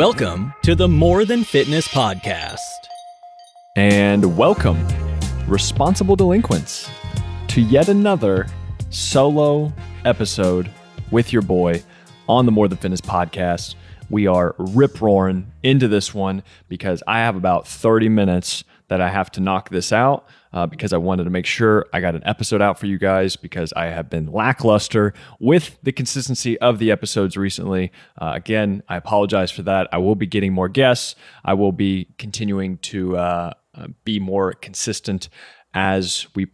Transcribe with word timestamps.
Welcome 0.00 0.54
to 0.62 0.74
the 0.74 0.88
More 0.88 1.26
Than 1.26 1.44
Fitness 1.44 1.86
Podcast. 1.86 2.56
And 3.76 4.34
welcome, 4.34 4.88
responsible 5.46 6.16
delinquents, 6.16 6.88
to 7.48 7.60
yet 7.60 7.90
another 7.90 8.46
solo 8.88 9.70
episode 10.06 10.70
with 11.10 11.34
your 11.34 11.42
boy 11.42 11.82
on 12.30 12.46
the 12.46 12.50
More 12.50 12.66
Than 12.66 12.78
Fitness 12.78 13.02
Podcast. 13.02 13.74
We 14.08 14.26
are 14.26 14.54
rip 14.56 15.02
roaring 15.02 15.52
into 15.62 15.86
this 15.86 16.14
one 16.14 16.44
because 16.70 17.02
I 17.06 17.18
have 17.18 17.36
about 17.36 17.68
30 17.68 18.08
minutes 18.08 18.64
that 18.88 19.02
I 19.02 19.10
have 19.10 19.30
to 19.32 19.40
knock 19.42 19.68
this 19.68 19.92
out 19.92 20.26
uh, 20.52 20.66
because 20.66 20.92
I 20.92 20.96
wanted 20.96 21.24
to 21.24 21.30
make 21.30 21.46
sure 21.46 21.86
I 21.92 22.00
got 22.00 22.14
an 22.14 22.22
episode 22.24 22.60
out 22.62 22.78
for 22.78 22.86
you 22.86 22.98
guys 22.98 23.36
because 23.36 23.72
I 23.74 23.86
have 23.86 24.10
been 24.10 24.32
lackluster 24.32 25.14
with 25.38 25.78
the 25.82 25.92
consistency 25.92 26.58
of 26.60 26.78
the 26.78 26.90
episodes 26.90 27.36
recently. 27.36 27.92
Uh, 28.20 28.32
again, 28.34 28.82
I 28.88 28.96
apologize 28.96 29.50
for 29.50 29.62
that. 29.62 29.88
I 29.92 29.98
will 29.98 30.16
be 30.16 30.26
getting 30.26 30.52
more 30.52 30.68
guests. 30.68 31.14
I 31.44 31.54
will 31.54 31.72
be 31.72 32.08
continuing 32.18 32.78
to 32.78 33.16
uh, 33.16 33.52
uh 33.74 33.86
be 34.04 34.18
more 34.18 34.52
consistent 34.54 35.28
as 35.72 36.26
we, 36.34 36.46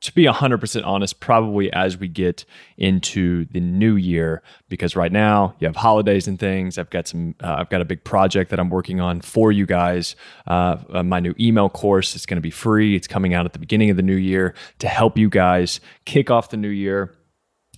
to 0.00 0.12
be 0.14 0.24
100% 0.24 0.84
honest, 0.84 1.20
probably 1.20 1.72
as 1.72 1.96
we 1.96 2.08
get 2.08 2.44
into 2.76 3.44
the 3.46 3.60
new 3.60 3.94
year, 3.94 4.42
because 4.68 4.96
right 4.96 5.12
now 5.12 5.54
you 5.60 5.66
have 5.66 5.76
holidays 5.76 6.26
and 6.26 6.38
things. 6.38 6.76
I've 6.76 6.90
got 6.90 7.06
some, 7.06 7.36
uh, 7.42 7.56
I've 7.58 7.70
got 7.70 7.80
a 7.80 7.84
big 7.84 8.02
project 8.02 8.50
that 8.50 8.58
I'm 8.58 8.70
working 8.70 9.00
on 9.00 9.20
for 9.20 9.52
you 9.52 9.64
guys. 9.64 10.16
Uh, 10.46 10.78
uh, 10.90 11.02
my 11.02 11.20
new 11.20 11.34
email 11.38 11.68
course 11.68 12.16
is 12.16 12.26
going 12.26 12.36
to 12.36 12.42
be 12.42 12.50
free. 12.50 12.96
It's 12.96 13.06
coming 13.06 13.32
out 13.32 13.46
at 13.46 13.52
the 13.52 13.60
beginning 13.60 13.90
of 13.90 13.96
the 13.96 14.02
new 14.02 14.16
year 14.16 14.54
to 14.80 14.88
help 14.88 15.16
you 15.16 15.28
guys 15.28 15.80
kick 16.04 16.30
off 16.30 16.50
the 16.50 16.56
new 16.56 16.68
year 16.68 17.14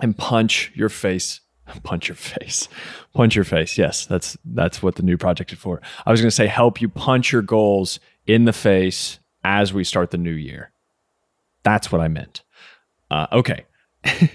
and 0.00 0.16
punch 0.16 0.72
your 0.74 0.88
face 0.88 1.40
punch 1.82 2.08
your 2.08 2.14
face 2.14 2.68
punch 3.12 3.34
your 3.34 3.44
face 3.44 3.76
yes 3.76 4.06
that's 4.06 4.36
that's 4.44 4.82
what 4.82 4.94
the 4.94 5.02
new 5.02 5.16
project 5.16 5.52
is 5.52 5.58
for 5.58 5.80
i 6.04 6.12
was 6.12 6.20
going 6.20 6.28
to 6.28 6.34
say 6.34 6.46
help 6.46 6.80
you 6.80 6.88
punch 6.88 7.32
your 7.32 7.42
goals 7.42 7.98
in 8.24 8.44
the 8.44 8.52
face 8.52 9.18
as 9.42 9.72
we 9.72 9.82
start 9.82 10.12
the 10.12 10.18
new 10.18 10.30
year 10.30 10.70
that's 11.66 11.90
what 11.90 12.00
I 12.00 12.06
meant. 12.06 12.44
Uh, 13.10 13.26
okay. 13.32 13.66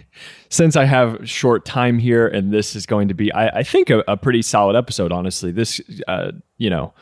Since 0.50 0.76
I 0.76 0.84
have 0.84 1.28
short 1.28 1.64
time 1.64 1.98
here, 1.98 2.28
and 2.28 2.52
this 2.52 2.76
is 2.76 2.86
going 2.86 3.08
to 3.08 3.14
be, 3.14 3.32
I, 3.32 3.60
I 3.60 3.64
think, 3.64 3.90
a, 3.90 4.04
a, 4.06 4.18
pretty 4.18 4.42
solid 4.42 4.76
episode. 4.76 5.14
Honestly, 5.14 5.50
this, 5.50 5.80
uh, 6.09 6.34
you 6.58 6.70
know, 6.70 6.94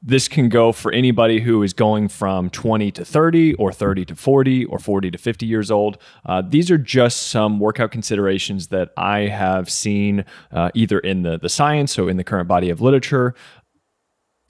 this 0.00 0.28
can 0.28 0.48
go 0.48 0.70
for 0.70 0.92
anybody 0.92 1.40
who 1.40 1.64
is 1.64 1.72
going 1.72 2.06
from 2.06 2.48
20 2.50 2.92
to 2.92 3.04
30 3.04 3.54
or 3.54 3.72
30 3.72 4.04
to 4.04 4.14
40 4.14 4.66
or 4.66 4.78
40 4.78 5.10
to 5.10 5.18
50 5.18 5.46
years 5.46 5.70
old 5.70 5.98
uh, 6.26 6.42
these 6.46 6.70
are 6.70 6.78
just 6.78 7.28
some 7.28 7.58
workout 7.58 7.90
considerations 7.90 8.68
that 8.68 8.90
i 8.98 9.20
have 9.20 9.70
seen 9.70 10.22
uh, 10.52 10.70
either 10.74 10.98
in 10.98 11.22
the, 11.22 11.38
the 11.38 11.48
science 11.48 11.94
so 11.94 12.08
in 12.08 12.18
the 12.18 12.24
current 12.24 12.46
body 12.46 12.68
of 12.68 12.82
literature 12.82 13.34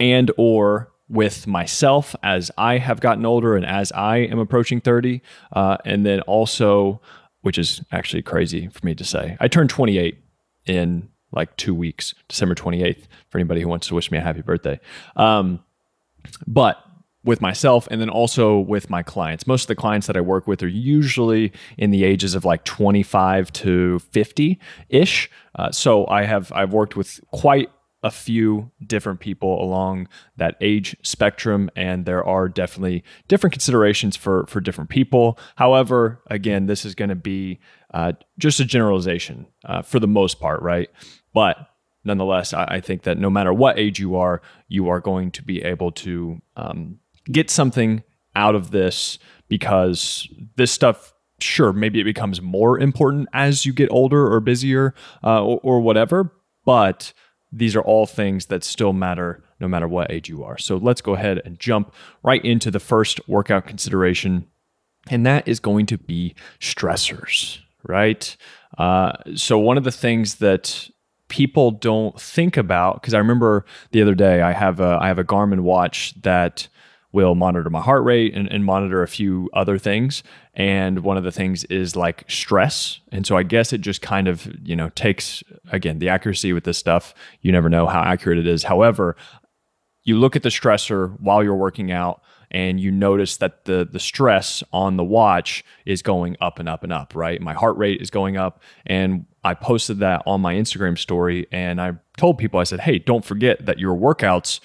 and 0.00 0.33
or 0.37 0.92
with 1.08 1.46
myself 1.46 2.16
as 2.22 2.50
I 2.58 2.78
have 2.78 3.00
gotten 3.00 3.24
older 3.24 3.56
and 3.56 3.64
as 3.64 3.92
I 3.92 4.18
am 4.18 4.38
approaching 4.38 4.80
30. 4.80 5.22
Uh, 5.52 5.76
and 5.84 6.04
then 6.04 6.20
also, 6.22 7.00
which 7.42 7.58
is 7.58 7.82
actually 7.92 8.22
crazy 8.22 8.68
for 8.68 8.84
me 8.84 8.94
to 8.94 9.04
say, 9.04 9.36
I 9.40 9.48
turned 9.48 9.70
28 9.70 10.18
in 10.66 11.08
like 11.32 11.56
two 11.56 11.74
weeks, 11.74 12.14
December 12.28 12.54
28th, 12.54 13.04
for 13.28 13.38
anybody 13.38 13.60
who 13.60 13.68
wants 13.68 13.86
to 13.88 13.94
wish 13.94 14.10
me 14.10 14.18
a 14.18 14.20
happy 14.20 14.42
birthday. 14.42 14.80
Um, 15.16 15.60
but 16.46 16.82
with 17.26 17.41
myself 17.41 17.88
and 17.91 18.00
then 18.00 18.08
also 18.08 18.58
with 18.60 18.88
my 18.88 19.02
clients. 19.02 19.46
Most 19.46 19.64
of 19.64 19.68
the 19.68 19.74
clients 19.74 20.06
that 20.06 20.16
I 20.16 20.20
work 20.20 20.46
with 20.46 20.62
are 20.62 20.68
usually 20.68 21.52
in 21.76 21.91
the 21.91 22.04
ages 22.04 22.36
of 22.36 22.44
like 22.44 22.64
25 22.64 23.52
to 23.52 23.98
50 23.98 24.60
ish. 24.88 25.28
Uh, 25.56 25.72
so 25.72 26.06
I 26.06 26.22
have 26.22 26.52
I've 26.52 26.72
worked 26.72 26.97
with 26.97 27.20
quite 27.32 27.70
a 28.06 28.11
few 28.11 28.71
different 28.87 29.19
people 29.19 29.61
along 29.61 30.06
that 30.37 30.56
age 30.61 30.97
spectrum 31.03 31.69
and 31.75 32.06
there 32.06 32.25
are 32.25 32.49
definitely 32.49 33.03
different 33.27 33.53
considerations 33.53 34.17
for 34.17 34.47
for 34.47 34.61
different 34.61 34.89
people. 34.91 35.39
However 35.56 36.22
again 36.28 36.67
this 36.67 36.84
is 36.84 36.94
going 36.94 37.09
to 37.09 37.17
be 37.17 37.59
uh, 37.93 38.12
just 38.39 38.61
a 38.61 38.65
generalization 38.65 39.47
uh, 39.65 39.83
for 39.83 39.99
the 39.99 40.06
most 40.06 40.39
part 40.39 40.62
right? 40.62 40.89
But 41.34 41.56
nonetheless 42.05 42.55
I, 42.55 42.65
I, 42.65 42.81
think 42.81 43.03
that 43.03 43.19
no 43.19 43.28
matter 43.28 43.53
what 43.53 43.78
age 43.78 43.99
you 43.99 44.15
are 44.15 44.41
you 44.69 44.88
are 44.88 45.00
going 45.00 45.33
to 45.33 45.43
be 45.43 45.62
able 45.62 45.91
to 45.93 46.41
um, 46.56 47.00
get 47.31 47.50
something 47.50 48.05
out 48.37 48.55
of 48.55 48.71
this 48.71 49.19
because 49.49 50.28
this 50.55 50.71
stuff 50.71 51.12
sure 51.41 51.73
maybe 51.73 52.00
it 52.00 52.05
becomes 52.05 52.41
more 52.41 52.78
important 52.78 53.28
as 53.33 53.67
you 53.67 53.73
get 53.73 53.91
older 53.91 54.33
or 54.33 54.38
busier 54.41 54.94
uh, 55.25 55.44
or, 55.44 55.59
or 55.65 55.81
whatever 55.81 56.33
but 56.65 57.12
these 57.52 57.76
are 57.76 57.82
all 57.82 58.06
things 58.06 58.46
that 58.46 58.64
still 58.64 58.92
matter 58.92 59.42
no 59.60 59.68
matter 59.68 59.88
what 59.88 60.10
age 60.10 60.28
you 60.28 60.44
are. 60.44 60.58
So 60.58 60.76
let's 60.76 61.00
go 61.00 61.14
ahead 61.14 61.40
and 61.44 61.58
jump 61.58 61.94
right 62.22 62.44
into 62.44 62.70
the 62.70 62.80
first 62.80 63.26
workout 63.28 63.66
consideration, 63.66 64.46
and 65.08 65.24
that 65.24 65.46
is 65.48 65.60
going 65.60 65.86
to 65.86 65.98
be 65.98 66.34
stressors, 66.60 67.58
right? 67.84 68.36
Uh, 68.76 69.12
so, 69.34 69.58
one 69.58 69.78
of 69.78 69.84
the 69.84 69.92
things 69.92 70.36
that 70.36 70.90
people 71.28 71.70
don't 71.70 72.20
think 72.20 72.56
about 72.56 73.00
because 73.00 73.14
I 73.14 73.18
remember 73.18 73.64
the 73.90 74.02
other 74.02 74.14
day 74.14 74.42
I 74.42 74.52
have 74.52 74.80
a 74.80 74.98
I 75.00 75.08
have 75.08 75.18
a 75.18 75.24
Garmin 75.24 75.60
watch 75.60 76.14
that 76.22 76.68
will 77.12 77.34
monitor 77.34 77.70
my 77.70 77.80
heart 77.80 78.04
rate 78.04 78.34
and, 78.34 78.46
and, 78.48 78.62
monitor 78.64 79.02
a 79.02 79.08
few 79.08 79.48
other 79.54 79.78
things. 79.78 80.22
And 80.56 81.00
one 81.00 81.19
of 81.19 81.25
the 81.25 81.31
things 81.31 81.65
is 81.65 81.94
like 81.94 82.25
stress. 82.28 83.00
And 83.12 83.27
so 83.27 83.37
I 83.37 83.43
guess 83.43 83.75
it 83.75 83.83
just 83.83 84.00
kind 84.00 84.27
of, 84.27 84.50
you 84.65 84.75
know, 84.75 84.89
takes, 84.91 85.44
again, 85.71 85.99
the 85.99 86.09
accuracy 86.09 86.55
with 86.55 86.65
this 86.65 86.78
stuff. 86.78 87.15
You 87.43 87.53
never 87.53 87.69
know 87.69 87.87
how 87.87 88.00
accurate 88.00 88.39
it 88.39 88.47
is. 88.47 88.65
However, 88.65 89.17
you 90.03 90.19
look 90.19 90.34
at 90.34 90.43
the 90.43 90.49
stressor 90.49 91.21
while 91.21 91.44
you're 91.44 91.55
working 91.55 91.93
out 91.93 92.22
and 92.50 92.81
you 92.81 92.91
notice 92.91 93.37
that 93.39 93.65
the 93.65 93.87
the 93.91 93.99
stress 93.99 94.62
on 94.72 94.97
the 94.97 95.05
watch 95.05 95.65
is 95.84 96.00
going 96.00 96.37
up 96.41 96.59
and 96.59 96.69
up 96.69 96.84
and 96.84 96.93
up 96.93 97.15
right 97.15 97.41
my 97.41 97.53
heart 97.53 97.77
rate 97.77 98.00
is 98.00 98.09
going 98.09 98.37
up 98.37 98.62
and 98.87 99.27
i 99.43 99.53
posted 99.53 99.99
that 99.99 100.23
on 100.27 100.41
my 100.41 100.55
instagram 100.55 100.97
story 100.97 101.47
and 101.50 101.81
i 101.81 101.93
told 102.17 102.38
people 102.38 102.61
i 102.61 102.65
said 102.65 102.81
hey 102.81 102.99
don't 102.99 103.25
forget 103.25 103.67
that 103.67 103.78
your 103.78 103.97
workouts 103.97 104.61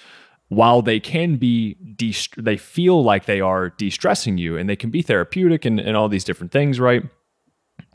while 0.52 0.82
they 0.82 1.00
can 1.00 1.36
be 1.36 1.74
de- 1.96 2.14
they 2.36 2.58
feel 2.58 3.02
like 3.02 3.24
they 3.24 3.40
are 3.40 3.70
de-stressing 3.70 4.36
you 4.36 4.58
and 4.58 4.68
they 4.68 4.76
can 4.76 4.90
be 4.90 5.00
therapeutic 5.00 5.64
and, 5.64 5.80
and 5.80 5.96
all 5.96 6.10
these 6.10 6.24
different 6.24 6.52
things 6.52 6.78
right? 6.78 7.04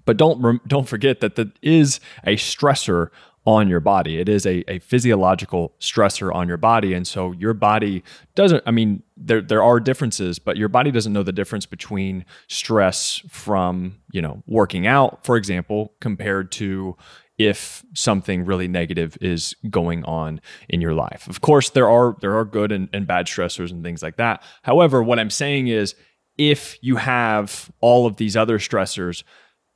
But 0.06 0.18
don't 0.18 0.68
don't 0.68 0.88
forget 0.88 1.20
that 1.20 1.36
that 1.36 1.52
is 1.62 2.00
a 2.24 2.36
stressor 2.36 3.10
on 3.46 3.70
your 3.70 3.80
body. 3.80 4.20
It 4.20 4.28
is 4.28 4.46
a, 4.46 4.64
a 4.70 4.80
physiological 4.80 5.74
stressor 5.80 6.34
on 6.34 6.48
your 6.48 6.58
body. 6.58 6.94
And 6.94 7.08
so 7.08 7.32
your 7.34 7.54
body 7.54 8.04
doesn't 8.36 8.64
i 8.66 8.72
mean 8.72 9.04
there 9.16 9.42
there 9.42 9.64
are 9.64 9.80
differences 9.80 10.40
but 10.40 10.58
your 10.58 10.70
body 10.70 10.92
doesn't 10.92 11.14
know 11.14 11.24
the 11.24 11.32
difference 11.32 11.66
between 11.66 12.26
stress 12.48 13.22
from 13.30 13.98
you 14.12 14.22
know 14.22 14.44
working 14.48 14.88
out 14.88 15.26
for 15.26 15.38
example 15.38 15.94
compared 16.00 16.52
to 16.52 16.96
if 17.38 17.86
something 17.94 18.46
really 18.46 18.68
negative 18.68 19.18
is 19.22 19.56
going 19.70 20.04
on 20.06 20.42
in 20.70 20.82
your 20.82 20.94
life. 20.94 21.28
Of 21.28 21.42
course, 21.42 21.70
there 21.70 21.90
are 21.90 22.16
there 22.22 22.36
are 22.36 22.46
good 22.46 22.72
and, 22.72 22.90
and 22.94 23.06
bad 23.06 23.28
stressors 23.28 23.72
and 23.72 23.84
things 23.84 24.02
like 24.02 24.18
that. 24.18 24.44
However, 24.64 25.04
what 25.04 25.20
I'm 25.20 25.30
saying 25.30 25.68
is 25.68 25.96
if 26.38 26.78
you 26.82 26.96
have 26.98 27.72
all 27.80 28.06
of 28.06 28.18
these 28.18 28.36
other 28.36 28.60
stressors 28.60 29.24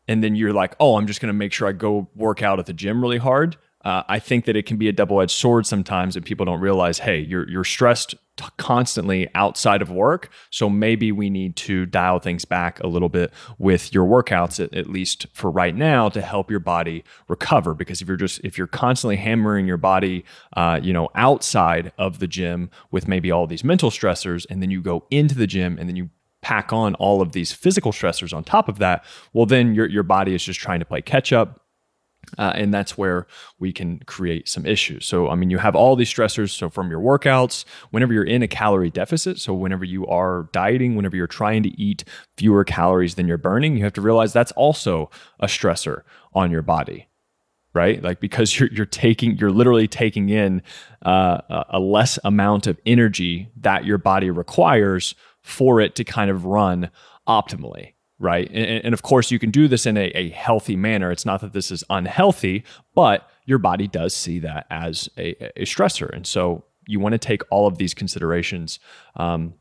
and 0.08 0.24
then 0.24 0.36
you're 0.36 0.54
like, 0.54 0.76
oh, 0.80 0.98
I'm 0.98 1.08
just 1.08 1.22
to 1.32 1.38
make 1.38 1.54
sure 1.54 1.68
I 1.68 1.74
go 1.74 2.10
work 2.16 2.42
out 2.42 2.60
at 2.60 2.66
the 2.66 2.74
gym 2.74 3.02
really 3.02 3.18
hard, 3.18 3.58
uh, 3.84 4.04
I 4.08 4.20
think 4.20 4.46
that 4.46 4.56
it 4.56 4.66
can 4.66 4.78
be 4.78 4.88
a 4.88 4.92
double 4.92 5.22
edged 5.22 5.32
sword 5.32 5.66
sometimes, 5.66 6.16
and 6.16 6.26
people 6.26 6.46
don't 6.46 6.60
realize, 6.60 7.00
hey, 7.00 7.20
you're 7.20 7.50
you're 7.50 7.64
stressed 7.64 8.16
t- 8.38 8.46
constantly 8.58 9.28
outside 9.34 9.82
of 9.82 9.90
work, 9.90 10.30
so 10.52 10.70
maybe 10.70 11.12
we 11.12 11.30
need 11.30 11.56
to 11.58 11.86
dial 11.88 12.20
things 12.20 12.46
back 12.46 12.80
a 12.82 12.88
little 12.88 13.10
bit 13.10 13.34
with 13.58 13.94
your 13.94 14.06
workouts, 14.06 14.64
at, 14.64 14.74
at 14.76 14.88
least 14.88 15.26
for 15.34 15.50
right 15.50 15.76
now, 15.76 16.10
to 16.10 16.22
help 16.22 16.52
your 16.52 16.60
body 16.60 17.04
recover. 17.28 17.74
Because 17.74 18.02
if 18.02 18.08
you're 18.08 18.18
just 18.18 18.40
if 18.44 18.58
you're 18.58 18.68
constantly 18.68 19.16
hammering 19.16 19.66
your 19.66 19.78
body, 19.78 20.26
uh, 20.56 20.80
you 20.82 20.94
know, 20.94 21.10
outside 21.16 21.92
of 21.98 22.20
the 22.20 22.28
gym 22.28 22.70
with 22.92 23.08
maybe 23.08 23.32
all 23.32 23.48
these 23.48 23.64
mental 23.64 23.90
stressors, 23.90 24.46
and 24.50 24.62
then 24.62 24.70
you 24.70 24.82
go 24.82 25.06
into 25.10 25.34
the 25.34 25.48
gym 25.48 25.78
and 25.80 25.90
then 25.90 25.96
you 25.96 26.10
pack 26.42 26.74
on 26.74 26.96
all 26.96 27.22
of 27.22 27.32
these 27.34 27.52
physical 27.52 27.92
stressors 27.92 28.34
on 28.34 28.44
top 28.44 28.68
of 28.68 28.80
that, 28.80 29.04
well, 29.34 29.46
then 29.46 29.74
your 29.74 29.88
your 29.88 30.04
body 30.04 30.36
is 30.36 30.44
just 30.44 30.60
trying 30.60 30.80
to 30.80 30.86
play 30.86 31.02
catch 31.02 31.34
up 31.34 31.61
uh, 32.38 32.54
and 32.56 32.74
that's 32.74 32.98
where 32.98 33.28
we 33.60 33.74
can 33.74 34.00
create 34.06 34.48
some 34.48 34.66
issues. 34.66 35.06
So, 35.06 35.30
I 35.30 35.36
mean, 35.36 35.50
you 35.50 35.58
have 35.58 35.76
all 35.76 35.96
these 35.96 36.12
stressors. 36.12 36.52
So, 36.52 36.70
from 36.70 36.90
your 36.90 37.02
workouts, 37.02 37.66
whenever 37.92 38.14
you're 38.14 38.24
in 38.24 38.42
a 38.42 38.48
calorie 38.48 38.90
deficit, 38.90 39.40
so 39.40 39.54
whenever 39.54 39.84
you 39.84 40.06
are 40.08 40.50
dieting, 40.52 40.96
whenever 40.96 41.16
you're 41.16 41.28
trying 41.28 41.64
to 41.64 41.82
eat 41.82 42.04
fewer 42.38 42.64
calories 42.64 43.16
than 43.16 43.28
you're 43.28 43.38
burning, 43.38 43.76
you 43.76 43.84
have 43.84 43.94
to 43.94 44.02
realize 44.02 44.34
that's 44.34 44.52
also 44.54 45.10
a 45.40 45.48
stressor 45.48 46.04
on 46.34 46.52
your 46.52 46.62
body, 46.62 47.08
right? 47.74 48.02
Like 48.02 48.20
because 48.20 48.58
you're 48.60 48.70
you're 48.72 48.86
taking, 48.86 49.38
you're 49.38 49.52
literally 49.52 49.88
taking 49.88 50.30
in 50.30 50.62
uh, 51.04 51.64
a 51.70 51.80
less 51.80 52.18
amount 52.24 52.68
of 52.68 52.80
energy 52.86 53.50
that 53.58 53.86
your 53.86 53.98
body 53.98 54.30
requires 54.30 55.16
for 55.42 55.82
it 55.82 55.96
to 55.96 56.04
kind 56.04 56.30
of 56.30 56.46
run 56.46 56.92
optimally 57.28 57.94
right? 58.22 58.48
And, 58.50 58.86
and, 58.86 58.94
of 58.94 59.02
course, 59.02 59.32
you 59.32 59.40
can 59.40 59.50
do 59.50 59.68
this 59.68 59.86
in 59.86 59.98
a, 59.98 60.12
a, 60.16 60.30
healthy 60.30 60.76
manner. 60.76 61.12
It's 61.12 61.26
not 61.26 61.42
that 61.42 61.54
this 61.54 61.72
is 61.72 61.84
unhealthy, 61.90 62.64
but 62.94 63.28
your 63.46 63.58
body 63.58 63.88
does 63.88 64.14
see 64.14 64.40
that 64.40 64.68
as 64.70 65.10
a, 65.18 65.36
a 65.60 65.66
stressor. 65.66 66.10
And 66.16 66.26
so 66.26 66.64
you 66.86 67.00
want 67.00 67.14
to 67.14 67.18
take 67.18 67.42
all 67.50 67.68
of 67.68 67.80
these 67.80 67.94
considerations 67.94 68.80
um, 69.16 69.56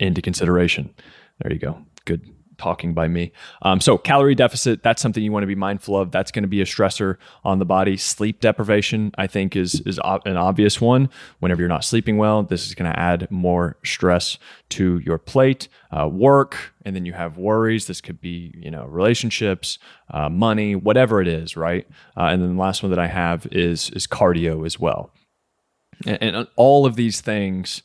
into 0.00 0.20
consideration. 0.20 0.92
There 1.40 1.52
you 1.52 1.60
go. 1.60 1.78
Good 2.04 2.35
talking 2.58 2.94
by 2.94 3.08
me. 3.08 3.32
Um, 3.62 3.80
so, 3.80 3.98
calorie 3.98 4.34
deficit, 4.34 4.82
that's 4.82 5.02
something 5.02 5.22
you 5.22 5.32
want 5.32 5.42
to 5.42 5.48
be 5.48 5.54
mindful 5.54 5.96
of. 5.96 6.10
That's 6.10 6.30
going 6.30 6.42
to 6.42 6.48
be 6.48 6.60
a 6.60 6.64
stressor 6.64 7.16
on 7.44 7.58
the 7.58 7.64
body. 7.64 7.96
Sleep 7.96 8.40
deprivation, 8.40 9.12
I 9.18 9.26
think, 9.26 9.56
is, 9.56 9.80
is 9.86 9.98
an 10.04 10.36
obvious 10.36 10.80
one. 10.80 11.10
Whenever 11.40 11.60
you're 11.60 11.68
not 11.68 11.84
sleeping 11.84 12.16
well, 12.16 12.42
this 12.42 12.66
is 12.66 12.74
going 12.74 12.90
to 12.90 12.98
add 12.98 13.30
more 13.30 13.76
stress 13.84 14.38
to 14.70 14.98
your 15.04 15.18
plate. 15.18 15.68
Uh, 15.96 16.08
work, 16.08 16.74
and 16.84 16.96
then 16.96 17.06
you 17.06 17.12
have 17.12 17.38
worries. 17.38 17.86
This 17.86 18.00
could 18.00 18.20
be, 18.20 18.52
you 18.56 18.70
know, 18.70 18.84
relationships, 18.86 19.78
uh, 20.10 20.28
money, 20.28 20.74
whatever 20.74 21.20
it 21.20 21.28
is, 21.28 21.56
right? 21.56 21.86
Uh, 22.16 22.24
and 22.24 22.42
then 22.42 22.56
the 22.56 22.60
last 22.60 22.82
one 22.82 22.90
that 22.90 22.98
I 22.98 23.06
have 23.06 23.46
is 23.52 23.90
is 23.90 24.06
cardio 24.06 24.66
as 24.66 24.78
well. 24.78 25.12
and, 26.06 26.18
and 26.20 26.48
all 26.56 26.84
of 26.84 26.96
these 26.96 27.20
things 27.20 27.82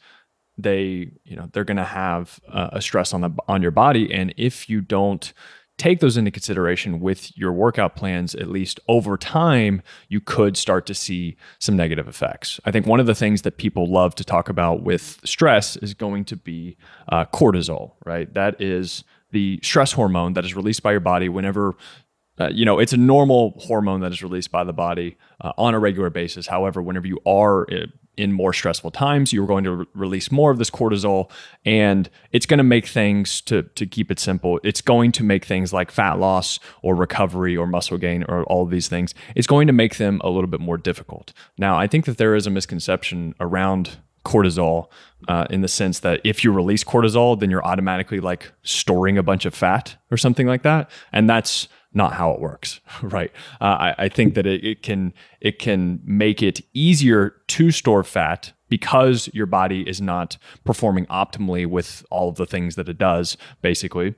they 0.58 1.12
you 1.24 1.36
know 1.36 1.50
they're 1.54 1.64
going 1.64 1.78
to 1.78 1.84
have 1.84 2.40
uh, 2.50 2.70
a 2.74 2.82
stress 2.82 3.14
on 3.14 3.22
the 3.22 3.32
on 3.48 3.62
your 3.62 3.72
body. 3.72 4.14
And 4.14 4.34
if 4.38 4.70
you 4.70 4.82
don't 4.82 5.34
take 5.78 6.00
those 6.00 6.16
into 6.16 6.30
consideration 6.30 7.00
with 7.00 7.36
your 7.36 7.52
workout 7.52 7.96
plans 7.96 8.36
at 8.36 8.50
least 8.50 8.80
over 8.88 9.18
time 9.18 9.82
you 10.10 10.22
could 10.22 10.56
start 10.56 10.86
to 10.86 10.94
see 10.94 11.36
some 11.58 11.76
negative 11.76 12.08
effects. 12.08 12.60
I 12.66 12.72
think 12.72 12.86
one 12.86 13.00
of 13.00 13.08
the 13.08 13.16
things 13.16 13.42
that 13.42 13.58
people 13.58 13.88
love 13.88 14.14
to 14.16 14.24
talk 14.24 14.48
about 14.48 14.84
with 14.84 15.20
stress 15.26 15.78
is 15.78 15.96
going 15.96 16.26
to 16.26 16.36
be 16.36 16.78
uh, 17.10 17.26
cortisol 17.26 17.94
right? 18.06 18.32
That 18.34 18.62
is 18.62 19.04
the 19.32 19.60
stress 19.64 19.94
hormone 19.94 20.34
that 20.34 20.46
is 20.46 20.56
released 20.56 20.84
by 20.84 20.92
your 20.92 21.00
body 21.00 21.30
whenever 21.30 21.76
uh, 22.40 22.50
you 22.50 22.66
know, 22.66 22.80
it's 22.80 22.94
a 22.94 22.98
normal 22.98 23.54
hormone 23.60 24.02
that 24.02 24.12
is 24.12 24.24
released 24.24 24.52
by 24.52 24.64
the 24.64 24.74
body 24.74 25.18
uh, 25.42 25.52
on 25.58 25.76
a 25.76 25.80
regular 25.80 26.10
basis. 26.10 26.48
However, 26.48 26.82
whenever 26.82 27.06
you 27.06 27.20
are 27.26 27.72
uh, 27.72 27.86
in 28.22 28.32
more 28.32 28.54
stressful 28.54 28.92
times, 28.92 29.34
you're 29.34 29.48
going 29.48 29.64
to 29.64 29.72
re- 29.72 29.86
release 29.96 30.32
more 30.32 30.52
of 30.52 30.60
this 30.60 30.70
cortisol, 30.70 31.30
and 31.66 32.10
it's 32.32 32.46
going 32.46 32.60
to 32.60 32.64
make 32.64 32.86
things 32.86 33.42
to 33.42 33.64
to 33.64 33.86
keep 33.86 34.12
it 34.12 34.20
simple. 34.20 34.60
It's 34.64 34.82
going 34.82 35.12
to 35.14 35.24
make 35.24 35.46
things 35.46 35.74
like 35.74 35.90
fat 35.92 36.20
loss 36.20 36.60
or 36.84 36.96
recovery 36.96 37.58
or 37.58 37.66
muscle 37.66 37.98
gain 37.98 38.24
or 38.30 38.44
all 38.44 38.66
these 38.66 38.88
things. 38.88 39.16
It's 39.36 39.48
going 39.48 39.68
to 39.68 39.74
make 39.74 39.98
them 39.98 40.22
a 40.24 40.30
little 40.30 40.50
bit 40.50 40.60
more 40.60 40.78
difficult. 40.78 41.34
Now, 41.58 41.78
I 41.78 41.88
think 41.88 42.06
that 42.06 42.18
there 42.18 42.36
is 42.36 42.46
a 42.46 42.52
misconception 42.52 43.34
around 43.40 43.98
cortisol 44.24 44.88
uh, 45.28 45.46
in 45.50 45.62
the 45.62 45.68
sense 45.68 46.00
that 46.00 46.22
if 46.24 46.44
you 46.44 46.52
release 46.52 46.84
cortisol, 46.84 47.40
then 47.40 47.50
you're 47.50 47.66
automatically 47.66 48.20
like 48.20 48.52
storing 48.64 49.18
a 49.18 49.24
bunch 49.24 49.46
of 49.46 49.54
fat 49.54 49.96
or 50.10 50.18
something 50.18 50.48
like 50.48 50.64
that, 50.64 50.90
and 51.12 51.30
that's 51.30 51.68
not 51.94 52.14
how 52.14 52.32
it 52.32 52.40
works, 52.40 52.80
right? 53.02 53.32
Uh, 53.60 53.66
I, 53.66 53.96
I, 53.98 54.10
think 54.10 54.36
that 54.36 54.46
it, 54.46 54.64
it 54.64 54.82
can 54.82 55.14
it 55.40 55.60
can 55.60 56.00
make 56.06 56.42
it 56.42 56.62
easier 56.74 57.36
to 57.48 57.72
store 57.72 58.04
fat 58.04 58.54
because 58.70 59.30
your 59.34 59.46
body 59.46 59.88
is 59.88 60.02
not 60.02 60.38
performing 60.64 61.06
optimally 61.08 61.68
with 61.68 62.06
all 62.10 62.30
of 62.30 62.36
the 62.36 62.46
things 62.46 62.76
that 62.76 62.88
it 62.88 62.98
does, 62.98 63.36
basically. 63.62 64.16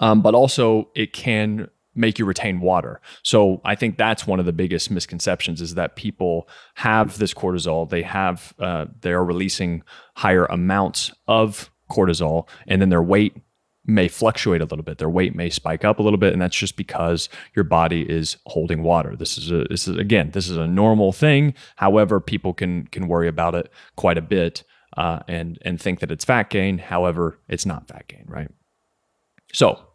Um, 0.00 0.22
but 0.22 0.34
also, 0.34 0.88
it 0.94 1.12
can 1.12 1.68
make 1.98 2.18
you 2.18 2.24
retain 2.24 2.60
water. 2.60 3.00
So 3.22 3.60
I 3.64 3.74
think 3.74 3.98
that's 3.98 4.26
one 4.26 4.40
of 4.40 4.46
the 4.46 4.52
biggest 4.52 4.90
misconceptions 4.90 5.60
is 5.60 5.74
that 5.74 5.96
people 5.96 6.48
have 6.76 7.18
this 7.18 7.34
cortisol, 7.34 7.88
they 7.88 8.02
have 8.02 8.54
uh, 8.58 8.86
they 9.00 9.12
are 9.12 9.24
releasing 9.24 9.82
higher 10.16 10.46
amounts 10.46 11.12
of 11.26 11.70
cortisol, 11.90 12.48
and 12.66 12.80
then 12.80 12.88
their 12.88 13.02
weight 13.02 13.36
may 13.84 14.06
fluctuate 14.06 14.60
a 14.60 14.66
little 14.66 14.84
bit. 14.84 14.98
Their 14.98 15.10
weight 15.10 15.34
may 15.34 15.50
spike 15.50 15.84
up 15.84 15.98
a 15.98 16.02
little 16.02 16.18
bit, 16.18 16.32
and 16.32 16.40
that's 16.40 16.56
just 16.56 16.76
because 16.76 17.28
your 17.56 17.64
body 17.64 18.02
is 18.02 18.36
holding 18.46 18.82
water. 18.82 19.16
This 19.16 19.36
is 19.36 19.50
a 19.50 19.64
this 19.64 19.88
is 19.88 19.96
again 19.96 20.30
this 20.30 20.48
is 20.48 20.56
a 20.56 20.66
normal 20.66 21.12
thing. 21.12 21.54
However, 21.76 22.20
people 22.20 22.54
can 22.54 22.86
can 22.86 23.08
worry 23.08 23.28
about 23.28 23.54
it 23.54 23.72
quite 23.96 24.18
a 24.18 24.22
bit 24.22 24.62
uh, 24.96 25.20
and 25.26 25.58
and 25.62 25.80
think 25.80 26.00
that 26.00 26.12
it's 26.12 26.24
fat 26.24 26.50
gain. 26.50 26.78
However, 26.78 27.40
it's 27.48 27.66
not 27.66 27.88
fat 27.88 28.06
gain, 28.06 28.24
right? 28.28 28.50
So 29.52 29.87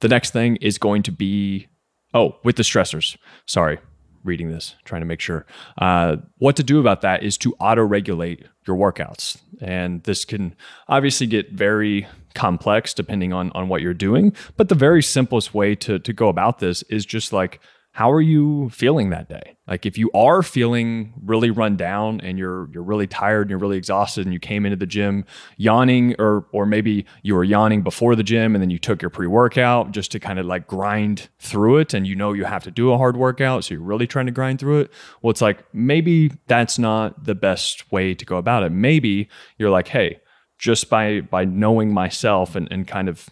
the 0.00 0.08
next 0.08 0.30
thing 0.30 0.56
is 0.56 0.78
going 0.78 1.02
to 1.04 1.12
be 1.12 1.68
oh 2.14 2.36
with 2.44 2.56
the 2.56 2.62
stressors. 2.62 3.16
Sorry, 3.46 3.78
reading 4.24 4.50
this, 4.50 4.74
trying 4.84 5.00
to 5.00 5.06
make 5.06 5.20
sure. 5.20 5.46
Uh, 5.78 6.16
what 6.38 6.56
to 6.56 6.62
do 6.62 6.80
about 6.80 7.00
that 7.00 7.22
is 7.22 7.38
to 7.38 7.54
auto 7.60 7.82
regulate 7.82 8.44
your 8.66 8.76
workouts. 8.76 9.38
And 9.60 10.02
this 10.02 10.24
can 10.24 10.54
obviously 10.88 11.26
get 11.26 11.52
very 11.52 12.06
complex 12.34 12.92
depending 12.92 13.32
on, 13.32 13.50
on 13.52 13.68
what 13.68 13.80
you're 13.80 13.94
doing. 13.94 14.34
But 14.56 14.68
the 14.68 14.74
very 14.74 15.02
simplest 15.02 15.54
way 15.54 15.74
to, 15.76 15.98
to 15.98 16.12
go 16.12 16.28
about 16.28 16.58
this 16.58 16.82
is 16.82 17.06
just 17.06 17.32
like, 17.32 17.60
how 17.96 18.12
are 18.12 18.20
you 18.20 18.68
feeling 18.68 19.08
that 19.08 19.26
day? 19.26 19.56
Like 19.66 19.86
if 19.86 19.96
you 19.96 20.10
are 20.12 20.42
feeling 20.42 21.14
really 21.24 21.50
run 21.50 21.78
down 21.78 22.20
and 22.20 22.38
you're 22.38 22.68
you're 22.70 22.82
really 22.82 23.06
tired 23.06 23.46
and 23.46 23.50
you're 23.50 23.58
really 23.58 23.78
exhausted 23.78 24.26
and 24.26 24.34
you 24.34 24.38
came 24.38 24.66
into 24.66 24.76
the 24.76 24.84
gym 24.84 25.24
yawning 25.56 26.14
or 26.18 26.46
or 26.52 26.66
maybe 26.66 27.06
you 27.22 27.34
were 27.34 27.42
yawning 27.42 27.80
before 27.80 28.14
the 28.14 28.22
gym 28.22 28.54
and 28.54 28.60
then 28.60 28.68
you 28.68 28.78
took 28.78 29.00
your 29.00 29.08
pre-workout 29.08 29.92
just 29.92 30.12
to 30.12 30.20
kind 30.20 30.38
of 30.38 30.44
like 30.44 30.66
grind 30.66 31.30
through 31.38 31.78
it 31.78 31.94
and 31.94 32.06
you 32.06 32.14
know 32.14 32.34
you 32.34 32.44
have 32.44 32.62
to 32.64 32.70
do 32.70 32.92
a 32.92 32.98
hard 32.98 33.16
workout 33.16 33.64
so 33.64 33.72
you're 33.72 33.82
really 33.82 34.06
trying 34.06 34.26
to 34.26 34.32
grind 34.32 34.58
through 34.58 34.80
it. 34.80 34.92
Well, 35.22 35.30
it's 35.30 35.40
like 35.40 35.64
maybe 35.72 36.32
that's 36.48 36.78
not 36.78 37.24
the 37.24 37.34
best 37.34 37.90
way 37.90 38.14
to 38.14 38.26
go 38.26 38.36
about 38.36 38.62
it. 38.62 38.72
Maybe 38.72 39.30
you're 39.56 39.70
like, 39.70 39.88
"Hey, 39.88 40.20
just 40.58 40.90
by 40.90 41.22
by 41.22 41.46
knowing 41.46 41.94
myself 41.94 42.56
and 42.56 42.68
and 42.70 42.86
kind 42.86 43.08
of 43.08 43.30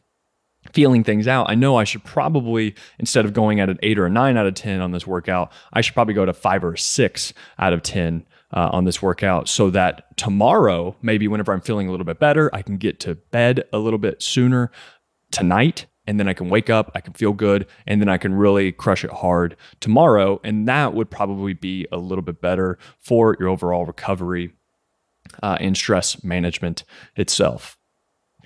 feeling 0.74 1.04
things 1.04 1.28
out, 1.28 1.48
I 1.48 1.54
know 1.54 1.76
I 1.76 1.84
should 1.84 2.02
probably, 2.02 2.74
instead 2.98 3.24
of 3.24 3.32
going 3.32 3.60
at 3.60 3.70
an 3.70 3.78
eight 3.82 3.96
or 3.96 4.06
a 4.06 4.10
nine 4.10 4.36
out 4.36 4.46
of 4.46 4.54
10 4.54 4.80
on 4.80 4.90
this 4.90 5.06
workout, 5.06 5.52
I 5.72 5.80
should 5.80 5.94
probably 5.94 6.14
go 6.14 6.26
to 6.26 6.32
five 6.32 6.64
or 6.64 6.76
six 6.76 7.32
out 7.58 7.72
of 7.72 7.82
10 7.82 8.26
uh, 8.52 8.70
on 8.72 8.84
this 8.84 9.00
workout 9.00 9.48
so 9.48 9.70
that 9.70 10.16
tomorrow, 10.16 10.96
maybe 11.00 11.28
whenever 11.28 11.52
I'm 11.52 11.60
feeling 11.60 11.86
a 11.86 11.92
little 11.92 12.04
bit 12.04 12.18
better, 12.18 12.50
I 12.52 12.62
can 12.62 12.76
get 12.76 12.98
to 13.00 13.14
bed 13.14 13.62
a 13.72 13.78
little 13.78 14.00
bit 14.00 14.20
sooner 14.20 14.72
tonight. 15.30 15.86
And 16.06 16.20
then 16.20 16.28
I 16.28 16.34
can 16.34 16.50
wake 16.50 16.68
up, 16.68 16.90
I 16.94 17.00
can 17.00 17.14
feel 17.14 17.32
good, 17.32 17.66
and 17.86 17.98
then 17.98 18.10
I 18.10 18.18
can 18.18 18.34
really 18.34 18.72
crush 18.72 19.04
it 19.04 19.10
hard 19.10 19.56
tomorrow. 19.80 20.38
And 20.44 20.68
that 20.68 20.92
would 20.92 21.10
probably 21.10 21.54
be 21.54 21.86
a 21.90 21.96
little 21.96 22.20
bit 22.20 22.42
better 22.42 22.78
for 22.98 23.34
your 23.40 23.48
overall 23.48 23.86
recovery 23.86 24.52
uh, 25.42 25.56
and 25.60 25.74
stress 25.76 26.22
management 26.22 26.84
itself 27.16 27.78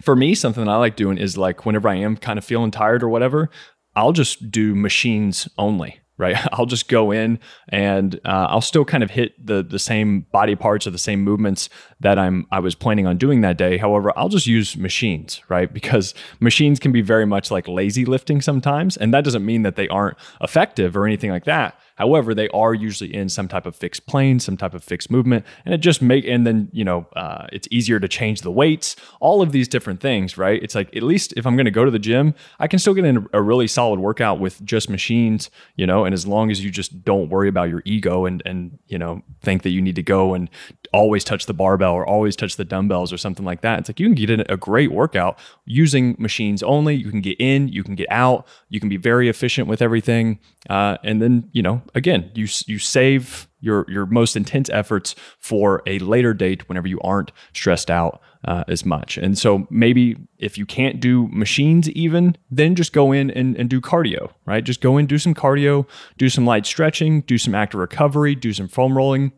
for 0.02 0.16
me, 0.16 0.34
something 0.34 0.64
that 0.64 0.70
I 0.70 0.76
like 0.76 0.96
doing 0.96 1.18
is 1.18 1.36
like 1.36 1.66
whenever 1.66 1.88
I 1.88 1.96
am 1.96 2.16
kind 2.16 2.38
of 2.38 2.44
feeling 2.44 2.70
tired 2.70 3.02
or 3.02 3.08
whatever, 3.08 3.50
I'll 3.94 4.12
just 4.12 4.50
do 4.50 4.74
machines 4.74 5.48
only 5.58 6.00
right? 6.18 6.36
I'll 6.52 6.66
just 6.66 6.88
go 6.88 7.10
in 7.10 7.38
and 7.68 8.16
uh, 8.24 8.46
I'll 8.50 8.60
still 8.60 8.84
kind 8.84 9.02
of 9.02 9.10
hit 9.10 9.34
the 9.44 9.62
the 9.62 9.78
same 9.78 10.26
body 10.32 10.56
parts 10.56 10.86
or 10.86 10.90
the 10.90 10.98
same 10.98 11.22
movements 11.22 11.70
that 12.00 12.18
I'm 12.18 12.46
I 12.50 12.58
was 12.58 12.74
planning 12.74 13.06
on 13.06 13.16
doing 13.16 13.40
that 13.40 13.56
day. 13.56 13.78
However, 13.78 14.12
I'll 14.16 14.28
just 14.28 14.46
use 14.46 14.76
machines, 14.76 15.40
right? 15.48 15.72
Because 15.72 16.14
machines 16.40 16.78
can 16.78 16.92
be 16.92 17.00
very 17.00 17.24
much 17.24 17.50
like 17.50 17.66
lazy 17.66 18.04
lifting 18.04 18.42
sometimes, 18.42 18.96
and 18.96 19.14
that 19.14 19.24
doesn't 19.24 19.46
mean 19.46 19.62
that 19.62 19.76
they 19.76 19.88
aren't 19.88 20.18
effective 20.42 20.96
or 20.96 21.06
anything 21.06 21.30
like 21.30 21.44
that. 21.44 21.78
However, 21.98 22.32
they 22.32 22.48
are 22.50 22.74
usually 22.74 23.12
in 23.12 23.28
some 23.28 23.48
type 23.48 23.66
of 23.66 23.74
fixed 23.74 24.06
plane, 24.06 24.38
some 24.38 24.56
type 24.56 24.72
of 24.72 24.84
fixed 24.84 25.10
movement, 25.10 25.44
and 25.64 25.74
it 25.74 25.78
just 25.78 26.00
make 26.00 26.24
and 26.24 26.46
then 26.46 26.68
you 26.72 26.84
know 26.84 27.06
uh, 27.16 27.46
it's 27.52 27.66
easier 27.72 27.98
to 27.98 28.06
change 28.06 28.42
the 28.42 28.52
weights. 28.52 28.94
All 29.20 29.42
of 29.42 29.50
these 29.50 29.66
different 29.66 30.00
things, 30.00 30.38
right? 30.38 30.62
It's 30.62 30.76
like 30.76 30.94
at 30.96 31.02
least 31.02 31.34
if 31.36 31.44
I'm 31.44 31.56
going 31.56 31.64
to 31.64 31.72
go 31.72 31.84
to 31.84 31.90
the 31.90 31.98
gym, 31.98 32.34
I 32.60 32.68
can 32.68 32.78
still 32.78 32.94
get 32.94 33.04
in 33.04 33.26
a 33.32 33.42
really 33.42 33.66
solid 33.66 33.98
workout 33.98 34.38
with 34.38 34.64
just 34.64 34.88
machines, 34.88 35.50
you 35.74 35.86
know. 35.86 36.04
And 36.04 36.14
as 36.14 36.24
long 36.26 36.52
as 36.52 36.62
you 36.64 36.70
just 36.70 37.04
don't 37.04 37.28
worry 37.28 37.48
about 37.48 37.68
your 37.68 37.82
ego 37.84 38.26
and 38.26 38.42
and 38.46 38.78
you 38.86 38.98
know 38.98 39.22
think 39.42 39.64
that 39.64 39.70
you 39.70 39.82
need 39.82 39.96
to 39.96 40.02
go 40.02 40.34
and 40.34 40.48
always 40.92 41.24
touch 41.24 41.46
the 41.46 41.54
barbell 41.54 41.92
or 41.92 42.06
always 42.06 42.36
touch 42.36 42.56
the 42.56 42.64
dumbbells 42.64 43.12
or 43.12 43.18
something 43.18 43.44
like 43.44 43.60
that. 43.62 43.80
It's 43.80 43.88
like 43.88 44.00
you 44.00 44.06
can 44.06 44.14
get 44.14 44.30
in 44.30 44.44
a 44.48 44.56
great 44.56 44.92
workout 44.92 45.38
using 45.64 46.16
machines 46.18 46.62
only. 46.62 46.94
You 46.94 47.10
can 47.10 47.20
get 47.20 47.36
in, 47.40 47.68
you 47.68 47.82
can 47.84 47.94
get 47.94 48.10
out, 48.10 48.46
you 48.68 48.80
can 48.80 48.88
be 48.88 48.96
very 48.96 49.28
efficient 49.28 49.68
with 49.68 49.82
everything, 49.82 50.38
uh, 50.70 50.98
and 51.02 51.20
then 51.20 51.48
you 51.52 51.62
know 51.62 51.82
again, 51.94 52.30
you 52.34 52.46
you 52.66 52.78
save 52.78 53.48
your 53.60 53.84
your 53.88 54.06
most 54.06 54.36
intense 54.36 54.70
efforts 54.70 55.14
for 55.38 55.82
a 55.86 55.98
later 55.98 56.32
date 56.34 56.68
whenever 56.68 56.86
you 56.86 57.00
aren't 57.00 57.32
stressed 57.52 57.90
out 57.90 58.20
uh, 58.44 58.64
as 58.68 58.84
much. 58.84 59.18
And 59.18 59.36
so 59.36 59.66
maybe 59.70 60.16
if 60.38 60.56
you 60.56 60.66
can't 60.66 61.00
do 61.00 61.28
machines 61.28 61.90
even, 61.90 62.36
then 62.50 62.74
just 62.74 62.92
go 62.92 63.12
in 63.12 63.30
and, 63.30 63.56
and 63.56 63.68
do 63.68 63.80
cardio, 63.80 64.30
right? 64.46 64.62
Just 64.62 64.80
go 64.80 64.96
in, 64.96 65.06
do 65.06 65.18
some 65.18 65.34
cardio, 65.34 65.86
do 66.16 66.28
some 66.28 66.46
light 66.46 66.66
stretching, 66.66 67.22
do 67.22 67.38
some 67.38 67.54
active 67.54 67.80
recovery, 67.80 68.34
do 68.34 68.52
some 68.52 68.68
foam 68.68 68.96
rolling. 68.96 69.32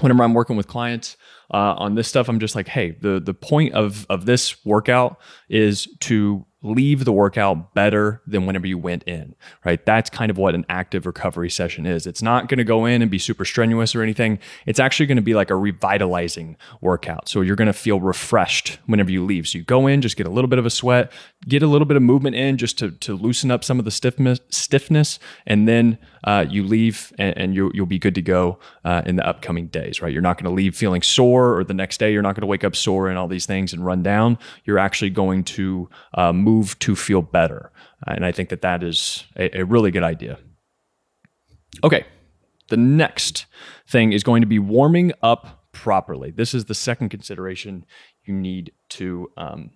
Whenever 0.00 0.22
I'm 0.22 0.34
working 0.34 0.56
with 0.56 0.66
clients 0.66 1.16
uh, 1.52 1.74
on 1.76 1.94
this 1.94 2.08
stuff, 2.08 2.28
I'm 2.28 2.40
just 2.40 2.54
like, 2.54 2.68
hey, 2.68 2.92
the 2.92 3.20
the 3.20 3.34
point 3.34 3.74
of 3.74 4.06
of 4.08 4.26
this 4.26 4.64
workout 4.64 5.18
is 5.48 5.88
to 6.00 6.46
leave 6.62 7.06
the 7.06 7.12
workout 7.12 7.74
better 7.74 8.20
than 8.26 8.44
whenever 8.44 8.66
you 8.66 8.76
went 8.76 9.02
in, 9.04 9.34
right? 9.64 9.84
That's 9.86 10.10
kind 10.10 10.30
of 10.30 10.36
what 10.36 10.54
an 10.54 10.66
active 10.68 11.06
recovery 11.06 11.48
session 11.48 11.86
is. 11.86 12.06
It's 12.06 12.20
not 12.20 12.48
going 12.48 12.58
to 12.58 12.64
go 12.64 12.84
in 12.84 13.00
and 13.00 13.10
be 13.10 13.18
super 13.18 13.46
strenuous 13.46 13.94
or 13.94 14.02
anything. 14.02 14.38
It's 14.66 14.78
actually 14.78 15.06
going 15.06 15.16
to 15.16 15.22
be 15.22 15.32
like 15.32 15.48
a 15.48 15.56
revitalizing 15.56 16.58
workout. 16.82 17.28
So 17.28 17.40
you're 17.40 17.56
going 17.56 17.66
to 17.66 17.72
feel 17.72 17.98
refreshed 17.98 18.78
whenever 18.86 19.10
you 19.10 19.24
leave. 19.24 19.48
So 19.48 19.58
you 19.58 19.64
go 19.64 19.86
in, 19.86 20.02
just 20.02 20.18
get 20.18 20.26
a 20.26 20.30
little 20.30 20.48
bit 20.48 20.58
of 20.58 20.66
a 20.66 20.70
sweat, 20.70 21.10
get 21.48 21.62
a 21.62 21.66
little 21.66 21.86
bit 21.86 21.96
of 21.96 22.02
movement 22.02 22.36
in 22.36 22.58
just 22.58 22.78
to, 22.80 22.90
to 22.90 23.14
loosen 23.16 23.50
up 23.50 23.64
some 23.64 23.78
of 23.78 23.86
the 23.86 23.90
stiffness, 23.90 24.40
stiffness 24.50 25.18
and 25.46 25.66
then 25.66 25.96
uh, 26.24 26.44
you 26.48 26.62
leave 26.62 27.12
and, 27.18 27.36
and 27.36 27.54
you, 27.54 27.70
you'll 27.74 27.86
be 27.86 27.98
good 27.98 28.14
to 28.14 28.22
go 28.22 28.58
uh, 28.84 29.02
in 29.06 29.16
the 29.16 29.26
upcoming 29.26 29.66
days, 29.66 30.00
right? 30.00 30.12
You're 30.12 30.22
not 30.22 30.36
going 30.36 30.50
to 30.50 30.54
leave 30.54 30.76
feeling 30.76 31.02
sore 31.02 31.56
or 31.56 31.64
the 31.64 31.74
next 31.74 31.98
day 31.98 32.12
you're 32.12 32.22
not 32.22 32.34
going 32.34 32.42
to 32.42 32.46
wake 32.46 32.64
up 32.64 32.76
sore 32.76 33.08
and 33.08 33.18
all 33.18 33.28
these 33.28 33.46
things 33.46 33.72
and 33.72 33.84
run 33.84 34.02
down. 34.02 34.38
You're 34.64 34.78
actually 34.78 35.10
going 35.10 35.44
to 35.44 35.88
uh, 36.14 36.32
move 36.32 36.60
move 36.60 36.78
to 36.80 36.96
feel 36.96 37.22
better. 37.22 37.70
And 38.06 38.24
I 38.24 38.32
think 38.32 38.48
that 38.48 38.62
that 38.62 38.82
is 38.82 39.24
a, 39.36 39.60
a 39.60 39.64
really 39.64 39.90
good 39.90 40.02
idea. 40.02 40.38
Okay, 41.84 42.04
the 42.68 42.76
next 42.76 43.46
thing 43.88 44.12
is 44.12 44.22
going 44.22 44.42
to 44.42 44.46
be 44.46 44.58
warming 44.58 45.12
up 45.22 45.64
properly. 45.72 46.30
This 46.30 46.54
is 46.54 46.64
the 46.64 46.74
second 46.74 47.10
consideration 47.10 47.84
you 48.24 48.34
need 48.34 48.72
to 48.90 49.30
um, 49.36 49.70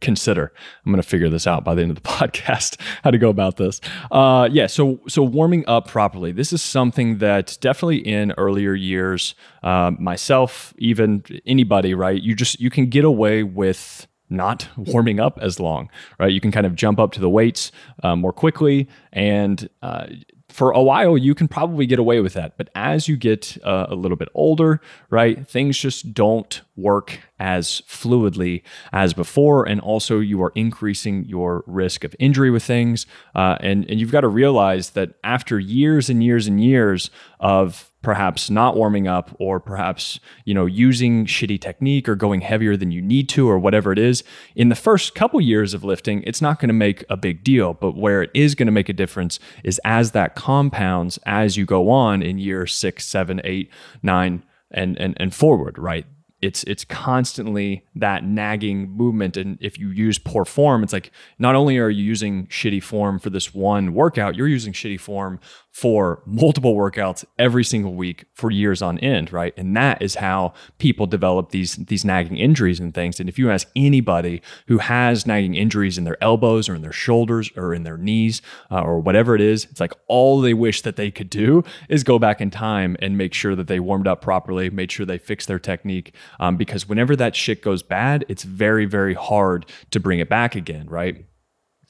consider. 0.00 0.52
I'm 0.84 0.92
going 0.92 1.02
to 1.02 1.08
figure 1.08 1.28
this 1.28 1.46
out 1.46 1.64
by 1.64 1.74
the 1.74 1.82
end 1.82 1.90
of 1.90 1.96
the 1.96 2.08
podcast 2.08 2.80
how 3.02 3.10
to 3.10 3.18
go 3.18 3.28
about 3.28 3.56
this. 3.56 3.80
Uh, 4.10 4.48
yeah, 4.50 4.66
so 4.66 5.00
so 5.08 5.22
warming 5.22 5.64
up 5.66 5.88
properly. 5.88 6.32
This 6.32 6.52
is 6.52 6.62
something 6.62 7.18
that 7.18 7.56
definitely 7.60 7.98
in 7.98 8.32
earlier 8.32 8.74
years, 8.74 9.34
uh, 9.62 9.92
myself, 9.98 10.74
even 10.78 11.24
anybody, 11.46 11.94
right? 11.94 12.20
You 12.20 12.34
just 12.34 12.60
you 12.60 12.70
can 12.70 12.86
get 12.86 13.04
away 13.04 13.42
with 13.42 14.06
not 14.30 14.68
warming 14.76 15.20
up 15.20 15.38
as 15.40 15.58
long, 15.58 15.90
right? 16.18 16.32
You 16.32 16.40
can 16.40 16.52
kind 16.52 16.66
of 16.66 16.74
jump 16.74 16.98
up 16.98 17.12
to 17.12 17.20
the 17.20 17.30
weights 17.30 17.72
uh, 18.02 18.16
more 18.16 18.32
quickly 18.32 18.88
and 19.12 19.68
uh, 19.82 20.06
for 20.48 20.70
a 20.70 20.82
while, 20.82 21.18
you 21.18 21.34
can 21.34 21.46
probably 21.46 21.86
get 21.86 21.98
away 21.98 22.20
with 22.20 22.32
that. 22.32 22.56
But 22.56 22.70
as 22.74 23.06
you 23.06 23.16
get 23.16 23.58
uh, 23.64 23.86
a 23.90 23.94
little 23.94 24.16
bit 24.16 24.28
older, 24.34 24.80
right, 25.10 25.46
things 25.46 25.78
just 25.78 26.14
don't 26.14 26.62
work 26.74 27.20
as 27.38 27.82
fluidly 27.86 28.62
as 28.92 29.12
before. 29.12 29.68
And 29.68 29.80
also, 29.80 30.20
you 30.20 30.42
are 30.42 30.52
increasing 30.54 31.24
your 31.26 31.64
risk 31.66 32.02
of 32.02 32.16
injury 32.18 32.50
with 32.50 32.64
things. 32.64 33.06
Uh, 33.34 33.58
and, 33.60 33.88
and 33.90 34.00
you've 34.00 34.10
got 34.10 34.22
to 34.22 34.28
realize 34.28 34.90
that 34.90 35.14
after 35.22 35.58
years 35.58 36.08
and 36.08 36.24
years 36.24 36.46
and 36.46 36.62
years 36.62 37.10
of 37.40 37.87
perhaps 38.02 38.48
not 38.48 38.76
warming 38.76 39.08
up 39.08 39.34
or 39.40 39.58
perhaps 39.58 40.20
you 40.44 40.54
know 40.54 40.66
using 40.66 41.26
shitty 41.26 41.60
technique 41.60 42.08
or 42.08 42.14
going 42.14 42.40
heavier 42.40 42.76
than 42.76 42.92
you 42.92 43.02
need 43.02 43.28
to 43.28 43.48
or 43.48 43.58
whatever 43.58 43.92
it 43.92 43.98
is 43.98 44.22
in 44.54 44.68
the 44.68 44.74
first 44.74 45.14
couple 45.14 45.40
years 45.40 45.74
of 45.74 45.82
lifting 45.82 46.22
it's 46.22 46.40
not 46.40 46.60
going 46.60 46.68
to 46.68 46.74
make 46.74 47.04
a 47.10 47.16
big 47.16 47.42
deal. 47.42 47.74
But 47.74 47.96
where 47.96 48.22
it 48.22 48.30
is 48.34 48.54
going 48.54 48.66
to 48.66 48.72
make 48.72 48.88
a 48.88 48.92
difference 48.92 49.38
is 49.64 49.80
as 49.84 50.12
that 50.12 50.36
compounds 50.36 51.18
as 51.26 51.56
you 51.56 51.66
go 51.66 51.90
on 51.90 52.22
in 52.22 52.38
year 52.38 52.66
six 52.66 53.06
seven 53.06 53.40
eight 53.44 53.70
nine 54.02 54.44
and 54.70 54.96
and, 54.98 55.14
and 55.18 55.34
forward 55.34 55.78
right? 55.78 56.06
It's 56.40 56.62
it's 56.64 56.84
constantly 56.84 57.84
that 57.96 58.22
nagging 58.22 58.90
movement. 58.90 59.36
And 59.36 59.58
if 59.60 59.76
you 59.76 59.90
use 59.90 60.20
poor 60.20 60.44
form 60.44 60.84
it's 60.84 60.92
like 60.92 61.10
not 61.38 61.56
only 61.56 61.78
are 61.78 61.90
you 61.90 62.04
using 62.04 62.46
shitty 62.46 62.82
form 62.82 63.18
for 63.18 63.30
this 63.30 63.52
one 63.52 63.92
workout 63.92 64.36
you're 64.36 64.46
using 64.46 64.72
shitty 64.72 65.00
form 65.00 65.40
for 65.78 66.20
multiple 66.26 66.74
workouts 66.74 67.24
every 67.38 67.62
single 67.62 67.94
week 67.94 68.24
for 68.34 68.50
years 68.50 68.82
on 68.82 68.98
end, 68.98 69.32
right? 69.32 69.54
And 69.56 69.76
that 69.76 70.02
is 70.02 70.16
how 70.16 70.52
people 70.78 71.06
develop 71.06 71.50
these 71.50 71.76
these 71.76 72.04
nagging 72.04 72.36
injuries 72.36 72.80
and 72.80 72.92
things. 72.92 73.20
And 73.20 73.28
if 73.28 73.38
you 73.38 73.48
ask 73.48 73.68
anybody 73.76 74.42
who 74.66 74.78
has 74.78 75.24
nagging 75.24 75.54
injuries 75.54 75.96
in 75.96 76.02
their 76.02 76.20
elbows 76.20 76.68
or 76.68 76.74
in 76.74 76.82
their 76.82 76.90
shoulders 76.90 77.52
or 77.56 77.72
in 77.72 77.84
their 77.84 77.96
knees 77.96 78.42
uh, 78.72 78.80
or 78.80 78.98
whatever 78.98 79.36
it 79.36 79.40
is, 79.40 79.66
it's 79.66 79.78
like 79.78 79.92
all 80.08 80.40
they 80.40 80.52
wish 80.52 80.82
that 80.82 80.96
they 80.96 81.12
could 81.12 81.30
do 81.30 81.62
is 81.88 82.02
go 82.02 82.18
back 82.18 82.40
in 82.40 82.50
time 82.50 82.96
and 83.00 83.16
make 83.16 83.32
sure 83.32 83.54
that 83.54 83.68
they 83.68 83.78
warmed 83.78 84.08
up 84.08 84.20
properly, 84.20 84.70
made 84.70 84.90
sure 84.90 85.06
they 85.06 85.16
fixed 85.16 85.46
their 85.46 85.60
technique. 85.60 86.12
Um, 86.40 86.56
because 86.56 86.88
whenever 86.88 87.14
that 87.14 87.36
shit 87.36 87.62
goes 87.62 87.84
bad, 87.84 88.24
it's 88.28 88.42
very 88.42 88.84
very 88.84 89.14
hard 89.14 89.64
to 89.92 90.00
bring 90.00 90.18
it 90.18 90.28
back 90.28 90.56
again, 90.56 90.88
right? 90.88 91.24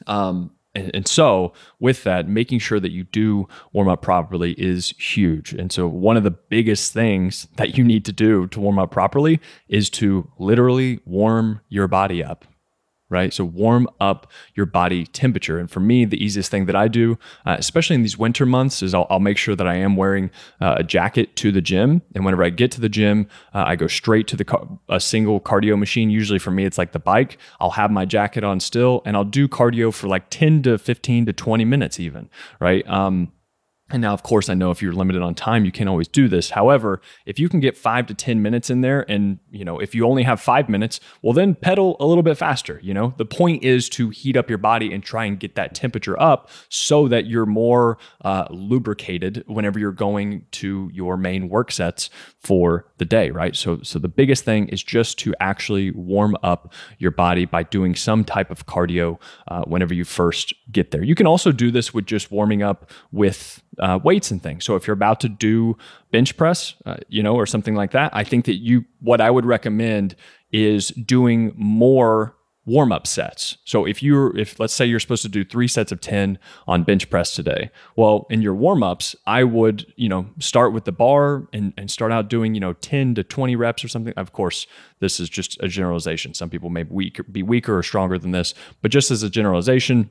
Um, 0.06 0.50
and, 0.78 0.90
and, 0.94 1.08
so, 1.08 1.52
with 1.80 2.04
that, 2.04 2.28
making 2.28 2.58
sure 2.58 2.80
that 2.80 2.92
you 2.92 3.04
do 3.04 3.48
warm 3.72 3.88
up 3.88 4.02
properly 4.02 4.52
is 4.52 4.90
huge. 4.98 5.52
And 5.52 5.72
so, 5.72 5.86
one 5.86 6.16
of 6.16 6.24
the 6.24 6.30
biggest 6.30 6.92
things 6.92 7.48
that 7.56 7.76
you 7.76 7.84
need 7.84 8.04
to 8.04 8.12
do 8.12 8.46
to 8.48 8.60
warm 8.60 8.78
up 8.78 8.90
properly 8.90 9.40
is 9.68 9.90
to 9.90 10.30
literally 10.38 11.00
warm 11.04 11.60
your 11.68 11.88
body 11.88 12.22
up 12.22 12.44
right? 13.10 13.32
So 13.32 13.44
warm 13.44 13.88
up 14.00 14.30
your 14.54 14.66
body 14.66 15.06
temperature. 15.06 15.58
And 15.58 15.70
for 15.70 15.80
me, 15.80 16.04
the 16.04 16.22
easiest 16.22 16.50
thing 16.50 16.66
that 16.66 16.76
I 16.76 16.88
do, 16.88 17.18
uh, 17.46 17.56
especially 17.58 17.94
in 17.94 18.02
these 18.02 18.18
winter 18.18 18.44
months, 18.44 18.82
is 18.82 18.94
I'll, 18.94 19.06
I'll 19.08 19.20
make 19.20 19.38
sure 19.38 19.56
that 19.56 19.66
I 19.66 19.76
am 19.76 19.96
wearing 19.96 20.30
uh, 20.60 20.76
a 20.78 20.84
jacket 20.84 21.34
to 21.36 21.50
the 21.50 21.60
gym. 21.60 22.02
And 22.14 22.24
whenever 22.24 22.44
I 22.44 22.50
get 22.50 22.70
to 22.72 22.80
the 22.80 22.88
gym, 22.88 23.28
uh, 23.54 23.64
I 23.66 23.76
go 23.76 23.86
straight 23.86 24.26
to 24.28 24.36
the 24.36 24.44
car- 24.44 24.68
a 24.88 25.00
single 25.00 25.40
cardio 25.40 25.78
machine. 25.78 26.10
Usually 26.10 26.38
for 26.38 26.50
me, 26.50 26.64
it's 26.64 26.78
like 26.78 26.92
the 26.92 26.98
bike. 26.98 27.38
I'll 27.60 27.70
have 27.70 27.90
my 27.90 28.04
jacket 28.04 28.44
on 28.44 28.60
still, 28.60 29.02
and 29.04 29.16
I'll 29.16 29.24
do 29.24 29.48
cardio 29.48 29.92
for 29.92 30.08
like 30.08 30.28
10 30.30 30.62
to 30.64 30.78
15 30.78 31.26
to 31.26 31.32
20 31.32 31.64
minutes, 31.64 31.98
even, 31.98 32.28
right? 32.60 32.86
Um, 32.88 33.32
and 33.90 34.02
now, 34.02 34.12
of 34.12 34.22
course, 34.22 34.50
I 34.50 34.54
know 34.54 34.70
if 34.70 34.82
you're 34.82 34.92
limited 34.92 35.22
on 35.22 35.34
time, 35.34 35.64
you 35.64 35.72
can't 35.72 35.88
always 35.88 36.08
do 36.08 36.28
this. 36.28 36.50
However, 36.50 37.00
if 37.24 37.38
you 37.38 37.48
can 37.48 37.58
get 37.58 37.74
five 37.74 38.06
to 38.08 38.14
10 38.14 38.42
minutes 38.42 38.68
in 38.68 38.82
there, 38.82 39.10
and 39.10 39.38
you 39.50 39.64
know, 39.64 39.78
if 39.78 39.94
you 39.94 40.06
only 40.06 40.24
have 40.24 40.42
five 40.42 40.68
minutes, 40.68 41.00
well, 41.22 41.32
then 41.32 41.54
pedal 41.54 41.96
a 41.98 42.04
little 42.04 42.22
bit 42.22 42.36
faster. 42.36 42.80
You 42.82 42.92
know, 42.92 43.14
the 43.16 43.24
point 43.24 43.64
is 43.64 43.88
to 43.90 44.10
heat 44.10 44.36
up 44.36 44.50
your 44.50 44.58
body 44.58 44.92
and 44.92 45.02
try 45.02 45.24
and 45.24 45.40
get 45.40 45.54
that 45.54 45.74
temperature 45.74 46.20
up 46.20 46.50
so 46.68 47.08
that 47.08 47.26
you're 47.26 47.46
more 47.46 47.96
uh, 48.22 48.46
lubricated 48.50 49.42
whenever 49.46 49.78
you're 49.78 49.92
going 49.92 50.44
to 50.52 50.90
your 50.92 51.16
main 51.16 51.48
work 51.48 51.72
sets 51.72 52.10
for 52.40 52.86
the 52.98 53.06
day, 53.06 53.30
right? 53.30 53.56
So, 53.56 53.80
so 53.82 53.98
the 53.98 54.08
biggest 54.08 54.44
thing 54.44 54.68
is 54.68 54.82
just 54.82 55.18
to 55.20 55.34
actually 55.40 55.92
warm 55.92 56.36
up 56.42 56.74
your 56.98 57.10
body 57.10 57.46
by 57.46 57.62
doing 57.62 57.94
some 57.94 58.22
type 58.22 58.50
of 58.50 58.66
cardio 58.66 59.18
uh, 59.48 59.62
whenever 59.62 59.94
you 59.94 60.04
first 60.04 60.52
get 60.70 60.90
there. 60.90 61.02
You 61.02 61.14
can 61.14 61.26
also 61.26 61.52
do 61.52 61.70
this 61.70 61.94
with 61.94 62.04
just 62.04 62.30
warming 62.30 62.62
up 62.62 62.90
with 63.12 63.62
uh, 63.80 63.98
weights 64.02 64.30
and 64.30 64.42
things. 64.42 64.64
So 64.64 64.76
if 64.76 64.86
you're 64.86 64.94
about 64.94 65.20
to 65.20 65.28
do 65.28 65.76
bench 66.10 66.36
press, 66.36 66.74
uh, 66.86 66.96
you 67.08 67.22
know, 67.22 67.34
or 67.34 67.46
something 67.46 67.74
like 67.74 67.92
that, 67.92 68.10
I 68.14 68.24
think 68.24 68.44
that 68.46 68.56
you 68.56 68.84
what 69.00 69.20
I 69.20 69.30
would 69.30 69.46
recommend 69.46 70.16
is 70.52 70.88
doing 70.88 71.52
more 71.56 72.34
warm 72.68 72.92
up 72.92 73.06
sets. 73.06 73.56
So 73.64 73.86
if 73.86 74.02
you're 74.02 74.36
if 74.36 74.60
let's 74.60 74.74
say 74.74 74.84
you're 74.84 75.00
supposed 75.00 75.22
to 75.22 75.28
do 75.28 75.42
3 75.42 75.66
sets 75.66 75.90
of 75.90 76.02
10 76.02 76.38
on 76.66 76.82
bench 76.82 77.08
press 77.08 77.34
today. 77.34 77.70
Well, 77.96 78.26
in 78.28 78.42
your 78.42 78.54
warm 78.54 78.82
ups, 78.82 79.16
I 79.26 79.42
would, 79.42 79.90
you 79.96 80.08
know, 80.08 80.26
start 80.38 80.74
with 80.74 80.84
the 80.84 80.92
bar 80.92 81.48
and 81.52 81.72
and 81.78 81.90
start 81.90 82.12
out 82.12 82.28
doing, 82.28 82.54
you 82.54 82.60
know, 82.60 82.74
10 82.74 83.14
to 83.14 83.24
20 83.24 83.56
reps 83.56 83.82
or 83.82 83.88
something. 83.88 84.12
Of 84.16 84.32
course, 84.32 84.66
this 85.00 85.18
is 85.18 85.30
just 85.30 85.60
a 85.62 85.68
generalization. 85.68 86.34
Some 86.34 86.50
people 86.50 86.68
may 86.68 86.84
weak, 86.84 87.20
be 87.32 87.42
weaker 87.42 87.76
or 87.76 87.82
stronger 87.82 88.18
than 88.18 88.32
this, 88.32 88.54
but 88.82 88.90
just 88.90 89.10
as 89.10 89.22
a 89.22 89.30
generalization, 89.30 90.10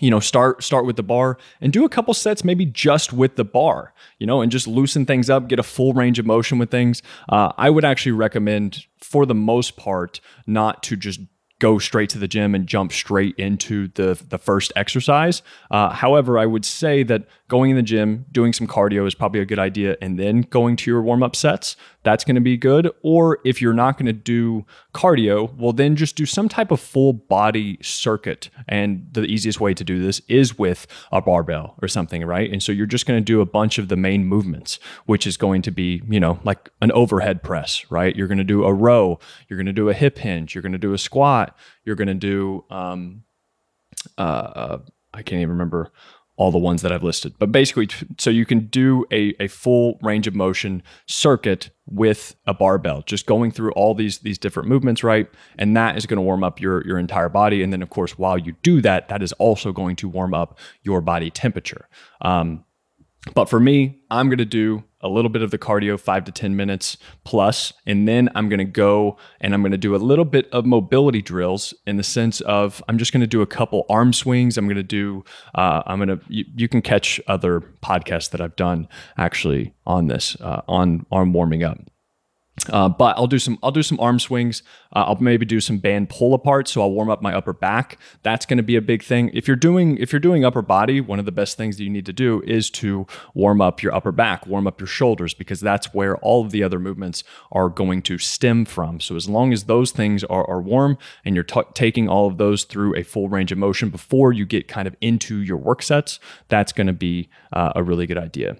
you 0.00 0.10
know 0.10 0.20
start 0.20 0.62
start 0.62 0.84
with 0.84 0.96
the 0.96 1.02
bar 1.02 1.38
and 1.60 1.72
do 1.72 1.84
a 1.84 1.88
couple 1.88 2.12
sets 2.14 2.44
maybe 2.44 2.64
just 2.66 3.12
with 3.12 3.36
the 3.36 3.44
bar 3.44 3.94
you 4.18 4.26
know 4.26 4.42
and 4.42 4.52
just 4.52 4.66
loosen 4.66 5.06
things 5.06 5.30
up 5.30 5.48
get 5.48 5.58
a 5.58 5.62
full 5.62 5.92
range 5.92 6.18
of 6.18 6.26
motion 6.26 6.58
with 6.58 6.70
things 6.70 7.02
uh, 7.30 7.52
i 7.56 7.70
would 7.70 7.84
actually 7.84 8.12
recommend 8.12 8.86
for 8.98 9.24
the 9.26 9.34
most 9.34 9.76
part 9.76 10.20
not 10.46 10.82
to 10.82 10.94
just 10.94 11.20
go 11.58 11.78
straight 11.78 12.10
to 12.10 12.18
the 12.18 12.28
gym 12.28 12.54
and 12.54 12.66
jump 12.66 12.92
straight 12.92 13.34
into 13.36 13.88
the 13.94 14.20
the 14.28 14.38
first 14.38 14.72
exercise. 14.76 15.42
Uh, 15.70 15.90
however, 15.90 16.38
I 16.38 16.46
would 16.46 16.64
say 16.64 17.02
that 17.04 17.26
going 17.48 17.70
in 17.70 17.76
the 17.76 17.82
gym, 17.82 18.26
doing 18.30 18.52
some 18.52 18.66
cardio 18.66 19.06
is 19.06 19.14
probably 19.14 19.40
a 19.40 19.46
good 19.46 19.58
idea, 19.58 19.96
and 20.00 20.18
then 20.18 20.42
going 20.42 20.76
to 20.76 20.90
your 20.90 21.02
warm 21.02 21.22
up 21.22 21.34
sets 21.34 21.76
that's 22.08 22.24
going 22.24 22.36
to 22.36 22.40
be 22.40 22.56
good. 22.56 22.90
Or 23.02 23.38
if 23.44 23.60
you're 23.60 23.74
not 23.74 23.98
going 23.98 24.06
to 24.06 24.14
do 24.14 24.64
cardio, 24.94 25.54
well, 25.56 25.72
then 25.74 25.94
just 25.94 26.16
do 26.16 26.24
some 26.24 26.48
type 26.48 26.70
of 26.70 26.80
full 26.80 27.12
body 27.12 27.78
circuit. 27.82 28.48
And 28.66 29.06
the 29.12 29.24
easiest 29.24 29.60
way 29.60 29.74
to 29.74 29.84
do 29.84 30.02
this 30.02 30.22
is 30.26 30.58
with 30.58 30.86
a 31.12 31.20
barbell 31.20 31.74
or 31.82 31.88
something, 31.88 32.24
right? 32.24 32.50
And 32.50 32.62
so 32.62 32.72
you're 32.72 32.86
just 32.86 33.04
going 33.04 33.20
to 33.20 33.24
do 33.24 33.42
a 33.42 33.46
bunch 33.46 33.76
of 33.76 33.88
the 33.88 33.96
main 33.96 34.24
movements, 34.24 34.78
which 35.04 35.26
is 35.26 35.36
going 35.36 35.60
to 35.62 35.70
be, 35.70 36.02
you 36.08 36.18
know, 36.18 36.40
like 36.44 36.70
an 36.80 36.92
overhead 36.92 37.42
press, 37.42 37.84
right? 37.90 38.16
You're 38.16 38.28
going 38.28 38.38
to 38.38 38.44
do 38.44 38.64
a 38.64 38.72
row, 38.72 39.18
you're 39.48 39.58
going 39.58 39.66
to 39.66 39.72
do 39.72 39.90
a 39.90 39.94
hip 39.94 40.16
hinge, 40.16 40.54
you're 40.54 40.62
going 40.62 40.72
to 40.72 40.78
do 40.78 40.94
a 40.94 40.98
squat, 40.98 41.56
you're 41.84 41.96
going 41.96 42.08
to 42.08 42.14
do, 42.14 42.64
um, 42.70 43.24
uh, 44.16 44.20
uh, 44.20 44.78
I 45.12 45.22
can't 45.22 45.40
even 45.40 45.50
remember 45.50 45.92
all 46.38 46.52
the 46.52 46.58
ones 46.58 46.82
that 46.82 46.92
I've 46.92 47.02
listed. 47.02 47.34
But 47.38 47.50
basically, 47.50 47.88
so 48.16 48.30
you 48.30 48.46
can 48.46 48.66
do 48.68 49.04
a, 49.10 49.34
a 49.40 49.48
full 49.48 49.98
range 50.02 50.28
of 50.28 50.34
motion 50.34 50.84
circuit 51.06 51.70
with 51.86 52.36
a 52.46 52.54
barbell, 52.54 53.02
just 53.02 53.26
going 53.26 53.50
through 53.50 53.72
all 53.72 53.92
these 53.92 54.18
these 54.18 54.38
different 54.38 54.68
movements, 54.68 55.02
right? 55.02 55.28
And 55.58 55.76
that 55.76 55.98
is 55.98 56.06
going 56.06 56.16
to 56.16 56.22
warm 56.22 56.44
up 56.44 56.60
your 56.60 56.86
your 56.86 56.98
entire 56.98 57.28
body. 57.28 57.62
And 57.62 57.72
then, 57.72 57.82
of 57.82 57.90
course, 57.90 58.16
while 58.16 58.38
you 58.38 58.54
do 58.62 58.80
that, 58.82 59.08
that 59.08 59.22
is 59.22 59.32
also 59.34 59.72
going 59.72 59.96
to 59.96 60.08
warm 60.08 60.32
up 60.32 60.58
your 60.82 61.00
body 61.00 61.28
temperature. 61.28 61.88
Um, 62.22 62.64
but 63.34 63.50
for 63.50 63.58
me, 63.58 64.00
I'm 64.10 64.28
going 64.28 64.38
to 64.38 64.44
do 64.44 64.84
a 65.00 65.08
little 65.08 65.28
bit 65.28 65.42
of 65.42 65.50
the 65.50 65.58
cardio, 65.58 65.98
five 65.98 66.24
to 66.24 66.32
10 66.32 66.56
minutes 66.56 66.96
plus, 67.24 67.72
and 67.86 68.08
then 68.08 68.28
I'm 68.34 68.48
gonna 68.48 68.64
go 68.64 69.16
and 69.40 69.54
I'm 69.54 69.62
gonna 69.62 69.76
do 69.76 69.94
a 69.94 69.98
little 69.98 70.24
bit 70.24 70.48
of 70.50 70.66
mobility 70.66 71.22
drills 71.22 71.74
in 71.86 71.96
the 71.96 72.02
sense 72.02 72.40
of 72.42 72.82
I'm 72.88 72.98
just 72.98 73.12
gonna 73.12 73.26
do 73.26 73.42
a 73.42 73.46
couple 73.46 73.86
arm 73.88 74.12
swings. 74.12 74.56
I'm 74.58 74.68
gonna 74.68 74.82
do, 74.82 75.24
uh, 75.54 75.82
I'm 75.86 75.98
gonna, 75.98 76.20
you, 76.28 76.44
you, 76.56 76.68
can 76.68 76.82
catch 76.82 77.20
other 77.26 77.60
podcasts 77.82 78.30
that 78.30 78.40
I've 78.40 78.56
done 78.56 78.88
actually 79.16 79.74
on 79.86 80.06
this, 80.06 80.36
uh, 80.40 80.62
on 80.68 81.06
arm 81.10 81.32
warming 81.32 81.62
up. 81.62 81.78
Uh, 82.70 82.88
but 82.88 83.16
I'll 83.16 83.26
do 83.26 83.38
some 83.38 83.58
I'll 83.62 83.70
do 83.70 83.82
some 83.82 84.00
arm 84.00 84.18
swings. 84.18 84.62
Uh, 84.94 85.04
I'll 85.06 85.16
maybe 85.20 85.44
do 85.44 85.60
some 85.60 85.78
band 85.78 86.08
pull 86.08 86.34
apart, 86.34 86.68
so 86.68 86.80
I'll 86.80 86.90
warm 86.90 87.10
up 87.10 87.22
my 87.22 87.34
upper 87.34 87.52
back. 87.52 87.98
That's 88.22 88.46
going 88.46 88.56
to 88.56 88.62
be 88.62 88.76
a 88.76 88.82
big 88.82 89.02
thing. 89.02 89.30
If 89.32 89.46
you're 89.46 89.56
doing 89.56 89.96
if 89.98 90.12
you're 90.12 90.20
doing 90.20 90.44
upper 90.44 90.62
body, 90.62 91.00
one 91.00 91.18
of 91.18 91.24
the 91.24 91.32
best 91.32 91.56
things 91.56 91.76
that 91.76 91.84
you 91.84 91.90
need 91.90 92.06
to 92.06 92.12
do 92.12 92.42
is 92.46 92.70
to 92.70 93.06
warm 93.34 93.60
up 93.60 93.82
your 93.82 93.94
upper 93.94 94.12
back, 94.12 94.46
warm 94.46 94.66
up 94.66 94.80
your 94.80 94.86
shoulders, 94.86 95.34
because 95.34 95.60
that's 95.60 95.94
where 95.94 96.16
all 96.18 96.44
of 96.44 96.50
the 96.50 96.62
other 96.62 96.78
movements 96.78 97.24
are 97.52 97.68
going 97.68 98.02
to 98.02 98.18
stem 98.18 98.64
from. 98.64 99.00
So 99.00 99.16
as 99.16 99.28
long 99.28 99.52
as 99.52 99.64
those 99.64 99.90
things 99.90 100.24
are, 100.24 100.48
are 100.48 100.60
warm 100.60 100.98
and 101.24 101.34
you're 101.34 101.44
t- 101.44 101.60
taking 101.74 102.08
all 102.08 102.26
of 102.26 102.38
those 102.38 102.64
through 102.64 102.96
a 102.96 103.02
full 103.02 103.28
range 103.28 103.52
of 103.52 103.58
motion 103.58 103.90
before 103.90 104.32
you 104.32 104.46
get 104.46 104.68
kind 104.68 104.88
of 104.88 104.96
into 105.00 105.38
your 105.38 105.58
work 105.58 105.82
sets, 105.82 106.18
that's 106.48 106.72
going 106.72 106.86
to 106.86 106.92
be 106.92 107.28
uh, 107.52 107.72
a 107.76 107.82
really 107.82 108.06
good 108.06 108.18
idea. 108.18 108.56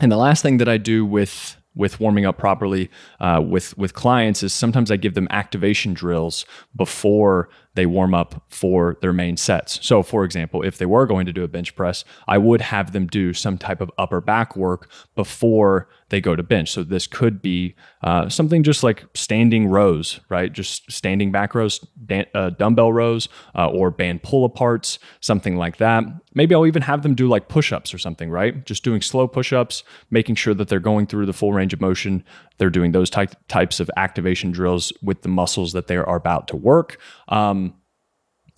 And 0.00 0.10
the 0.10 0.16
last 0.16 0.42
thing 0.42 0.56
that 0.58 0.68
I 0.68 0.78
do 0.78 1.04
with 1.04 1.56
with 1.74 2.00
warming 2.00 2.26
up 2.26 2.38
properly 2.38 2.90
uh, 3.20 3.42
with 3.44 3.76
with 3.78 3.94
clients 3.94 4.42
is 4.42 4.52
sometimes 4.52 4.90
I 4.90 4.96
give 4.96 5.14
them 5.14 5.28
activation 5.30 5.94
drills 5.94 6.44
before 6.76 7.48
they 7.74 7.86
warm 7.86 8.14
up 8.14 8.42
for 8.48 8.98
their 9.00 9.12
main 9.12 9.36
sets. 9.36 9.78
So, 9.82 10.02
for 10.02 10.24
example, 10.24 10.62
if 10.62 10.76
they 10.78 10.86
were 10.86 11.06
going 11.06 11.26
to 11.26 11.32
do 11.32 11.42
a 11.42 11.48
bench 11.48 11.74
press, 11.74 12.04
I 12.28 12.38
would 12.38 12.60
have 12.60 12.92
them 12.92 13.06
do 13.06 13.32
some 13.32 13.56
type 13.56 13.80
of 13.80 13.90
upper 13.96 14.20
back 14.20 14.56
work 14.56 14.90
before 15.14 15.88
they 16.10 16.20
go 16.20 16.36
to 16.36 16.42
bench. 16.42 16.70
So, 16.70 16.84
this 16.84 17.06
could 17.06 17.40
be 17.40 17.74
uh, 18.02 18.28
something 18.28 18.62
just 18.62 18.82
like 18.82 19.04
standing 19.14 19.68
rows, 19.68 20.20
right? 20.28 20.52
Just 20.52 20.90
standing 20.92 21.32
back 21.32 21.54
rows, 21.54 21.78
dan- 22.04 22.26
uh, 22.34 22.50
dumbbell 22.50 22.92
rows, 22.92 23.28
uh, 23.54 23.68
or 23.68 23.90
band 23.90 24.22
pull 24.22 24.48
aparts, 24.48 24.98
something 25.20 25.56
like 25.56 25.78
that. 25.78 26.04
Maybe 26.34 26.54
I'll 26.54 26.66
even 26.66 26.82
have 26.82 27.02
them 27.02 27.14
do 27.14 27.28
like 27.28 27.48
push 27.48 27.72
ups 27.72 27.94
or 27.94 27.98
something, 27.98 28.30
right? 28.30 28.64
Just 28.66 28.84
doing 28.84 29.00
slow 29.00 29.26
push 29.28 29.52
ups, 29.52 29.82
making 30.10 30.34
sure 30.34 30.54
that 30.54 30.68
they're 30.68 30.80
going 30.80 31.06
through 31.06 31.26
the 31.26 31.32
full 31.32 31.52
range 31.52 31.72
of 31.72 31.80
motion. 31.80 32.24
They're 32.62 32.70
doing 32.70 32.92
those 32.92 33.10
ty- 33.10 33.26
types 33.48 33.80
of 33.80 33.90
activation 33.96 34.52
drills 34.52 34.92
with 35.02 35.22
the 35.22 35.28
muscles 35.28 35.72
that 35.72 35.88
they 35.88 35.96
are 35.96 36.14
about 36.14 36.46
to 36.46 36.56
work. 36.56 36.96
Um, 37.26 37.74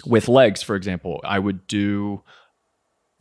with 0.04 0.28
legs, 0.28 0.62
for 0.62 0.76
example, 0.76 1.22
I 1.24 1.38
would 1.38 1.66
do 1.66 2.22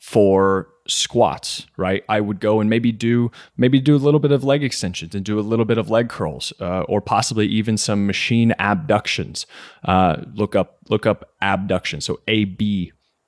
for 0.01 0.67
squats, 0.85 1.67
right? 1.77 2.03
I 2.09 2.19
would 2.19 2.41
go 2.41 2.59
and 2.59 2.69
maybe 2.69 2.91
do 2.91 3.31
maybe 3.55 3.79
do 3.79 3.95
a 3.95 4.03
little 4.03 4.19
bit 4.19 4.33
of 4.33 4.43
leg 4.43 4.61
extensions 4.61 5.15
and 5.15 5.23
do 5.23 5.39
a 5.39 5.41
little 5.41 5.63
bit 5.63 5.77
of 5.77 5.89
leg 5.89 6.09
curls, 6.09 6.51
uh, 6.59 6.81
or 6.81 6.99
possibly 6.99 7.47
even 7.47 7.77
some 7.77 8.05
machine 8.05 8.53
abductions. 8.59 9.45
Uh, 9.85 10.17
look 10.33 10.53
up 10.53 10.79
look 10.89 11.05
up 11.05 11.29
abduction, 11.41 12.01
so 12.01 12.19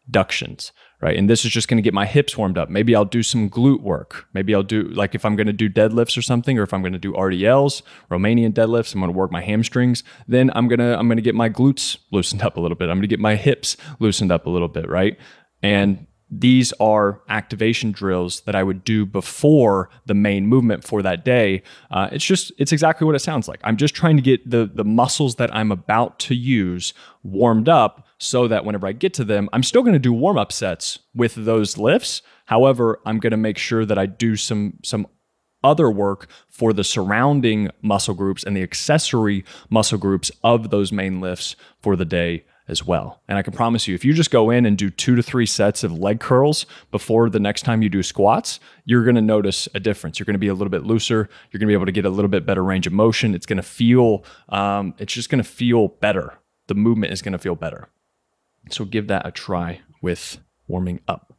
abductions 0.07 0.71
right? 1.01 1.17
And 1.17 1.29
this 1.29 1.45
is 1.45 1.51
just 1.51 1.67
going 1.67 1.77
to 1.77 1.83
get 1.83 1.93
my 1.93 2.05
hips 2.05 2.37
warmed 2.37 2.57
up. 2.57 2.69
Maybe 2.69 2.95
I'll 2.95 3.05
do 3.05 3.21
some 3.21 3.47
glute 3.47 3.81
work. 3.81 4.27
Maybe 4.33 4.55
I'll 4.55 4.63
do 4.63 4.83
like 4.83 5.13
if 5.13 5.23
I'm 5.23 5.35
going 5.35 5.45
to 5.47 5.53
do 5.53 5.69
deadlifts 5.69 6.17
or 6.17 6.21
something, 6.21 6.57
or 6.57 6.63
if 6.63 6.73
I'm 6.73 6.81
going 6.81 6.93
to 6.93 6.99
do 6.99 7.13
RDLs, 7.13 7.81
Romanian 8.09 8.53
deadlifts, 8.53 8.93
I'm 8.95 9.01
going 9.01 9.13
to 9.13 9.17
work 9.17 9.31
my 9.31 9.41
hamstrings. 9.41 10.03
Then 10.27 10.51
I'm 10.55 10.67
gonna 10.67 10.97
I'm 10.97 11.07
gonna 11.07 11.21
get 11.21 11.35
my 11.35 11.49
glutes 11.49 11.97
loosened 12.11 12.41
up 12.41 12.57
a 12.57 12.59
little 12.59 12.75
bit. 12.75 12.89
I'm 12.89 12.97
gonna 12.97 13.07
get 13.07 13.19
my 13.19 13.35
hips 13.35 13.77
loosened 13.99 14.31
up 14.31 14.45
a 14.45 14.49
little 14.49 14.67
bit, 14.67 14.89
right? 14.89 15.17
And 15.61 16.07
these 16.31 16.73
are 16.79 17.21
activation 17.29 17.91
drills 17.91 18.41
that 18.41 18.55
I 18.55 18.63
would 18.63 18.83
do 18.83 19.05
before 19.05 19.89
the 20.07 20.15
main 20.15 20.47
movement 20.47 20.83
for 20.83 21.03
that 21.03 21.23
day. 21.23 21.61
Uh, 21.91 22.09
it's 22.11 22.25
just, 22.25 22.51
it's 22.57 22.71
exactly 22.71 23.05
what 23.05 23.15
it 23.15 23.19
sounds 23.19 23.47
like. 23.47 23.59
I'm 23.63 23.77
just 23.77 23.93
trying 23.93 24.15
to 24.15 24.23
get 24.23 24.49
the, 24.49 24.69
the 24.73 24.83
muscles 24.83 25.35
that 25.35 25.55
I'm 25.55 25.71
about 25.71 26.17
to 26.21 26.35
use 26.35 26.95
warmed 27.21 27.69
up 27.69 28.07
so 28.25 28.47
that 28.47 28.65
whenever 28.65 28.87
I 28.87 28.91
get 28.91 29.13
to 29.15 29.23
them, 29.23 29.49
I'm 29.53 29.63
still 29.63 29.83
going 29.83 29.93
to 29.93 29.99
do 29.99 30.13
warm 30.13 30.37
up 30.37 30.51
sets 30.51 30.99
with 31.13 31.35
those 31.35 31.77
lifts. 31.77 32.21
However, 32.45 32.99
I'm 33.05 33.19
going 33.19 33.31
to 33.31 33.37
make 33.37 33.57
sure 33.57 33.85
that 33.85 33.97
I 33.97 34.05
do 34.05 34.35
some 34.35 34.79
some 34.83 35.07
other 35.63 35.89
work 35.89 36.27
for 36.47 36.73
the 36.73 36.83
surrounding 36.83 37.69
muscle 37.81 38.13
groups 38.13 38.43
and 38.43 38.55
the 38.55 38.61
accessory 38.61 39.43
muscle 39.69 39.97
groups 39.97 40.31
of 40.43 40.69
those 40.69 40.91
main 40.91 41.19
lifts 41.19 41.55
for 41.81 41.95
the 41.95 42.05
day 42.05 42.45
as 42.67 42.85
well. 42.85 43.21
And 43.27 43.37
I 43.37 43.41
can 43.41 43.53
promise 43.53 43.87
you, 43.87 43.95
if 43.95 44.03
you 44.03 44.13
just 44.13 44.31
go 44.31 44.49
in 44.49 44.65
and 44.65 44.77
do 44.77 44.89
two 44.89 45.15
to 45.15 45.23
three 45.23 45.45
sets 45.45 45.83
of 45.83 45.91
leg 45.91 46.19
curls 46.19 46.65
before 46.91 47.29
the 47.29 47.39
next 47.39 47.63
time 47.63 47.81
you 47.81 47.89
do 47.89 48.03
squats, 48.03 48.59
you're 48.85 49.03
going 49.03 49.15
to 49.15 49.21
notice 49.21 49.67
a 49.73 49.79
difference. 49.79 50.19
You're 50.19 50.25
going 50.25 50.35
to 50.35 50.39
be 50.39 50.47
a 50.47 50.53
little 50.53 50.69
bit 50.69 50.83
looser. 50.83 51.29
You're 51.51 51.59
going 51.59 51.67
to 51.67 51.71
be 51.71 51.73
able 51.73 51.85
to 51.85 51.91
get 51.91 52.05
a 52.05 52.09
little 52.09 52.29
bit 52.29 52.45
better 52.45 52.63
range 52.63 52.87
of 52.87 52.93
motion. 52.93 53.35
It's 53.35 53.45
going 53.45 53.57
to 53.57 53.63
feel, 53.63 54.23
um, 54.49 54.95
it's 54.97 55.13
just 55.13 55.29
going 55.29 55.43
to 55.43 55.49
feel 55.49 55.89
better. 55.89 56.33
The 56.67 56.75
movement 56.75 57.13
is 57.13 57.21
going 57.21 57.33
to 57.33 57.39
feel 57.39 57.55
better. 57.55 57.87
So 58.69 58.85
give 58.85 59.07
that 59.07 59.25
a 59.25 59.31
try 59.31 59.81
with 60.01 60.39
warming 60.67 61.01
up. 61.07 61.33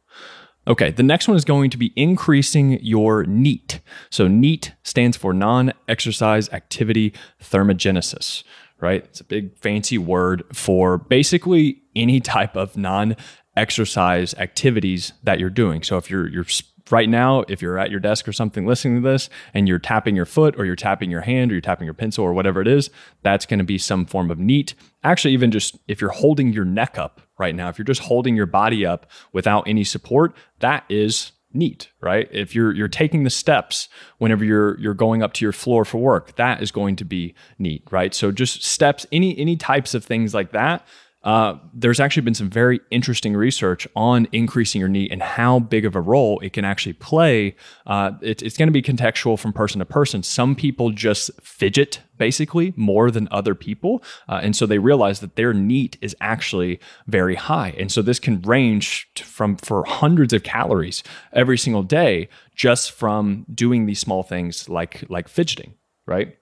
Okay, 0.67 0.91
the 0.91 1.03
next 1.03 1.27
one 1.29 1.37
is 1.37 1.45
going 1.45 1.69
to 1.69 1.77
be 1.77 1.93
increasing 1.95 2.77
your 2.81 3.23
NEAT. 3.23 3.79
So 4.09 4.27
NEAT 4.27 4.73
stands 4.83 5.15
for 5.15 5.33
non 5.33 5.71
exercise 5.87 6.49
activity 6.51 7.13
thermogenesis, 7.41 8.43
right? 8.81 9.05
It's 9.05 9.21
a 9.21 9.23
big 9.23 9.57
fancy 9.57 9.97
word 9.97 10.43
for 10.53 10.97
basically 10.97 11.81
any 11.95 12.19
type 12.19 12.57
of 12.57 12.75
non 12.75 13.15
exercise 13.55 14.33
activities 14.35 15.13
that 15.23 15.39
you're 15.39 15.49
doing. 15.49 15.83
So 15.83 15.97
if 15.97 16.09
you're 16.09 16.27
you're 16.27 16.45
right 16.91 17.09
now, 17.09 17.43
if 17.47 17.61
you're 17.61 17.77
at 17.77 17.91
your 17.91 17.99
desk 17.99 18.27
or 18.27 18.33
something 18.33 18.65
listening 18.65 19.01
to 19.01 19.09
this 19.09 19.29
and 19.53 19.67
you're 19.67 19.79
tapping 19.79 20.15
your 20.15 20.25
foot 20.25 20.55
or 20.57 20.65
you're 20.65 20.75
tapping 20.75 21.11
your 21.11 21.21
hand 21.21 21.51
or 21.51 21.55
you're 21.55 21.61
tapping 21.61 21.85
your 21.85 21.93
pencil 21.93 22.23
or 22.23 22.33
whatever 22.33 22.61
it 22.61 22.67
is, 22.67 22.89
that's 23.23 23.45
going 23.45 23.59
to 23.59 23.65
be 23.65 23.77
some 23.77 24.05
form 24.05 24.31
of 24.31 24.39
NEAT. 24.39 24.73
Actually, 25.03 25.33
even 25.33 25.51
just 25.51 25.77
if 25.87 26.01
you're 26.01 26.09
holding 26.11 26.51
your 26.51 26.65
neck 26.65 26.97
up 26.97 27.21
right 27.37 27.55
now, 27.55 27.69
if 27.69 27.77
you're 27.77 27.85
just 27.85 28.01
holding 28.01 28.35
your 28.35 28.45
body 28.45 28.85
up 28.85 29.09
without 29.33 29.67
any 29.67 29.83
support, 29.83 30.35
that 30.59 30.83
is 30.89 31.31
NEAT, 31.53 31.89
right? 32.01 32.27
If 32.31 32.53
you're 32.53 32.73
you're 32.73 32.87
taking 32.87 33.23
the 33.23 33.29
steps 33.29 33.87
whenever 34.17 34.43
you're 34.43 34.79
you're 34.79 34.93
going 34.93 35.23
up 35.23 35.33
to 35.33 35.45
your 35.45 35.53
floor 35.53 35.85
for 35.85 35.97
work, 35.97 36.35
that 36.35 36.61
is 36.61 36.71
going 36.71 36.95
to 36.97 37.05
be 37.05 37.35
NEAT, 37.57 37.83
right? 37.89 38.13
So 38.13 38.31
just 38.31 38.63
steps, 38.63 39.05
any 39.11 39.37
any 39.37 39.55
types 39.55 39.93
of 39.93 40.03
things 40.03 40.33
like 40.33 40.51
that 40.51 40.85
uh, 41.23 41.55
there's 41.73 41.99
actually 41.99 42.21
been 42.21 42.33
some 42.33 42.49
very 42.49 42.79
interesting 42.91 43.35
research 43.35 43.87
on 43.95 44.27
increasing 44.31 44.79
your 44.79 44.87
NEAT 44.87 45.11
and 45.11 45.21
how 45.21 45.59
big 45.59 45.83
of 45.83 45.95
a 45.95 46.01
role 46.01 46.39
it 46.39 46.53
can 46.53 46.63
actually 46.63 46.93
play. 46.93 47.55
Uh, 47.85 48.11
it, 48.21 48.41
it's 48.43 48.55
going 48.55 48.67
to 48.67 48.73
be 48.73 48.81
contextual 48.81 49.37
from 49.37 49.51
person 49.51 49.79
to 49.79 49.85
person. 49.85 50.21
Some 50.23 50.55
people 50.55 50.91
just 50.91 51.31
fidget 51.41 52.01
basically 52.17 52.73
more 52.75 53.11
than 53.11 53.27
other 53.31 53.55
people. 53.55 54.03
Uh, 54.29 54.39
and 54.43 54.55
so 54.55 54.65
they 54.65 54.77
realize 54.77 55.19
that 55.19 55.35
their 55.35 55.53
NEAT 55.53 55.97
is 56.01 56.15
actually 56.21 56.79
very 57.07 57.35
high. 57.35 57.75
And 57.77 57.91
so 57.91 58.01
this 58.01 58.19
can 58.19 58.41
range 58.41 59.09
from 59.17 59.57
for 59.57 59.83
hundreds 59.85 60.33
of 60.33 60.43
calories 60.43 61.03
every 61.33 61.57
single 61.57 61.83
day 61.83 62.29
just 62.55 62.91
from 62.91 63.45
doing 63.53 63.85
these 63.85 63.99
small 63.99 64.23
things 64.23 64.69
like 64.69 65.03
like 65.09 65.27
fidgeting, 65.27 65.73
right? 66.05 66.37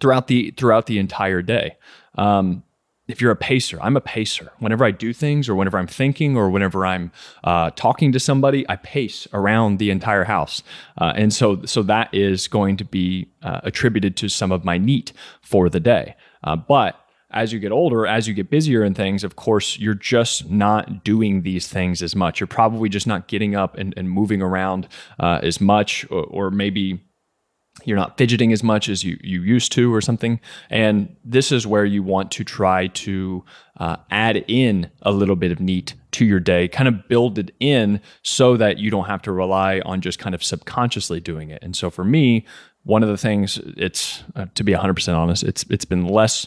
Throughout 0.00 0.28
the 0.28 0.52
throughout 0.52 0.86
the 0.86 0.98
entire 0.98 1.42
day. 1.42 1.76
Um, 2.16 2.62
if 3.08 3.20
you're 3.20 3.32
a 3.32 3.36
pacer, 3.36 3.78
I'm 3.82 3.96
a 3.96 4.00
pacer. 4.00 4.52
Whenever 4.58 4.84
I 4.84 4.92
do 4.92 5.12
things, 5.12 5.48
or 5.48 5.54
whenever 5.54 5.78
I'm 5.78 5.86
thinking, 5.86 6.36
or 6.36 6.50
whenever 6.50 6.86
I'm 6.86 7.10
uh, 7.42 7.70
talking 7.70 8.12
to 8.12 8.20
somebody, 8.20 8.68
I 8.68 8.76
pace 8.76 9.26
around 9.32 9.78
the 9.78 9.90
entire 9.90 10.24
house, 10.24 10.62
uh, 10.98 11.12
and 11.16 11.32
so 11.32 11.64
so 11.64 11.82
that 11.82 12.12
is 12.14 12.48
going 12.48 12.76
to 12.76 12.84
be 12.84 13.28
uh, 13.42 13.60
attributed 13.64 14.16
to 14.18 14.28
some 14.28 14.52
of 14.52 14.64
my 14.64 14.78
NEAT 14.78 15.12
for 15.40 15.68
the 15.68 15.80
day. 15.80 16.14
Uh, 16.44 16.56
but 16.56 16.96
as 17.32 17.52
you 17.52 17.58
get 17.58 17.72
older, 17.72 18.06
as 18.06 18.28
you 18.28 18.34
get 18.34 18.50
busier 18.50 18.84
in 18.84 18.94
things, 18.94 19.24
of 19.24 19.36
course, 19.36 19.78
you're 19.78 19.94
just 19.94 20.50
not 20.50 21.02
doing 21.02 21.42
these 21.42 21.66
things 21.66 22.02
as 22.02 22.14
much. 22.14 22.40
You're 22.40 22.46
probably 22.46 22.88
just 22.88 23.06
not 23.06 23.26
getting 23.26 23.56
up 23.56 23.76
and, 23.78 23.94
and 23.96 24.10
moving 24.10 24.42
around 24.42 24.86
uh, 25.18 25.40
as 25.42 25.60
much, 25.60 26.06
or, 26.10 26.24
or 26.24 26.50
maybe 26.50 27.00
you're 27.84 27.96
not 27.96 28.18
fidgeting 28.18 28.52
as 28.52 28.62
much 28.62 28.88
as 28.88 29.02
you, 29.02 29.18
you 29.22 29.42
used 29.42 29.72
to 29.72 29.92
or 29.92 30.00
something. 30.00 30.40
And 30.70 31.16
this 31.24 31.50
is 31.50 31.66
where 31.66 31.84
you 31.84 32.02
want 32.02 32.30
to 32.32 32.44
try 32.44 32.88
to 32.88 33.44
uh, 33.78 33.96
add 34.10 34.44
in 34.46 34.90
a 35.02 35.10
little 35.10 35.36
bit 35.36 35.52
of 35.52 35.60
NEAT 35.60 35.94
to 36.12 36.24
your 36.24 36.40
day, 36.40 36.68
kind 36.68 36.86
of 36.86 37.08
build 37.08 37.38
it 37.38 37.54
in 37.58 38.00
so 38.22 38.56
that 38.56 38.78
you 38.78 38.90
don't 38.90 39.06
have 39.06 39.22
to 39.22 39.32
rely 39.32 39.80
on 39.80 40.00
just 40.00 40.18
kind 40.18 40.34
of 40.34 40.44
subconsciously 40.44 41.20
doing 41.20 41.50
it. 41.50 41.62
And 41.62 41.74
so 41.74 41.90
for 41.90 42.04
me, 42.04 42.46
one 42.84 43.02
of 43.02 43.08
the 43.08 43.16
things 43.16 43.58
it's 43.76 44.22
uh, 44.36 44.46
to 44.54 44.64
be 44.64 44.72
100% 44.72 45.16
honest, 45.16 45.42
it's 45.42 45.64
it's 45.70 45.84
been 45.84 46.06
less 46.06 46.46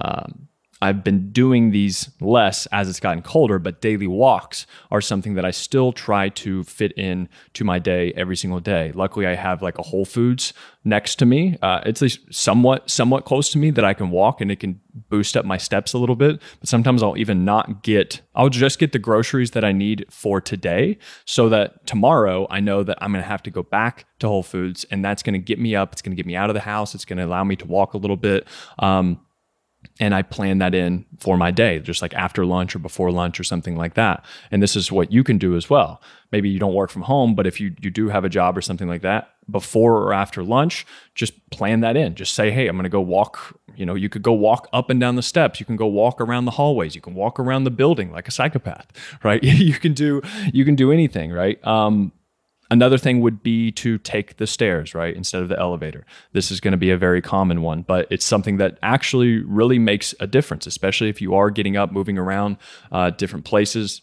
um, 0.00 0.48
I've 0.82 1.04
been 1.04 1.30
doing 1.30 1.70
these 1.70 2.10
less 2.20 2.66
as 2.66 2.88
it's 2.88 2.98
gotten 2.98 3.22
colder, 3.22 3.60
but 3.60 3.80
daily 3.80 4.08
walks 4.08 4.66
are 4.90 5.00
something 5.00 5.34
that 5.34 5.44
I 5.44 5.52
still 5.52 5.92
try 5.92 6.28
to 6.30 6.64
fit 6.64 6.90
in 6.98 7.28
to 7.54 7.62
my 7.62 7.78
day 7.78 8.12
every 8.16 8.36
single 8.36 8.58
day. 8.58 8.90
Luckily, 8.92 9.28
I 9.28 9.36
have 9.36 9.62
like 9.62 9.78
a 9.78 9.82
Whole 9.82 10.04
Foods 10.04 10.52
next 10.84 11.16
to 11.20 11.24
me. 11.24 11.56
Uh, 11.62 11.82
it's 11.86 12.00
at 12.00 12.02
least 12.02 12.34
somewhat 12.34 12.90
somewhat 12.90 13.24
close 13.24 13.48
to 13.50 13.58
me 13.58 13.70
that 13.70 13.84
I 13.84 13.94
can 13.94 14.10
walk 14.10 14.40
and 14.40 14.50
it 14.50 14.58
can 14.58 14.80
boost 15.08 15.36
up 15.36 15.44
my 15.44 15.56
steps 15.56 15.92
a 15.92 15.98
little 15.98 16.16
bit. 16.16 16.42
But 16.58 16.68
sometimes 16.68 17.00
I'll 17.00 17.16
even 17.16 17.44
not 17.44 17.84
get. 17.84 18.20
I'll 18.34 18.48
just 18.48 18.80
get 18.80 18.90
the 18.90 18.98
groceries 18.98 19.52
that 19.52 19.64
I 19.64 19.70
need 19.70 20.06
for 20.10 20.40
today, 20.40 20.98
so 21.24 21.48
that 21.48 21.86
tomorrow 21.86 22.48
I 22.50 22.58
know 22.58 22.82
that 22.82 22.98
I'm 23.00 23.12
going 23.12 23.22
to 23.22 23.28
have 23.28 23.44
to 23.44 23.50
go 23.50 23.62
back 23.62 24.06
to 24.18 24.26
Whole 24.26 24.42
Foods, 24.42 24.84
and 24.90 25.04
that's 25.04 25.22
going 25.22 25.34
to 25.34 25.38
get 25.38 25.60
me 25.60 25.76
up. 25.76 25.92
It's 25.92 26.02
going 26.02 26.10
to 26.10 26.20
get 26.20 26.26
me 26.26 26.34
out 26.34 26.50
of 26.50 26.54
the 26.54 26.60
house. 26.60 26.92
It's 26.96 27.04
going 27.04 27.18
to 27.18 27.24
allow 27.24 27.44
me 27.44 27.54
to 27.54 27.66
walk 27.68 27.94
a 27.94 27.98
little 27.98 28.16
bit. 28.16 28.48
Um, 28.80 29.20
and 30.00 30.14
I 30.14 30.22
plan 30.22 30.58
that 30.58 30.74
in 30.74 31.04
for 31.18 31.36
my 31.36 31.50
day, 31.50 31.78
just 31.78 32.02
like 32.02 32.14
after 32.14 32.46
lunch 32.46 32.74
or 32.74 32.78
before 32.78 33.10
lunch 33.10 33.38
or 33.38 33.44
something 33.44 33.76
like 33.76 33.94
that. 33.94 34.24
And 34.50 34.62
this 34.62 34.74
is 34.74 34.90
what 34.90 35.12
you 35.12 35.22
can 35.22 35.38
do 35.38 35.56
as 35.56 35.68
well. 35.68 36.00
Maybe 36.30 36.48
you 36.48 36.58
don't 36.58 36.74
work 36.74 36.90
from 36.90 37.02
home, 37.02 37.34
but 37.34 37.46
if 37.46 37.60
you 37.60 37.74
you 37.80 37.90
do 37.90 38.08
have 38.08 38.24
a 38.24 38.28
job 38.28 38.56
or 38.56 38.62
something 38.62 38.88
like 38.88 39.02
that, 39.02 39.30
before 39.50 39.98
or 39.98 40.14
after 40.14 40.42
lunch, 40.42 40.86
just 41.14 41.50
plan 41.50 41.80
that 41.80 41.96
in. 41.96 42.14
Just 42.14 42.34
say, 42.34 42.50
"Hey, 42.50 42.68
I'm 42.68 42.76
going 42.76 42.84
to 42.84 42.88
go 42.88 43.00
walk." 43.00 43.58
You 43.76 43.86
know, 43.86 43.94
you 43.94 44.08
could 44.08 44.22
go 44.22 44.32
walk 44.32 44.68
up 44.72 44.90
and 44.90 45.00
down 45.00 45.16
the 45.16 45.22
steps. 45.22 45.60
You 45.60 45.66
can 45.66 45.76
go 45.76 45.86
walk 45.86 46.20
around 46.20 46.44
the 46.44 46.52
hallways. 46.52 46.94
You 46.94 47.00
can 47.00 47.14
walk 47.14 47.38
around 47.38 47.64
the 47.64 47.70
building 47.70 48.12
like 48.12 48.28
a 48.28 48.30
psychopath, 48.30 48.86
right? 49.24 49.42
you 49.42 49.74
can 49.74 49.92
do 49.92 50.22
you 50.52 50.64
can 50.64 50.74
do 50.74 50.90
anything, 50.90 51.32
right? 51.32 51.64
Um, 51.66 52.12
Another 52.72 52.96
thing 52.96 53.20
would 53.20 53.42
be 53.42 53.70
to 53.72 53.98
take 53.98 54.38
the 54.38 54.46
stairs, 54.46 54.94
right, 54.94 55.14
instead 55.14 55.42
of 55.42 55.50
the 55.50 55.58
elevator. 55.58 56.06
This 56.32 56.50
is 56.50 56.58
going 56.58 56.72
to 56.72 56.78
be 56.78 56.90
a 56.90 56.96
very 56.96 57.20
common 57.20 57.60
one, 57.60 57.82
but 57.82 58.06
it's 58.08 58.24
something 58.24 58.56
that 58.56 58.78
actually 58.82 59.40
really 59.40 59.78
makes 59.78 60.14
a 60.20 60.26
difference, 60.26 60.66
especially 60.66 61.10
if 61.10 61.20
you 61.20 61.34
are 61.34 61.50
getting 61.50 61.76
up, 61.76 61.92
moving 61.92 62.16
around 62.16 62.56
uh, 62.90 63.10
different 63.10 63.44
places. 63.44 64.00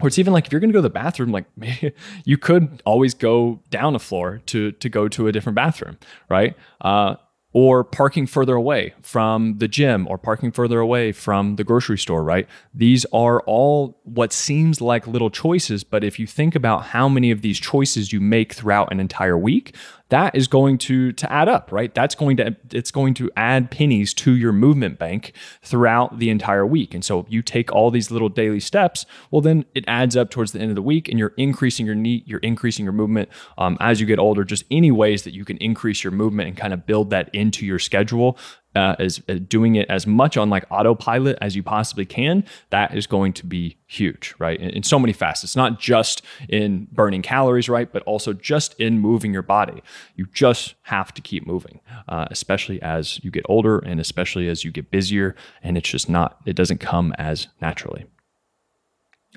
Or 0.00 0.08
it's 0.08 0.18
even 0.18 0.32
like 0.32 0.46
if 0.46 0.52
you're 0.52 0.62
going 0.62 0.70
to 0.70 0.72
go 0.72 0.78
to 0.78 0.88
the 0.88 0.88
bathroom, 0.88 1.30
like 1.30 1.44
you 2.24 2.38
could 2.38 2.82
always 2.86 3.12
go 3.12 3.60
down 3.68 3.94
a 3.94 3.98
floor 3.98 4.40
to 4.46 4.72
to 4.72 4.88
go 4.88 5.06
to 5.08 5.26
a 5.26 5.32
different 5.32 5.56
bathroom, 5.56 5.98
right? 6.30 6.56
Uh, 6.80 7.16
or 7.52 7.82
parking 7.82 8.26
further 8.26 8.54
away 8.54 8.94
from 9.02 9.58
the 9.58 9.66
gym 9.66 10.06
or 10.08 10.16
parking 10.16 10.52
further 10.52 10.78
away 10.78 11.10
from 11.10 11.56
the 11.56 11.64
grocery 11.64 11.98
store, 11.98 12.22
right? 12.22 12.48
These 12.72 13.04
are 13.12 13.40
all 13.42 13.98
what 14.04 14.32
seems 14.32 14.80
like 14.80 15.06
little 15.06 15.30
choices, 15.30 15.82
but 15.82 16.04
if 16.04 16.18
you 16.18 16.26
think 16.26 16.54
about 16.54 16.86
how 16.86 17.08
many 17.08 17.30
of 17.30 17.42
these 17.42 17.58
choices 17.58 18.12
you 18.12 18.20
make 18.20 18.52
throughout 18.52 18.92
an 18.92 19.00
entire 19.00 19.36
week, 19.36 19.74
that 20.10 20.34
is 20.34 20.46
going 20.48 20.76
to 20.76 21.12
to 21.12 21.32
add 21.32 21.48
up, 21.48 21.72
right? 21.72 21.94
That's 21.94 22.14
going 22.14 22.36
to 22.36 22.54
it's 22.72 22.90
going 22.90 23.14
to 23.14 23.30
add 23.36 23.70
pennies 23.70 24.12
to 24.14 24.32
your 24.32 24.52
movement 24.52 24.98
bank 24.98 25.32
throughout 25.62 26.18
the 26.18 26.30
entire 26.30 26.66
week. 26.66 26.94
And 26.94 27.04
so 27.04 27.24
you 27.28 27.42
take 27.42 27.72
all 27.72 27.90
these 27.90 28.10
little 28.10 28.28
daily 28.28 28.60
steps, 28.60 29.06
well 29.30 29.40
then 29.40 29.64
it 29.74 29.84
adds 29.86 30.16
up 30.16 30.30
towards 30.30 30.52
the 30.52 30.60
end 30.60 30.70
of 30.70 30.74
the 30.74 30.82
week 30.82 31.08
and 31.08 31.18
you're 31.18 31.32
increasing 31.36 31.86
your 31.86 31.94
NEAT, 31.94 32.26
you're 32.28 32.40
increasing 32.40 32.84
your 32.84 32.92
movement 32.92 33.28
um, 33.56 33.76
as 33.80 34.00
you 34.00 34.06
get 34.06 34.18
older, 34.18 34.44
just 34.44 34.64
any 34.70 34.90
ways 34.90 35.22
that 35.22 35.32
you 35.32 35.44
can 35.44 35.56
increase 35.58 36.04
your 36.04 36.12
movement 36.12 36.48
and 36.48 36.56
kind 36.56 36.74
of 36.74 36.86
build 36.86 37.10
that 37.10 37.30
into 37.40 37.64
your 37.64 37.78
schedule 37.78 38.38
uh, 38.76 38.94
as, 38.98 39.20
as, 39.26 39.40
doing 39.40 39.74
it 39.74 39.88
as 39.90 40.06
much 40.06 40.36
on 40.36 40.48
like 40.48 40.64
autopilot 40.70 41.36
as 41.40 41.56
you 41.56 41.62
possibly 41.62 42.04
can, 42.04 42.44
that 42.70 42.96
is 42.96 43.06
going 43.06 43.32
to 43.32 43.46
be 43.46 43.76
huge, 43.86 44.34
right? 44.38 44.60
In, 44.60 44.70
in, 44.70 44.82
so 44.82 44.98
many 44.98 45.12
facets. 45.12 45.44
It's 45.44 45.56
not 45.56 45.80
just 45.80 46.22
in 46.48 46.86
burning 46.92 47.22
calories, 47.22 47.68
right? 47.68 47.92
But 47.92 48.02
also 48.04 48.32
just 48.32 48.78
in 48.78 49.00
moving 49.00 49.32
your 49.32 49.42
body. 49.42 49.82
You 50.14 50.26
just 50.32 50.74
have 50.82 51.12
to 51.14 51.22
keep 51.22 51.46
moving, 51.46 51.80
uh, 52.08 52.26
especially 52.30 52.80
as 52.80 53.22
you 53.24 53.30
get 53.30 53.44
older 53.48 53.78
and 53.78 53.98
especially 53.98 54.48
as 54.48 54.64
you 54.64 54.70
get 54.70 54.90
busier. 54.90 55.34
And 55.62 55.76
it's 55.76 55.88
just 55.88 56.08
not, 56.08 56.38
it 56.46 56.54
doesn't 56.54 56.78
come 56.78 57.12
as 57.18 57.48
naturally. 57.60 58.06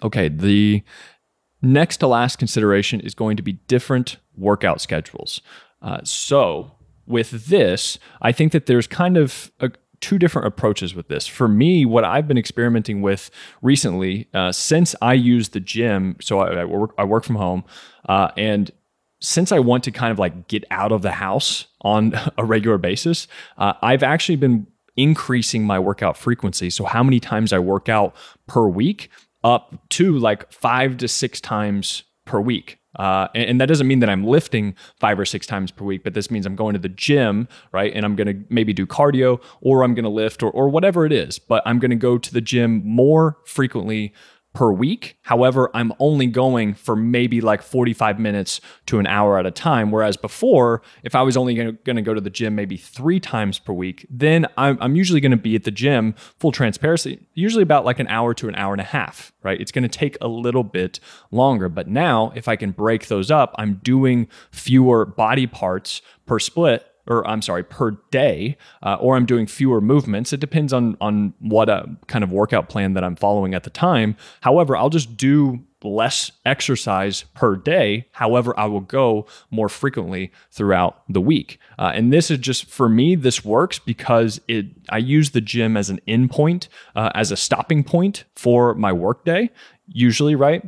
Okay, 0.04 0.30
the 0.30 0.84
next 1.62 1.98
to 1.98 2.08
last 2.08 2.38
consideration 2.38 3.00
is 3.00 3.16
going 3.16 3.38
to 3.38 3.44
be 3.44 3.54
different 3.68 4.18
workout 4.38 4.82
schedules. 4.82 5.42
Uh, 5.82 6.00
so, 6.04 6.72
with 7.06 7.48
this, 7.48 7.98
I 8.22 8.32
think 8.32 8.52
that 8.52 8.66
there's 8.66 8.88
kind 8.88 9.18
of 9.18 9.52
a, 9.60 9.72
two 10.00 10.18
different 10.18 10.48
approaches 10.48 10.94
with 10.94 11.08
this. 11.08 11.28
For 11.28 11.48
me, 11.48 11.86
what 11.86 12.04
I've 12.04 12.28
been 12.28 12.38
experimenting 12.38 13.02
with 13.02 13.30
recently, 13.62 14.28
uh, 14.34 14.52
since 14.52 14.96
I 15.02 15.14
use 15.14 15.50
the 15.50 15.60
gym, 15.60 16.18
so 16.22 16.40
I, 16.40 16.62
I, 16.62 16.66
work, 16.66 16.94
I 16.98 17.04
work 17.04 17.24
from 17.24 17.36
home, 17.36 17.64
uh, 18.08 18.30
and 18.38 18.72
since 19.22 19.54
I 19.54 19.60
want 19.60 19.86
to 19.86 19.92
kind 19.92 20.12
of 20.12 20.20
like 20.20 20.48
get 20.48 20.66
out 20.70 20.92
of 20.92 21.02
the 21.02 21.12
house 21.12 21.68
on 21.82 22.14
a 22.38 22.44
regular 22.44 22.78
basis, 22.78 23.28
uh, 23.58 23.74
I've 23.82 24.04
actually 24.04 24.36
been 24.36 24.68
increasing 24.96 25.64
my 25.64 25.80
workout 25.80 26.18
frequency. 26.18 26.70
So, 26.70 26.86
how 26.86 27.04
many 27.04 27.20
times 27.20 27.54
I 27.54 27.60
work 27.60 27.90
out 27.90 28.16
per 28.48 28.68
week 28.68 29.10
up 29.44 29.78
to 29.90 30.18
like 30.18 30.52
five 30.52 30.98
to 30.98 31.08
six 31.08 31.42
times 31.42 32.04
per 32.26 32.40
week. 32.40 32.80
Uh, 32.96 33.28
and, 33.34 33.50
and, 33.50 33.62
that 33.62 33.66
doesn't 33.66 33.88
mean 33.88 34.00
that 34.00 34.10
I'm 34.10 34.24
lifting 34.24 34.76
five 35.00 35.20
or 35.20 35.26
six 35.26 35.48
times 35.48 35.72
per 35.72 35.84
week, 35.84 36.04
but 36.04 36.14
this 36.14 36.30
means 36.30 36.46
I'm 36.46 36.56
going 36.56 36.74
to 36.74 36.80
the 36.80 36.90
gym, 36.90 37.48
right? 37.72 37.92
And 37.94 38.06
I'm 38.06 38.16
going 38.16 38.28
to 38.28 38.46
maybe 38.50 38.72
do 38.72 38.86
cardio 38.86 39.42
or 39.62 39.84
I'm 39.84 39.96
going 39.96 40.04
to 40.04 40.10
lift 40.10 40.44
or, 40.44 40.52
or 40.52 40.70
whatever 40.70 41.06
it 41.06 41.12
is, 41.12 41.40
but 41.40 41.64
I'm 41.66 41.80
going 41.80 41.90
to 41.92 41.98
go 41.98 42.20
to 42.20 42.34
the 42.34 42.42
gym 42.42 42.82
more 42.86 43.38
frequently 43.46 44.14
per 44.54 44.72
week. 44.72 45.18
However, 45.24 45.72
I'm 45.74 45.92
only 46.00 46.28
going 46.28 46.76
for 46.76 46.96
maybe 46.96 47.42
like 47.42 47.64
45 47.64 48.20
minutes 48.20 48.62
to 48.86 49.00
an 49.00 49.08
hour 49.08 49.40
at 49.40 49.48
a 49.48 49.52
time. 49.52 49.90
Whereas 49.90 50.16
before, 50.16 50.84
if 51.04 51.16
I 51.16 51.24
was 51.24 51.36
only 51.36 51.56
going 51.56 51.96
to 51.96 52.02
go 52.02 52.14
to 52.14 52.22
the 52.22 52.30
gym 52.30 52.54
maybe 52.54 52.78
three 52.78 53.20
times 53.20 53.58
per 53.58 53.74
week, 53.74 54.06
then 54.10 54.46
I'm, 54.56 54.78
I'm 54.80 54.96
usually 54.96 55.22
going 55.22 55.32
to 55.32 55.38
be 55.38 55.56
at 55.56 55.64
the 55.64 55.72
gym, 55.72 56.14
full 56.40 56.52
transparency, 56.52 57.20
usually 57.34 57.64
about 57.64 57.84
like 57.84 58.00
an 58.00 58.08
hour 58.08 58.36
to 58.36 58.48
an 58.48 58.56
hour 58.56 58.74
and 58.74 58.82
a 58.82 58.86
half, 58.86 59.34
right? 59.42 59.60
It's 59.60 59.72
going 59.72 59.84
to 59.84 59.90
take 59.90 60.18
a 60.22 60.28
little 60.28 60.64
bit 60.64 61.00
longer. 61.32 61.68
But 61.68 61.88
now, 61.88 62.32
if 62.36 62.48
I 62.48 62.56
can 62.56 62.72
break 62.72 63.08
those 63.08 63.32
up, 63.32 63.56
I'm 63.58 63.82
doing 63.84 64.28
fewer 64.52 65.06
body 65.06 65.48
parts 65.48 66.04
per 66.28 66.38
split 66.38 66.86
or 67.08 67.28
I'm 67.28 67.42
sorry, 67.42 67.64
per 67.64 67.92
day, 68.12 68.58
uh, 68.82 68.98
or 69.00 69.16
I'm 69.16 69.26
doing 69.26 69.48
fewer 69.48 69.82
movements. 69.82 70.34
It 70.34 70.40
depends 70.40 70.74
on 70.74 70.98
on 71.02 71.34
what 71.40 71.70
uh, 71.70 71.86
kind 72.08 72.24
of 72.24 72.32
workout 72.32 72.70
plan 72.70 72.94
that 72.94 73.04
I'm 73.04 73.16
following 73.16 73.54
at 73.54 73.64
the 73.64 73.70
time. 73.70 74.16
However, 74.42 74.76
I'll 74.76 74.90
just 74.90 75.18
do 75.18 75.64
less 75.84 76.32
exercise 76.46 77.24
per 77.34 77.56
day. 77.56 78.08
However, 78.14 78.58
I 78.58 78.66
will 78.66 78.82
go 78.82 79.28
more 79.52 79.70
frequently 79.70 80.32
throughout 80.52 81.04
the 81.10 81.22
week. 81.22 81.60
Uh, 81.78 81.92
and 81.94 82.12
this 82.12 82.32
is 82.32 82.38
just 82.38 82.70
for 82.70 82.88
me, 82.88 83.16
this 83.16 83.44
works 83.44 83.80
because 83.80 84.40
it 84.48 84.68
I 84.90 84.98
use 84.98 85.32
the 85.32 85.42
gym 85.42 85.76
as 85.76 85.90
an 85.90 86.00
endpoint, 86.08 86.68
uh, 86.96 87.12
as 87.14 87.32
a 87.32 87.38
stopping 87.38 87.84
point 87.84 88.24
for 88.36 88.74
my 88.76 88.94
workday. 88.94 89.50
Usually, 89.88 90.36
right? 90.36 90.64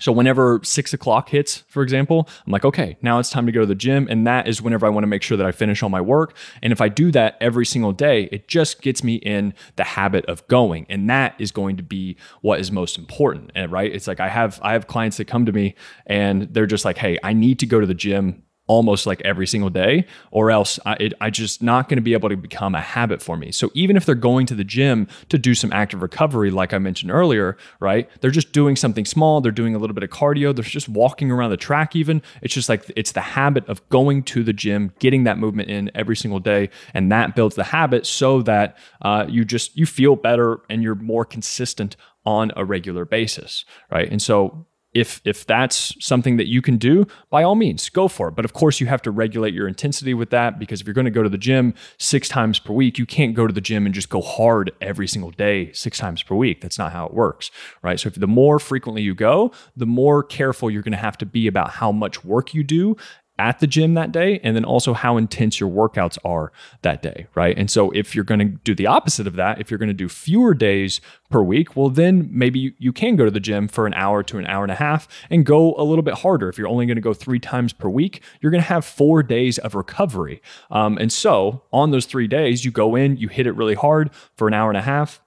So 0.00 0.12
whenever 0.12 0.60
six 0.62 0.92
o'clock 0.92 1.28
hits, 1.28 1.64
for 1.68 1.82
example, 1.82 2.28
I'm 2.46 2.52
like, 2.52 2.64
okay, 2.64 2.96
now 3.02 3.18
it's 3.18 3.30
time 3.30 3.46
to 3.46 3.52
go 3.52 3.60
to 3.60 3.66
the 3.66 3.74
gym. 3.74 4.06
And 4.10 4.26
that 4.26 4.48
is 4.48 4.62
whenever 4.62 4.86
I 4.86 4.88
want 4.88 5.04
to 5.04 5.08
make 5.08 5.22
sure 5.22 5.36
that 5.36 5.46
I 5.46 5.52
finish 5.52 5.82
all 5.82 5.88
my 5.88 6.00
work. 6.00 6.36
And 6.62 6.72
if 6.72 6.80
I 6.80 6.88
do 6.88 7.10
that 7.12 7.36
every 7.40 7.66
single 7.66 7.92
day, 7.92 8.28
it 8.32 8.48
just 8.48 8.82
gets 8.82 9.02
me 9.02 9.16
in 9.16 9.54
the 9.76 9.84
habit 9.84 10.24
of 10.26 10.46
going. 10.48 10.86
And 10.88 11.08
that 11.10 11.34
is 11.38 11.52
going 11.52 11.76
to 11.76 11.82
be 11.82 12.16
what 12.40 12.60
is 12.60 12.70
most 12.70 12.98
important. 12.98 13.52
And 13.54 13.70
right. 13.70 13.92
It's 13.92 14.06
like 14.06 14.20
I 14.20 14.28
have 14.28 14.58
I 14.62 14.72
have 14.72 14.86
clients 14.86 15.16
that 15.18 15.26
come 15.26 15.46
to 15.46 15.52
me 15.52 15.74
and 16.06 16.42
they're 16.52 16.66
just 16.66 16.84
like, 16.84 16.98
hey, 16.98 17.18
I 17.22 17.32
need 17.32 17.58
to 17.60 17.66
go 17.66 17.80
to 17.80 17.86
the 17.86 17.94
gym 17.94 18.42
almost 18.66 19.06
like 19.06 19.20
every 19.22 19.46
single 19.46 19.70
day, 19.70 20.06
or 20.30 20.50
else 20.50 20.78
I, 20.84 20.94
it, 20.94 21.12
I 21.20 21.30
just 21.30 21.62
not 21.62 21.88
going 21.88 21.98
to 21.98 22.02
be 22.02 22.14
able 22.14 22.28
to 22.28 22.36
become 22.36 22.74
a 22.74 22.80
habit 22.80 23.22
for 23.22 23.36
me. 23.36 23.52
So 23.52 23.70
even 23.74 23.96
if 23.96 24.04
they're 24.04 24.14
going 24.14 24.46
to 24.46 24.54
the 24.54 24.64
gym 24.64 25.06
to 25.28 25.38
do 25.38 25.54
some 25.54 25.72
active 25.72 26.02
recovery, 26.02 26.50
like 26.50 26.72
I 26.72 26.78
mentioned 26.78 27.10
earlier, 27.10 27.56
right? 27.80 28.08
They're 28.20 28.30
just 28.30 28.52
doing 28.52 28.76
something 28.76 29.04
small. 29.04 29.40
They're 29.40 29.52
doing 29.52 29.74
a 29.74 29.78
little 29.78 29.94
bit 29.94 30.02
of 30.02 30.10
cardio. 30.10 30.54
They're 30.54 30.64
just 30.64 30.88
walking 30.88 31.30
around 31.30 31.50
the 31.50 31.56
track. 31.56 31.94
Even 31.94 32.22
it's 32.42 32.54
just 32.54 32.68
like 32.68 32.90
it's 32.96 33.12
the 33.12 33.20
habit 33.20 33.68
of 33.68 33.86
going 33.88 34.22
to 34.24 34.42
the 34.42 34.52
gym, 34.52 34.92
getting 34.98 35.24
that 35.24 35.38
movement 35.38 35.70
in 35.70 35.90
every 35.94 36.16
single 36.16 36.40
day, 36.40 36.70
and 36.92 37.10
that 37.12 37.36
builds 37.36 37.54
the 37.54 37.64
habit 37.64 38.06
so 38.06 38.42
that 38.42 38.76
uh, 39.02 39.26
you 39.28 39.44
just 39.44 39.76
you 39.76 39.86
feel 39.86 40.16
better 40.16 40.60
and 40.68 40.82
you're 40.82 40.94
more 40.94 41.24
consistent 41.24 41.96
on 42.24 42.50
a 42.56 42.64
regular 42.64 43.04
basis, 43.04 43.64
right? 43.90 44.10
And 44.10 44.20
so 44.20 44.66
if 44.96 45.20
if 45.26 45.44
that's 45.44 45.94
something 46.00 46.38
that 46.38 46.46
you 46.46 46.62
can 46.62 46.78
do 46.78 47.06
by 47.28 47.42
all 47.42 47.54
means 47.54 47.90
go 47.90 48.08
for 48.08 48.28
it. 48.28 48.34
But 48.34 48.46
of 48.46 48.54
course 48.54 48.80
you 48.80 48.86
have 48.86 49.02
to 49.02 49.10
regulate 49.10 49.52
your 49.52 49.68
intensity 49.68 50.14
with 50.14 50.30
that 50.30 50.58
because 50.58 50.80
if 50.80 50.86
you're 50.86 50.94
going 50.94 51.04
to 51.04 51.10
go 51.10 51.22
to 51.22 51.28
the 51.28 51.36
gym 51.36 51.74
six 51.98 52.30
times 52.30 52.58
per 52.58 52.72
week 52.72 52.98
you 52.98 53.04
can't 53.04 53.34
go 53.34 53.46
to 53.46 53.52
the 53.52 53.60
gym 53.60 53.84
and 53.84 53.94
just 53.94 54.08
go 54.08 54.22
hard 54.22 54.72
every 54.80 55.06
single 55.06 55.30
day 55.32 55.70
six 55.72 55.98
times 55.98 56.22
per 56.22 56.34
week. 56.34 56.62
That's 56.62 56.78
not 56.78 56.92
how 56.92 57.04
it 57.06 57.12
works 57.12 57.50
right? 57.82 58.00
So 58.00 58.06
if 58.06 58.14
the 58.14 58.26
more 58.26 58.58
frequently 58.58 59.02
you 59.02 59.14
go 59.14 59.52
the 59.76 59.86
more 59.86 60.22
careful 60.22 60.70
you're 60.70 60.82
going 60.82 60.92
to 60.92 60.98
have 60.98 61.18
to 61.18 61.26
be 61.26 61.46
about 61.46 61.70
how 61.72 61.92
much 61.92 62.24
work 62.24 62.54
you 62.54 62.64
do 62.64 62.96
at 63.38 63.60
the 63.60 63.66
gym 63.66 63.94
that 63.94 64.12
day 64.12 64.40
and 64.42 64.56
then 64.56 64.64
also 64.64 64.94
how 64.94 65.16
intense 65.16 65.60
your 65.60 65.70
workouts 65.70 66.18
are 66.24 66.52
that 66.82 67.02
day, 67.02 67.26
right? 67.34 67.56
And 67.56 67.70
so 67.70 67.90
if 67.90 68.14
you're 68.14 68.24
going 68.24 68.40
to 68.40 68.46
do 68.64 68.74
the 68.74 68.86
opposite 68.86 69.26
of 69.26 69.34
that, 69.36 69.60
if 69.60 69.70
you're 69.70 69.78
going 69.78 69.88
to 69.88 69.94
do 69.94 70.08
fewer 70.08 70.54
days 70.54 71.00
per 71.30 71.42
week, 71.42 71.76
well 71.76 71.90
then 71.90 72.28
maybe 72.30 72.74
you 72.78 72.92
can 72.92 73.16
go 73.16 73.24
to 73.24 73.30
the 73.30 73.40
gym 73.40 73.68
for 73.68 73.86
an 73.86 73.94
hour 73.94 74.22
to 74.22 74.38
an 74.38 74.46
hour 74.46 74.62
and 74.62 74.72
a 74.72 74.76
half 74.76 75.08
and 75.30 75.44
go 75.44 75.74
a 75.76 75.82
little 75.82 76.02
bit 76.02 76.14
harder. 76.14 76.48
If 76.48 76.58
you're 76.58 76.68
only 76.68 76.86
going 76.86 76.96
to 76.96 77.02
go 77.02 77.14
3 77.14 77.38
times 77.40 77.72
per 77.72 77.88
week, 77.88 78.22
you're 78.40 78.50
going 78.50 78.62
to 78.62 78.68
have 78.68 78.84
4 78.84 79.22
days 79.22 79.58
of 79.58 79.74
recovery. 79.74 80.40
Um, 80.70 80.96
and 80.98 81.12
so 81.12 81.62
on 81.72 81.90
those 81.90 82.06
3 82.06 82.26
days, 82.26 82.64
you 82.64 82.70
go 82.70 82.96
in, 82.96 83.16
you 83.16 83.28
hit 83.28 83.46
it 83.46 83.52
really 83.52 83.74
hard 83.74 84.10
for 84.36 84.48
an 84.48 84.54
hour 84.54 84.70
and 84.70 84.78
a 84.78 84.82
half, 84.82 85.20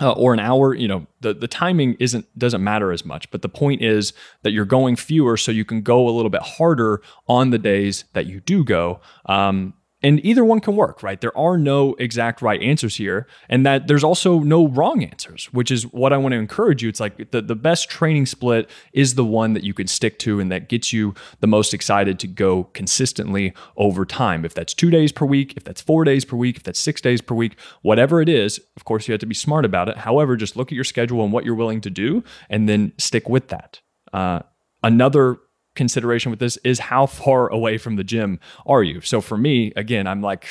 uh, 0.00 0.12
or 0.12 0.34
an 0.34 0.40
hour 0.40 0.74
you 0.74 0.88
know 0.88 1.06
the, 1.20 1.32
the 1.32 1.48
timing 1.48 1.96
isn't 1.98 2.26
doesn't 2.38 2.62
matter 2.62 2.92
as 2.92 3.04
much 3.04 3.30
but 3.30 3.42
the 3.42 3.48
point 3.48 3.82
is 3.82 4.12
that 4.42 4.52
you're 4.52 4.64
going 4.64 4.96
fewer 4.96 5.36
so 5.36 5.50
you 5.50 5.64
can 5.64 5.82
go 5.82 6.08
a 6.08 6.10
little 6.10 6.30
bit 6.30 6.42
harder 6.42 7.00
on 7.28 7.50
the 7.50 7.58
days 7.58 8.04
that 8.12 8.26
you 8.26 8.40
do 8.40 8.64
go. 8.64 9.00
Um, 9.26 9.74
and 10.06 10.24
either 10.24 10.44
one 10.44 10.60
can 10.60 10.76
work, 10.76 11.02
right? 11.02 11.20
There 11.20 11.36
are 11.36 11.58
no 11.58 11.94
exact 11.94 12.40
right 12.40 12.62
answers 12.62 12.94
here, 12.94 13.26
and 13.48 13.66
that 13.66 13.88
there's 13.88 14.04
also 14.04 14.38
no 14.38 14.68
wrong 14.68 15.02
answers, 15.02 15.46
which 15.46 15.72
is 15.72 15.82
what 15.92 16.12
I 16.12 16.16
want 16.16 16.32
to 16.32 16.38
encourage 16.38 16.80
you. 16.80 16.88
It's 16.88 17.00
like 17.00 17.32
the, 17.32 17.42
the 17.42 17.56
best 17.56 17.90
training 17.90 18.26
split 18.26 18.70
is 18.92 19.16
the 19.16 19.24
one 19.24 19.54
that 19.54 19.64
you 19.64 19.74
can 19.74 19.88
stick 19.88 20.20
to 20.20 20.38
and 20.38 20.52
that 20.52 20.68
gets 20.68 20.92
you 20.92 21.12
the 21.40 21.48
most 21.48 21.74
excited 21.74 22.20
to 22.20 22.28
go 22.28 22.64
consistently 22.72 23.52
over 23.76 24.06
time. 24.06 24.44
If 24.44 24.54
that's 24.54 24.74
two 24.74 24.90
days 24.90 25.10
per 25.10 25.26
week, 25.26 25.54
if 25.56 25.64
that's 25.64 25.80
four 25.80 26.04
days 26.04 26.24
per 26.24 26.36
week, 26.36 26.58
if 26.58 26.62
that's 26.62 26.78
six 26.78 27.00
days 27.00 27.20
per 27.20 27.34
week, 27.34 27.58
whatever 27.82 28.22
it 28.22 28.28
is, 28.28 28.60
of 28.76 28.84
course, 28.84 29.08
you 29.08 29.12
have 29.12 29.20
to 29.22 29.26
be 29.26 29.34
smart 29.34 29.64
about 29.64 29.88
it. 29.88 29.96
However, 29.96 30.36
just 30.36 30.56
look 30.56 30.68
at 30.68 30.76
your 30.76 30.84
schedule 30.84 31.24
and 31.24 31.32
what 31.32 31.44
you're 31.44 31.56
willing 31.56 31.80
to 31.80 31.90
do 31.90 32.22
and 32.48 32.68
then 32.68 32.92
stick 32.96 33.28
with 33.28 33.48
that. 33.48 33.80
Uh, 34.12 34.42
another 34.84 35.38
consideration 35.76 36.30
with 36.30 36.40
this 36.40 36.56
is 36.64 36.78
how 36.78 37.06
far 37.06 37.48
away 37.48 37.78
from 37.78 37.96
the 37.96 38.04
gym 38.04 38.40
are 38.66 38.82
you? 38.82 39.00
So 39.00 39.20
for 39.20 39.36
me, 39.36 39.72
again, 39.76 40.06
I'm 40.06 40.22
like 40.22 40.48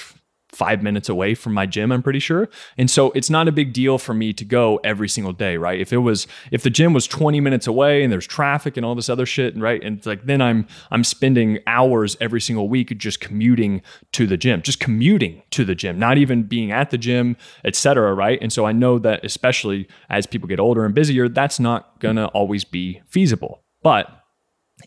five 0.55 0.81
minutes 0.81 1.09
away 1.09 1.35
from 1.35 1.53
my 1.53 1.65
gym, 1.65 1.91
I'm 1.91 2.01
pretty 2.01 2.19
sure. 2.19 2.47
And 2.77 2.89
so 2.89 3.11
it's 3.11 3.29
not 3.29 3.47
a 3.47 3.51
big 3.51 3.73
deal 3.73 3.97
for 3.97 4.13
me 4.13 4.31
to 4.33 4.45
go 4.45 4.79
every 4.83 5.09
single 5.09 5.33
day, 5.33 5.57
right? 5.57 5.79
If 5.79 5.91
it 5.91 5.97
was, 5.97 6.27
if 6.49 6.63
the 6.63 6.69
gym 6.69 6.93
was 6.93 7.07
20 7.07 7.41
minutes 7.41 7.67
away 7.67 8.03
and 8.03 8.11
there's 8.11 8.25
traffic 8.25 8.77
and 8.77 8.85
all 8.85 8.95
this 8.95 9.09
other 9.09 9.25
shit, 9.25 9.57
right? 9.57 9.83
And 9.83 9.97
it's 9.97 10.07
like, 10.07 10.25
then 10.25 10.41
I'm, 10.41 10.65
I'm 10.91 11.03
spending 11.03 11.59
hours 11.67 12.15
every 12.21 12.39
single 12.39 12.69
week 12.69 12.97
just 12.97 13.19
commuting 13.19 13.81
to 14.13 14.25
the 14.25 14.37
gym, 14.37 14.61
just 14.61 14.79
commuting 14.79 15.43
to 15.51 15.65
the 15.65 15.75
gym, 15.75 15.99
not 15.99 16.17
even 16.17 16.43
being 16.43 16.71
at 16.71 16.89
the 16.89 16.97
gym, 16.97 17.35
etc. 17.65 18.13
right? 18.13 18.39
And 18.41 18.51
so 18.51 18.65
I 18.65 18.71
know 18.71 18.97
that 18.99 19.25
especially 19.25 19.87
as 20.09 20.25
people 20.25 20.47
get 20.47 20.59
older 20.59 20.85
and 20.85 20.95
busier, 20.95 21.27
that's 21.27 21.59
not 21.59 21.99
gonna 21.99 22.27
always 22.27 22.63
be 22.63 23.01
feasible. 23.07 23.61
But 23.83 24.24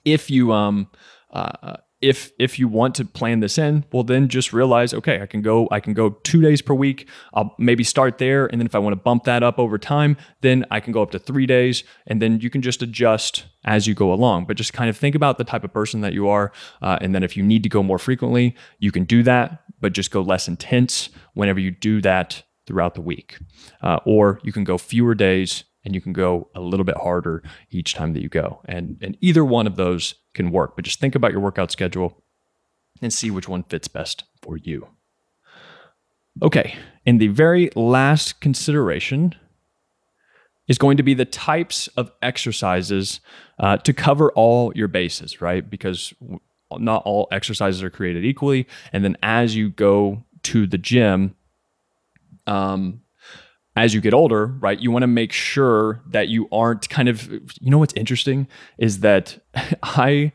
if 0.05 0.31
you 0.31 0.53
um 0.53 0.89
uh, 1.31 1.77
if 2.01 2.31
if 2.39 2.59
you 2.59 2.69
want 2.69 2.95
to 2.95 3.05
plan 3.05 3.41
this 3.41 3.59
in, 3.59 3.85
well 3.93 4.05
then 4.05 4.29
just 4.29 4.53
realize 4.53 4.95
okay, 4.95 5.21
I 5.21 5.27
can 5.27 5.43
go 5.43 5.69
I 5.71 5.81
can 5.81 5.95
go 5.95 6.11
2 6.11 6.41
days 6.41 6.63
per 6.63 6.75
week. 6.75 7.09
I'll 7.35 7.55
maybe 7.59 7.83
start 7.83 8.19
there 8.19 8.47
and 8.47 8.61
then 8.61 8.67
if 8.67 8.75
I 8.75 8.79
want 8.79 8.93
to 8.93 9.03
bump 9.03 9.25
that 9.25 9.43
up 9.43 9.59
over 9.59 9.79
time, 9.79 10.17
then 10.41 10.65
I 10.71 10.81
can 10.81 10.93
go 10.93 11.03
up 11.03 11.11
to 11.11 11.19
3 11.19 11.47
days 11.47 11.83
and 12.07 12.23
then 12.23 12.41
you 12.41 12.51
can 12.51 12.63
just 12.63 12.83
adjust 12.83 13.47
as 13.65 13.87
you 13.87 13.95
go 13.95 14.13
along. 14.13 14.47
But 14.47 14.57
just 14.57 14.73
kind 14.73 14.89
of 14.89 14.97
think 14.97 15.15
about 15.15 15.39
the 15.39 15.45
type 15.45 15.65
of 15.65 15.73
person 15.73 16.01
that 16.03 16.13
you 16.13 16.29
are 16.29 16.53
uh, 16.83 16.99
and 17.01 17.15
then 17.15 17.25
if 17.25 17.37
you 17.37 17.43
need 17.43 17.65
to 17.65 17.69
go 17.69 17.83
more 17.83 17.99
frequently, 17.99 18.55
you 18.79 18.93
can 18.93 19.05
do 19.05 19.23
that, 19.25 19.65
but 19.81 19.93
just 19.93 20.13
go 20.13 20.23
less 20.23 20.47
intense 20.47 21.11
whenever 21.35 21.59
you 21.59 21.73
do 21.73 22.01
that 22.03 22.45
throughout 22.67 22.95
the 22.95 23.01
week. 23.01 23.39
Uh, 23.83 23.99
or 24.05 24.39
you 24.45 24.53
can 24.53 24.63
go 24.63 24.79
fewer 24.79 25.15
days 25.15 25.65
and 25.89 25.95
you 25.95 26.03
can 26.03 26.13
go 26.13 26.51
a 26.55 26.61
little 26.61 26.85
bit 26.85 26.99
harder 26.99 27.43
each 27.71 27.95
time 27.95 28.13
that 28.13 28.21
you 28.21 28.29
go. 28.29 28.61
And, 28.67 28.99
and 29.01 29.17
either 29.23 29.43
one 29.43 29.67
of 29.67 29.77
those 29.77 30.17
can 30.35 30.51
work, 30.51 30.77
but 30.77 30.85
just 30.85 31.01
think 31.01 31.15
about 31.15 31.33
your 31.33 31.41
workout 31.41 31.73
schedule 31.73 32.23
and 33.01 33.11
see 33.11 33.31
which 33.31 33.49
one 33.49 33.63
fits 33.63 33.89
best 33.89 34.25
for 34.43 34.59
you. 34.59 34.87
Okay, 36.43 36.77
and 37.07 37.19
the 37.19 37.29
very 37.29 37.71
last 37.75 38.39
consideration 38.43 39.35
is 40.69 40.77
going 40.77 40.99
to 40.99 41.03
be 41.03 41.15
the 41.15 41.25
types 41.25 41.87
of 41.97 42.13
exercises 42.21 43.21
uh, 43.59 43.79
to 43.79 43.95
cover 43.95 44.31
all 44.33 44.71
your 44.75 44.89
bases, 44.89 45.41
right? 45.41 45.71
Because 45.71 46.13
not 46.71 47.03
all 47.07 47.29
exercises 47.33 47.83
are 47.83 47.89
created 47.89 48.27
equally. 48.27 48.69
And 48.93 49.03
then 49.03 49.17
as 49.23 49.57
you 49.57 49.71
go 49.71 50.23
to 50.43 50.67
the 50.67 50.77
gym, 50.77 51.35
um, 52.47 53.01
as 53.79 53.95
you 53.95 54.01
get 54.01 54.13
older, 54.13 54.47
right, 54.47 54.79
you 54.81 54.91
want 54.91 55.05
to 55.05 55.09
make 55.09 55.33
sure 55.33 56.03
that 56.07 56.27
you 56.29 56.49
aren't 56.51 56.89
kind 56.89 57.09
of, 57.09 57.31
you 57.61 57.71
know, 57.71 57.79
what's 57.79 57.95
interesting 57.95 58.49
is 58.77 59.01
that 59.01 59.39
I, 59.83 60.33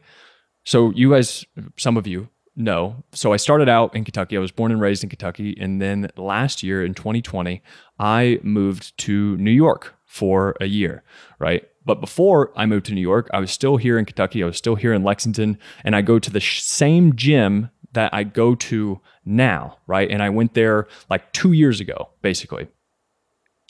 so 0.63 0.91
you 0.91 1.11
guys, 1.11 1.45
some 1.77 1.97
of 1.97 2.07
you 2.07 2.29
know, 2.55 3.03
so 3.11 3.33
I 3.33 3.37
started 3.37 3.67
out 3.67 3.95
in 3.95 4.05
Kentucky. 4.05 4.37
I 4.37 4.39
was 4.39 4.51
born 4.51 4.71
and 4.71 4.79
raised 4.79 5.03
in 5.03 5.09
Kentucky. 5.09 5.57
And 5.59 5.81
then 5.81 6.09
last 6.15 6.63
year 6.63 6.85
in 6.85 6.93
2020, 6.93 7.61
I 7.99 8.39
moved 8.43 8.97
to 8.99 9.35
New 9.37 9.51
York 9.51 9.93
for 10.05 10.55
a 10.61 10.65
year, 10.65 11.03
right? 11.37 11.67
But 11.85 11.99
before 11.99 12.53
I 12.55 12.65
moved 12.65 12.85
to 12.85 12.93
New 12.93 13.01
York, 13.01 13.29
I 13.33 13.39
was 13.39 13.51
still 13.51 13.75
here 13.75 13.99
in 13.99 14.05
Kentucky. 14.05 14.41
I 14.41 14.45
was 14.45 14.57
still 14.57 14.75
here 14.75 14.93
in 14.93 15.03
Lexington. 15.03 15.57
And 15.83 15.97
I 15.97 16.01
go 16.01 16.17
to 16.17 16.31
the 16.31 16.39
sh- 16.39 16.61
same 16.61 17.15
gym 17.17 17.71
that 17.91 18.13
I 18.13 18.23
go 18.23 18.55
to 18.55 19.01
now, 19.25 19.79
right? 19.85 20.09
And 20.09 20.23
I 20.23 20.29
went 20.29 20.53
there 20.53 20.87
like 21.09 21.33
two 21.33 21.51
years 21.51 21.81
ago, 21.81 22.09
basically. 22.21 22.67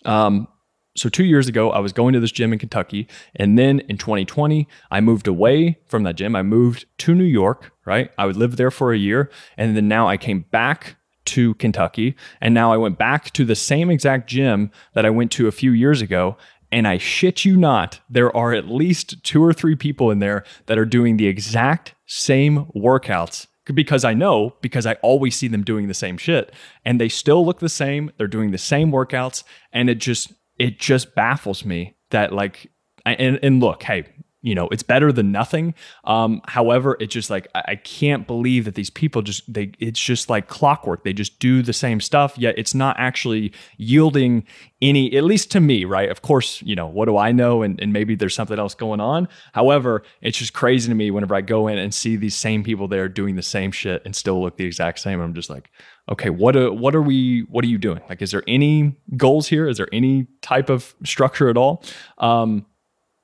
Um, 0.05 0.47
so 0.95 1.09
two 1.09 1.23
years 1.23 1.47
ago, 1.47 1.71
I 1.71 1.79
was 1.79 1.91
going 1.91 2.13
to 2.13 2.19
this 2.19 2.31
gym 2.31 2.53
in 2.53 2.59
Kentucky, 2.59 3.07
and 3.35 3.57
then 3.57 3.79
in 3.81 3.97
2020, 3.97 4.67
I 4.91 5.01
moved 5.01 5.27
away 5.27 5.79
from 5.87 6.03
that 6.03 6.15
gym. 6.15 6.35
I 6.35 6.43
moved 6.43 6.85
to 6.99 7.15
New 7.15 7.23
York. 7.23 7.71
Right, 7.85 8.11
I 8.17 8.25
would 8.25 8.37
live 8.37 8.55
there 8.55 8.71
for 8.71 8.93
a 8.93 8.97
year, 8.97 9.29
and 9.57 9.75
then 9.75 9.87
now 9.87 10.07
I 10.07 10.17
came 10.17 10.45
back 10.51 10.95
to 11.25 11.53
Kentucky, 11.55 12.15
and 12.39 12.53
now 12.53 12.71
I 12.71 12.77
went 12.77 12.97
back 12.97 13.31
to 13.33 13.43
the 13.43 13.55
same 13.55 13.89
exact 13.89 14.29
gym 14.29 14.71
that 14.93 15.05
I 15.05 15.09
went 15.09 15.31
to 15.33 15.47
a 15.47 15.51
few 15.51 15.71
years 15.71 16.01
ago. 16.01 16.37
And 16.71 16.87
I 16.87 16.97
shit 16.97 17.45
you 17.45 17.55
not, 17.55 17.99
there 18.09 18.35
are 18.35 18.51
at 18.51 18.67
least 18.67 19.23
two 19.23 19.43
or 19.43 19.53
three 19.53 19.75
people 19.75 20.09
in 20.09 20.17
there 20.17 20.43
that 20.65 20.79
are 20.79 20.85
doing 20.85 21.17
the 21.17 21.27
exact 21.27 21.93
same 22.07 22.65
workouts 22.75 23.45
because 23.73 24.03
I 24.03 24.13
know 24.13 24.55
because 24.61 24.85
I 24.85 24.93
always 24.95 25.35
see 25.35 25.47
them 25.47 25.63
doing 25.63 25.87
the 25.87 25.93
same 25.93 26.17
shit 26.17 26.53
and 26.83 26.99
they 26.99 27.09
still 27.09 27.45
look 27.45 27.59
the 27.59 27.69
same. 27.69 28.11
They're 28.17 28.27
doing 28.27 28.51
the 28.51 28.57
same 28.57 28.91
workouts 28.91 29.43
and 29.71 29.89
it 29.89 29.99
just 29.99 30.33
it 30.59 30.79
just 30.79 31.15
baffles 31.15 31.65
me 31.65 31.95
that 32.09 32.33
like 32.33 32.69
and 33.05 33.39
and 33.41 33.59
look, 33.59 33.83
hey, 33.83 34.05
you 34.43 34.53
know 34.53 34.67
it's 34.67 34.83
better 34.83 35.11
than 35.11 35.31
nothing. 35.31 35.73
Um, 36.03 36.41
however 36.47 36.97
it's 36.99 37.13
just 37.13 37.29
like 37.29 37.47
I, 37.55 37.75
can't 37.77 38.27
believe 38.27 38.65
that 38.65 38.75
these 38.75 38.89
people 38.89 39.21
just 39.21 39.51
they 39.51 39.71
it's 39.79 39.99
just 39.99 40.29
like 40.29 40.47
clockwork. 40.47 41.03
They 41.03 41.13
just 41.13 41.39
do 41.39 41.63
the 41.63 41.73
same 41.73 41.99
stuff 41.99 42.37
yet 42.37 42.55
it's 42.57 42.75
not 42.75 42.95
actually 42.99 43.53
yielding 43.77 44.45
any 44.81 45.15
at 45.15 45.23
least 45.23 45.49
to 45.51 45.59
me 45.59 45.85
right? 45.85 46.09
Of 46.09 46.21
course 46.21 46.61
you 46.61 46.75
know 46.75 46.85
what 46.85 47.05
do 47.05 47.17
i 47.17 47.31
know? 47.31 47.63
And, 47.63 47.79
and 47.81 47.91
maybe 47.93 48.15
there's 48.15 48.35
something 48.35 48.59
else 48.59 48.75
going 48.75 48.99
on. 48.99 49.27
However 49.53 50.03
it's 50.21 50.37
just 50.37 50.53
crazy 50.53 50.89
to 50.89 50.95
me 50.95 51.09
whenever 51.09 51.33
i 51.33 51.41
go 51.41 51.67
in 51.67 51.77
and 51.77 51.93
see 51.93 52.15
these 52.17 52.35
same 52.35 52.63
people 52.63 52.87
there 52.87 53.07
doing 53.07 53.35
the 53.35 53.41
same 53.41 53.71
shit 53.71 54.01
and 54.05 54.15
still 54.15 54.41
look 54.41 54.57
the 54.57 54.65
exact 54.65 54.99
same. 54.99 55.19
I'm 55.21 55.33
just 55.33 55.49
like 55.49 55.71
okay 56.09 56.29
what 56.29 56.55
are, 56.57 56.71
what 56.71 56.93
are 56.93 57.01
we 57.01 57.41
what 57.49 57.63
are 57.63 57.69
you 57.69 57.77
doing? 57.77 58.01
Like 58.09 58.21
is 58.21 58.31
there 58.31 58.43
any 58.47 58.95
goals 59.15 59.47
here? 59.47 59.69
Is 59.69 59.77
there 59.77 59.89
any 59.93 60.27
type 60.41 60.69
of 60.69 60.93
structure 61.05 61.49
at 61.49 61.55
all? 61.55 61.83
Um, 62.17 62.65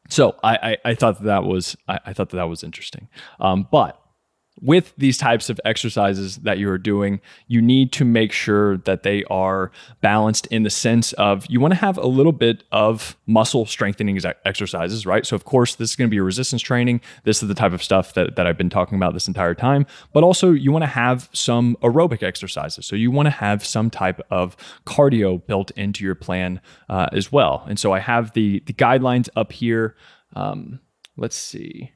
so 0.09 0.35
I, 0.43 0.55
I, 0.55 0.77
I 0.91 0.95
thought 0.95 1.19
that, 1.19 1.25
that 1.25 1.43
was 1.43 1.77
I, 1.87 1.99
I, 2.07 2.13
thought 2.13 2.29
that 2.29 2.37
that 2.37 2.49
was 2.49 2.63
interesting. 2.63 3.07
Um, 3.39 3.67
but 3.71 4.01
with 4.61 4.93
these 4.97 5.17
types 5.17 5.49
of 5.49 5.59
exercises 5.63 6.37
that 6.37 6.57
you 6.57 6.69
are 6.69 6.77
doing, 6.77 7.21
you 7.47 7.61
need 7.61 7.91
to 7.93 8.05
make 8.05 8.31
sure 8.31 8.77
that 8.79 9.03
they 9.03 9.23
are 9.25 9.71
balanced 10.01 10.47
in 10.47 10.63
the 10.63 10.69
sense 10.69 11.13
of 11.13 11.45
you 11.47 11.59
want 11.59 11.73
to 11.73 11.79
have 11.79 11.97
a 11.97 12.05
little 12.05 12.31
bit 12.31 12.63
of 12.71 13.17
muscle 13.25 13.65
strengthening 13.65 14.17
ex- 14.17 14.37
exercises, 14.45 15.05
right? 15.05 15.25
So, 15.25 15.35
of 15.35 15.45
course, 15.45 15.75
this 15.75 15.91
is 15.91 15.95
going 15.95 16.09
to 16.09 16.11
be 16.11 16.19
resistance 16.19 16.61
training. 16.61 17.01
This 17.23 17.41
is 17.41 17.47
the 17.47 17.55
type 17.55 17.73
of 17.73 17.83
stuff 17.83 18.13
that, 18.13 18.35
that 18.35 18.47
I've 18.47 18.57
been 18.57 18.69
talking 18.69 18.97
about 18.97 19.13
this 19.13 19.27
entire 19.27 19.55
time. 19.55 19.85
But 20.13 20.23
also, 20.23 20.51
you 20.51 20.71
want 20.71 20.83
to 20.83 20.87
have 20.87 21.29
some 21.33 21.77
aerobic 21.81 22.23
exercises. 22.23 22.85
So, 22.85 22.95
you 22.95 23.11
want 23.11 23.27
to 23.27 23.31
have 23.31 23.65
some 23.65 23.89
type 23.89 24.21
of 24.29 24.57
cardio 24.85 25.45
built 25.45 25.71
into 25.71 26.03
your 26.03 26.15
plan 26.15 26.61
uh, 26.89 27.07
as 27.11 27.31
well. 27.31 27.65
And 27.67 27.79
so, 27.79 27.93
I 27.93 27.99
have 27.99 28.33
the, 28.33 28.61
the 28.65 28.73
guidelines 28.73 29.29
up 29.35 29.51
here. 29.51 29.95
Um, 30.35 30.79
let's 31.17 31.35
see 31.35 31.91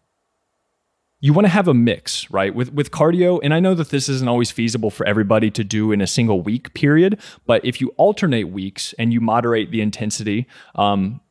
you 1.23 1.31
want 1.31 1.45
to 1.45 1.49
have 1.49 1.69
a 1.69 1.73
mix, 1.73 2.29
right? 2.31 2.53
With 2.53 2.73
with 2.73 2.91
cardio, 2.91 3.39
and 3.41 3.53
I 3.53 3.61
know 3.61 3.73
that 3.75 3.91
this 3.91 4.09
isn't 4.09 4.27
always 4.27 4.51
feasible 4.51 4.91
for 4.91 5.05
everybody 5.05 5.49
to 5.51 5.63
do 5.63 5.93
in 5.93 6.01
a 6.01 6.05
single 6.05 6.41
week 6.41 6.73
period, 6.73 7.17
but 7.45 7.63
if 7.63 7.79
you 7.79 7.93
alternate 7.95 8.49
weeks 8.49 8.93
and 8.99 9.13
you 9.13 9.21
moderate 9.21 9.71
the 9.71 9.79
intensity 9.79 10.47
um, 10.75 11.21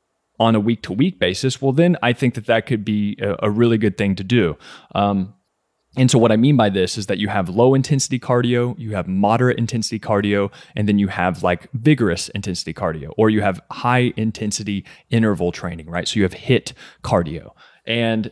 on 0.41 0.55
a 0.55 0.61
week 0.61 0.81
to 0.85 0.95
week 0.95 1.19
basis, 1.19 1.61
well, 1.61 1.73
then 1.73 1.99
I 2.03 2.15
think 2.15 2.33
that 2.37 2.47
that 2.47 2.65
could 2.65 2.87
be 2.87 3.19
a, 3.21 3.37
a 3.43 3.51
really 3.51 3.77
good 3.77 3.99
thing 3.99 4.15
to 4.17 4.25
do. 4.25 4.57
Um, 4.95 5.35
and 5.99 6.11
so, 6.11 6.19
what 6.19 6.33
I 6.33 6.37
mean 6.37 6.57
by 6.57 6.71
this 6.71 6.97
is 6.97 7.05
that 7.09 7.19
you 7.19 7.29
have 7.29 7.51
low 7.51 7.75
intensity 7.75 8.19
cardio, 8.19 8.75
you 8.79 8.95
have 8.95 9.07
moderate 9.07 9.59
intensity 9.59 10.01
cardio, 10.01 10.51
and 10.75 10.89
then 10.89 10.99
you 10.99 11.09
have 11.09 11.43
like 11.43 11.71
vigorous 11.75 12.31
intensity 12.31 12.73
cardio, 12.73 13.13
or 13.19 13.29
you 13.29 13.43
have 13.43 13.61
high 13.71 14.15
intensity 14.17 14.87
interval 15.11 15.53
training, 15.53 15.91
right? 15.91 16.09
So, 16.09 16.17
you 16.17 16.23
have 16.23 16.33
HIIT 16.33 16.73
cardio. 17.03 17.51
And 17.85 18.31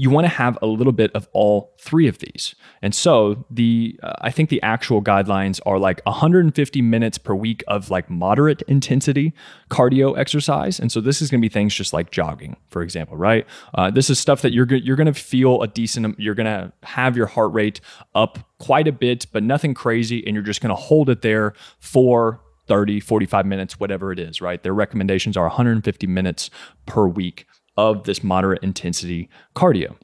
you 0.00 0.08
want 0.08 0.24
to 0.24 0.30
have 0.30 0.56
a 0.62 0.66
little 0.66 0.94
bit 0.94 1.10
of 1.14 1.28
all 1.34 1.74
three 1.78 2.08
of 2.08 2.20
these. 2.20 2.54
And 2.80 2.94
so 2.94 3.44
the 3.50 4.00
uh, 4.02 4.14
I 4.22 4.30
think 4.30 4.48
the 4.48 4.62
actual 4.62 5.02
guidelines 5.02 5.60
are 5.66 5.78
like 5.78 6.00
150 6.06 6.80
minutes 6.80 7.18
per 7.18 7.34
week 7.34 7.62
of 7.68 7.90
like 7.90 8.08
moderate 8.08 8.62
intensity 8.62 9.34
cardio 9.68 10.16
exercise. 10.16 10.80
And 10.80 10.90
so 10.90 11.02
this 11.02 11.20
is 11.20 11.30
going 11.30 11.42
to 11.42 11.44
be 11.44 11.52
things 11.52 11.74
just 11.74 11.92
like 11.92 12.10
jogging, 12.12 12.56
for 12.70 12.80
example, 12.80 13.18
right? 13.18 13.46
Uh, 13.74 13.90
this 13.90 14.08
is 14.08 14.18
stuff 14.18 14.40
that 14.40 14.54
you're 14.54 14.66
you're 14.74 14.96
going 14.96 15.06
to 15.06 15.12
feel 15.12 15.60
a 15.60 15.68
decent. 15.68 16.18
You're 16.18 16.34
going 16.34 16.46
to 16.46 16.72
have 16.82 17.14
your 17.14 17.26
heart 17.26 17.52
rate 17.52 17.82
up 18.14 18.38
quite 18.58 18.88
a 18.88 18.92
bit, 18.92 19.26
but 19.32 19.42
nothing 19.42 19.74
crazy, 19.74 20.26
and 20.26 20.34
you're 20.34 20.42
just 20.42 20.62
going 20.62 20.74
to 20.74 20.80
hold 20.80 21.10
it 21.10 21.20
there 21.20 21.52
for 21.78 22.40
30, 22.68 23.00
45 23.00 23.44
minutes, 23.44 23.78
whatever 23.78 24.12
it 24.12 24.18
is, 24.18 24.40
right? 24.40 24.62
Their 24.62 24.72
recommendations 24.72 25.36
are 25.36 25.44
150 25.44 26.06
minutes 26.06 26.48
per 26.86 27.06
week 27.06 27.46
of 27.76 28.04
this 28.04 28.22
moderate 28.22 28.62
intensity 28.62 29.28
cardio. 29.54 29.96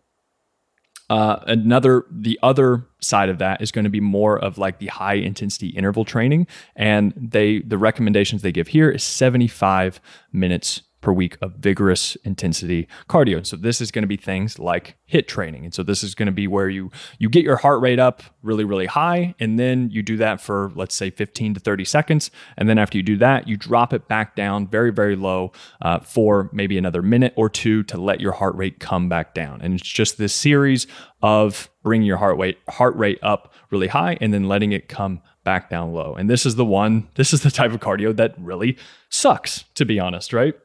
Uh, 1.08 1.38
another, 1.46 2.04
the 2.10 2.38
other 2.42 2.84
side 3.00 3.28
of 3.28 3.38
that 3.38 3.62
is 3.62 3.70
going 3.70 3.84
to 3.84 3.90
be 3.90 4.00
more 4.00 4.38
of 4.38 4.58
like 4.58 4.78
the 4.80 4.88
high 4.88 5.14
intensity 5.14 5.68
interval 5.68 6.04
training, 6.04 6.46
and 6.74 7.12
they 7.16 7.60
the 7.60 7.78
recommendations 7.78 8.42
they 8.42 8.50
give 8.50 8.68
here 8.68 8.90
is 8.90 9.04
75 9.04 10.00
minutes 10.32 10.82
per 11.06 11.12
week 11.12 11.38
of 11.40 11.52
vigorous 11.52 12.16
intensity 12.24 12.88
cardio. 13.08 13.36
And 13.36 13.46
so 13.46 13.56
this 13.56 13.80
is 13.80 13.92
going 13.92 14.02
to 14.02 14.08
be 14.08 14.16
things 14.16 14.58
like 14.58 14.96
HIIT 15.08 15.28
training. 15.28 15.64
And 15.64 15.72
so 15.72 15.84
this 15.84 16.02
is 16.02 16.16
going 16.16 16.26
to 16.26 16.32
be 16.32 16.48
where 16.48 16.68
you 16.68 16.90
you 17.20 17.28
get 17.28 17.44
your 17.44 17.58
heart 17.58 17.80
rate 17.80 18.00
up 18.00 18.24
really 18.42 18.64
really 18.64 18.86
high 18.86 19.32
and 19.38 19.56
then 19.56 19.88
you 19.88 20.02
do 20.02 20.16
that 20.16 20.40
for 20.40 20.72
let's 20.74 20.96
say 20.96 21.10
15 21.10 21.54
to 21.54 21.60
30 21.60 21.84
seconds 21.84 22.30
and 22.56 22.68
then 22.68 22.76
after 22.76 22.96
you 22.96 23.04
do 23.04 23.16
that 23.18 23.46
you 23.46 23.56
drop 23.56 23.92
it 23.92 24.08
back 24.08 24.34
down 24.34 24.66
very 24.66 24.90
very 24.90 25.14
low 25.14 25.52
uh, 25.80 26.00
for 26.00 26.50
maybe 26.52 26.76
another 26.76 27.02
minute 27.02 27.32
or 27.36 27.48
two 27.48 27.84
to 27.84 27.96
let 27.96 28.20
your 28.20 28.32
heart 28.32 28.56
rate 28.56 28.80
come 28.80 29.08
back 29.08 29.32
down. 29.32 29.60
And 29.62 29.74
it's 29.74 29.88
just 29.88 30.18
this 30.18 30.34
series 30.34 30.88
of 31.22 31.70
bringing 31.84 32.08
your 32.08 32.16
heart 32.16 32.36
rate 32.36 32.58
heart 32.68 32.96
rate 32.96 33.20
up 33.22 33.54
really 33.70 33.86
high 33.86 34.18
and 34.20 34.34
then 34.34 34.48
letting 34.48 34.72
it 34.72 34.88
come 34.88 35.22
back 35.44 35.70
down 35.70 35.92
low. 35.92 36.16
And 36.16 36.28
this 36.28 36.44
is 36.44 36.56
the 36.56 36.64
one, 36.64 37.06
this 37.14 37.32
is 37.32 37.42
the 37.42 37.52
type 37.52 37.70
of 37.70 37.78
cardio 37.78 38.14
that 38.16 38.34
really 38.38 38.76
sucks, 39.08 39.62
to 39.76 39.84
be 39.84 40.00
honest, 40.00 40.32
right? 40.32 40.56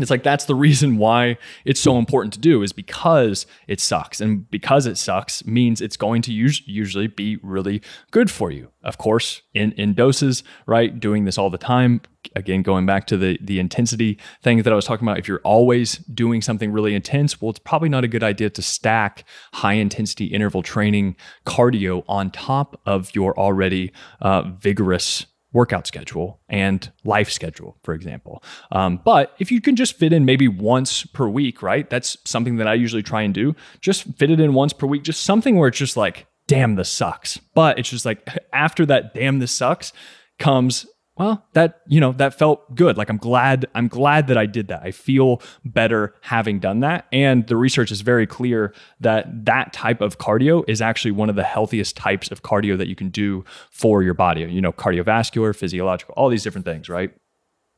It's 0.00 0.10
like 0.10 0.22
that's 0.22 0.46
the 0.46 0.54
reason 0.54 0.96
why 0.96 1.36
it's 1.66 1.80
so 1.80 1.98
important 1.98 2.32
to 2.32 2.40
do 2.40 2.62
is 2.62 2.72
because 2.72 3.44
it 3.68 3.78
sucks. 3.78 4.22
And 4.22 4.50
because 4.50 4.86
it 4.86 4.96
sucks 4.96 5.44
means 5.44 5.82
it's 5.82 5.98
going 5.98 6.22
to 6.22 6.32
us- 6.32 6.66
usually 6.66 7.08
be 7.08 7.36
really 7.42 7.82
good 8.10 8.30
for 8.30 8.50
you. 8.50 8.68
Of 8.82 8.96
course, 8.96 9.42
in, 9.52 9.72
in 9.72 9.92
doses, 9.92 10.44
right? 10.64 10.98
Doing 10.98 11.26
this 11.26 11.36
all 11.36 11.50
the 11.50 11.58
time. 11.58 12.00
Again, 12.34 12.62
going 12.62 12.86
back 12.86 13.06
to 13.08 13.18
the, 13.18 13.38
the 13.42 13.58
intensity 13.60 14.18
thing 14.42 14.62
that 14.62 14.72
I 14.72 14.76
was 14.76 14.86
talking 14.86 15.06
about, 15.06 15.18
if 15.18 15.28
you're 15.28 15.42
always 15.44 15.98
doing 15.98 16.40
something 16.40 16.72
really 16.72 16.94
intense, 16.94 17.42
well, 17.42 17.50
it's 17.50 17.58
probably 17.58 17.90
not 17.90 18.02
a 18.02 18.08
good 18.08 18.22
idea 18.22 18.48
to 18.48 18.62
stack 18.62 19.24
high 19.52 19.74
intensity 19.74 20.26
interval 20.26 20.62
training 20.62 21.16
cardio 21.44 22.02
on 22.08 22.30
top 22.30 22.80
of 22.86 23.14
your 23.14 23.38
already 23.38 23.92
uh, 24.22 24.42
vigorous 24.42 25.26
workout 25.52 25.86
schedule 25.86 26.40
and 26.48 26.90
life 27.04 27.30
schedule, 27.30 27.76
for 27.82 27.94
example. 27.94 28.42
Um, 28.70 29.00
but 29.04 29.34
if 29.38 29.52
you 29.52 29.60
can 29.60 29.76
just 29.76 29.96
fit 29.96 30.12
in 30.12 30.24
maybe 30.24 30.48
once 30.48 31.04
per 31.06 31.28
week, 31.28 31.62
right? 31.62 31.88
That's 31.88 32.16
something 32.24 32.56
that 32.56 32.68
I 32.68 32.74
usually 32.74 33.02
try 33.02 33.22
and 33.22 33.34
do. 33.34 33.54
Just 33.80 34.04
fit 34.16 34.30
it 34.30 34.40
in 34.40 34.54
once 34.54 34.72
per 34.72 34.86
week, 34.86 35.02
just 35.02 35.22
something 35.22 35.56
where 35.56 35.68
it's 35.68 35.78
just 35.78 35.96
like, 35.96 36.26
damn, 36.46 36.76
this 36.76 36.88
sucks. 36.88 37.38
But 37.54 37.78
it's 37.78 37.90
just 37.90 38.04
like 38.04 38.26
after 38.52 38.86
that, 38.86 39.14
damn, 39.14 39.38
this 39.38 39.52
sucks 39.52 39.92
comes 40.38 40.86
well 41.16 41.44
that 41.52 41.80
you 41.86 42.00
know 42.00 42.12
that 42.12 42.34
felt 42.34 42.74
good. 42.74 42.96
Like 42.96 43.10
i'm 43.10 43.16
glad 43.16 43.66
i'm 43.74 43.88
glad 43.88 44.26
that 44.28 44.38
i 44.38 44.46
did 44.46 44.68
that. 44.68 44.82
I 44.82 44.90
feel 44.90 45.40
better 45.64 46.14
having 46.22 46.58
done 46.58 46.80
that. 46.80 47.06
And 47.12 47.46
the 47.46 47.56
research 47.56 47.90
is 47.90 48.00
very 48.00 48.26
clear 48.26 48.74
that 49.00 49.44
that 49.44 49.72
type 49.72 50.00
of 50.00 50.18
cardio 50.18 50.64
is 50.68 50.80
actually 50.80 51.12
one 51.12 51.28
of 51.28 51.36
the 51.36 51.44
healthiest 51.44 51.96
types 51.96 52.30
of 52.30 52.42
cardio 52.42 52.78
that 52.78 52.88
you 52.88 52.96
can 52.96 53.10
do 53.10 53.44
for 53.70 54.02
your 54.02 54.14
body. 54.14 54.42
You 54.42 54.60
know 54.60 54.72
cardiovascular 54.72 55.54
physiological 55.54 56.14
all 56.16 56.28
these 56.28 56.42
different 56.42 56.64
things 56.64 56.88
right 56.88 57.12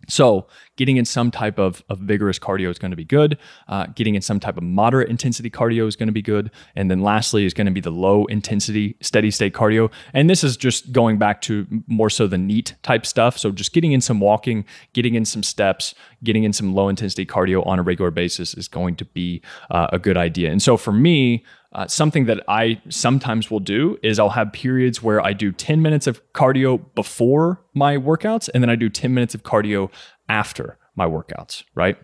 so, 0.09 0.47
getting 0.77 0.97
in 0.97 1.05
some 1.05 1.31
type 1.31 1.59
of, 1.59 1.85
of 1.89 1.99
vigorous 2.01 2.39
cardio 2.39 2.71
is 2.71 2.79
going 2.79 2.91
to 2.91 2.97
be 2.97 3.05
good. 3.05 3.39
Uh, 3.69 3.87
getting 3.95 4.15
in 4.15 4.23
some 4.23 4.41
type 4.41 4.57
of 4.57 4.63
moderate 4.63 5.09
intensity 5.09 5.51
cardio 5.51 5.87
is 5.87 5.97
going 5.97 6.09
to 6.09 6.13
be 6.13 6.23
good. 6.23 6.51
And 6.75 6.91
then 6.91 7.03
lastly 7.03 7.45
is 7.45 7.55
going 7.55 7.67
to 7.67 7.73
be 7.73 7.81
the 7.81 7.91
low 7.91 8.25
intensity 8.27 8.97
steady 9.01 9.31
state 9.31 9.55
cardio. 9.55 9.91
And 10.13 10.29
this 10.29 10.43
is 10.43 10.57
just 10.57 10.93
going 10.93 11.19
back 11.19 11.41
to 11.43 11.67
more 11.87 12.11
so 12.11 12.27
the 12.27 12.39
NEAT 12.39 12.75
type 12.83 13.07
stuff. 13.07 13.39
So, 13.39 13.51
just 13.51 13.73
getting 13.73 13.93
in 13.93 14.01
some 14.01 14.21
walking, 14.21 14.65
getting 14.93 15.15
in 15.15 15.25
some 15.25 15.43
steps, 15.43 15.95
getting 16.23 16.45
in 16.45 16.53
some 16.53 16.75
low 16.75 16.89
intensity 16.89 17.27
cardio 17.27 17.67
on 17.67 17.79
a 17.79 17.83
regular 17.83 18.11
basis 18.11 18.55
is 18.55 18.69
going 18.69 18.97
to 18.97 19.05
be 19.05 19.43
uh, 19.71 19.89
a 19.93 19.99
good 19.99 20.17
idea. 20.17 20.51
And 20.51 20.63
so, 20.63 20.77
for 20.77 20.93
me, 20.93 21.45
uh, 21.75 21.87
something 21.89 22.27
that 22.27 22.43
I 22.49 22.81
sometimes 22.89 23.51
will 23.51 23.61
do 23.61 23.99
is 24.03 24.19
I'll 24.19 24.31
have 24.31 24.53
periods 24.53 25.03
where 25.03 25.21
I 25.21 25.33
do 25.33 25.51
10 25.51 25.83
minutes 25.83 26.07
of 26.07 26.23
cardio 26.33 26.85
before 26.95 27.65
my 27.75 27.97
workouts, 27.97 28.49
and 28.55 28.63
then 28.63 28.71
I 28.71 28.77
do 28.77 28.89
10 28.89 29.13
minutes 29.13 29.35
of 29.35 29.43
cardio 29.43 29.91
after 30.29 30.79
my 30.95 31.07
workouts, 31.07 31.65
right? 31.75 31.99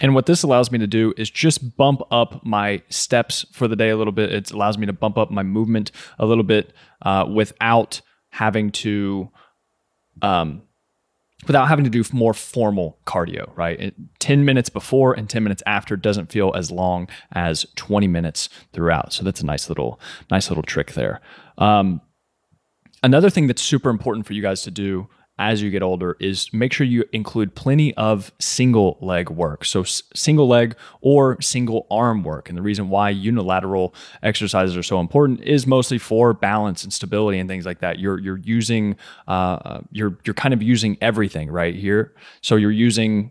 And 0.00 0.14
what 0.14 0.26
this 0.26 0.42
allows 0.42 0.70
me 0.70 0.78
to 0.78 0.86
do 0.86 1.14
is 1.16 1.30
just 1.30 1.76
bump 1.76 2.00
up 2.10 2.44
my 2.44 2.82
steps 2.88 3.46
for 3.52 3.66
the 3.66 3.76
day 3.76 3.90
a 3.90 3.96
little 3.96 4.12
bit. 4.12 4.32
It 4.32 4.50
allows 4.50 4.76
me 4.76 4.86
to 4.86 4.92
bump 4.92 5.16
up 5.16 5.30
my 5.30 5.42
movement 5.42 5.90
a 6.18 6.26
little 6.26 6.44
bit 6.44 6.72
uh, 7.02 7.26
without 7.32 8.00
having 8.30 8.70
to 8.70 9.30
um, 10.22 10.62
without 11.46 11.68
having 11.68 11.84
to 11.84 11.90
do 11.90 12.04
more 12.12 12.34
formal 12.34 12.98
cardio, 13.06 13.50
right? 13.56 13.78
It, 13.80 13.94
10 14.18 14.44
minutes 14.44 14.68
before 14.68 15.14
and 15.14 15.28
10 15.28 15.42
minutes 15.42 15.62
after 15.66 15.96
doesn't 15.96 16.30
feel 16.30 16.52
as 16.56 16.70
long 16.70 17.08
as 17.32 17.66
20 17.76 18.08
minutes 18.08 18.48
throughout. 18.72 19.12
So 19.12 19.24
that's 19.24 19.40
a 19.40 19.46
nice 19.46 19.68
little, 19.68 20.00
nice 20.30 20.50
little 20.50 20.62
trick 20.62 20.92
there. 20.92 21.20
Um, 21.58 22.00
another 23.02 23.30
thing 23.30 23.46
that's 23.46 23.62
super 23.62 23.90
important 23.90 24.26
for 24.26 24.32
you 24.32 24.42
guys 24.42 24.62
to 24.62 24.70
do 24.70 25.08
as 25.38 25.60
you 25.60 25.70
get 25.70 25.82
older 25.82 26.16
is 26.18 26.52
make 26.52 26.72
sure 26.72 26.86
you 26.86 27.04
include 27.12 27.54
plenty 27.54 27.94
of 27.96 28.32
single 28.38 28.96
leg 29.00 29.28
work. 29.30 29.64
So, 29.64 29.82
s- 29.82 30.02
single 30.14 30.48
leg 30.48 30.76
or 31.00 31.40
single 31.42 31.86
arm 31.90 32.22
work. 32.22 32.48
And 32.48 32.56
the 32.56 32.62
reason 32.62 32.88
why 32.88 33.10
unilateral 33.10 33.94
exercises 34.22 34.76
are 34.76 34.82
so 34.82 34.98
important 34.98 35.40
is 35.42 35.66
mostly 35.66 35.98
for 35.98 36.32
balance 36.32 36.84
and 36.84 36.92
stability 36.92 37.38
and 37.38 37.48
things 37.48 37.66
like 37.66 37.80
that. 37.80 37.98
You're 37.98 38.18
you're 38.18 38.38
using 38.38 38.96
uh, 39.28 39.80
you're 39.90 40.18
you're 40.24 40.34
kind 40.34 40.54
of 40.54 40.62
using 40.62 40.96
everything 41.00 41.50
right 41.50 41.74
here. 41.74 42.14
So 42.40 42.56
you're 42.56 42.70
using 42.70 43.30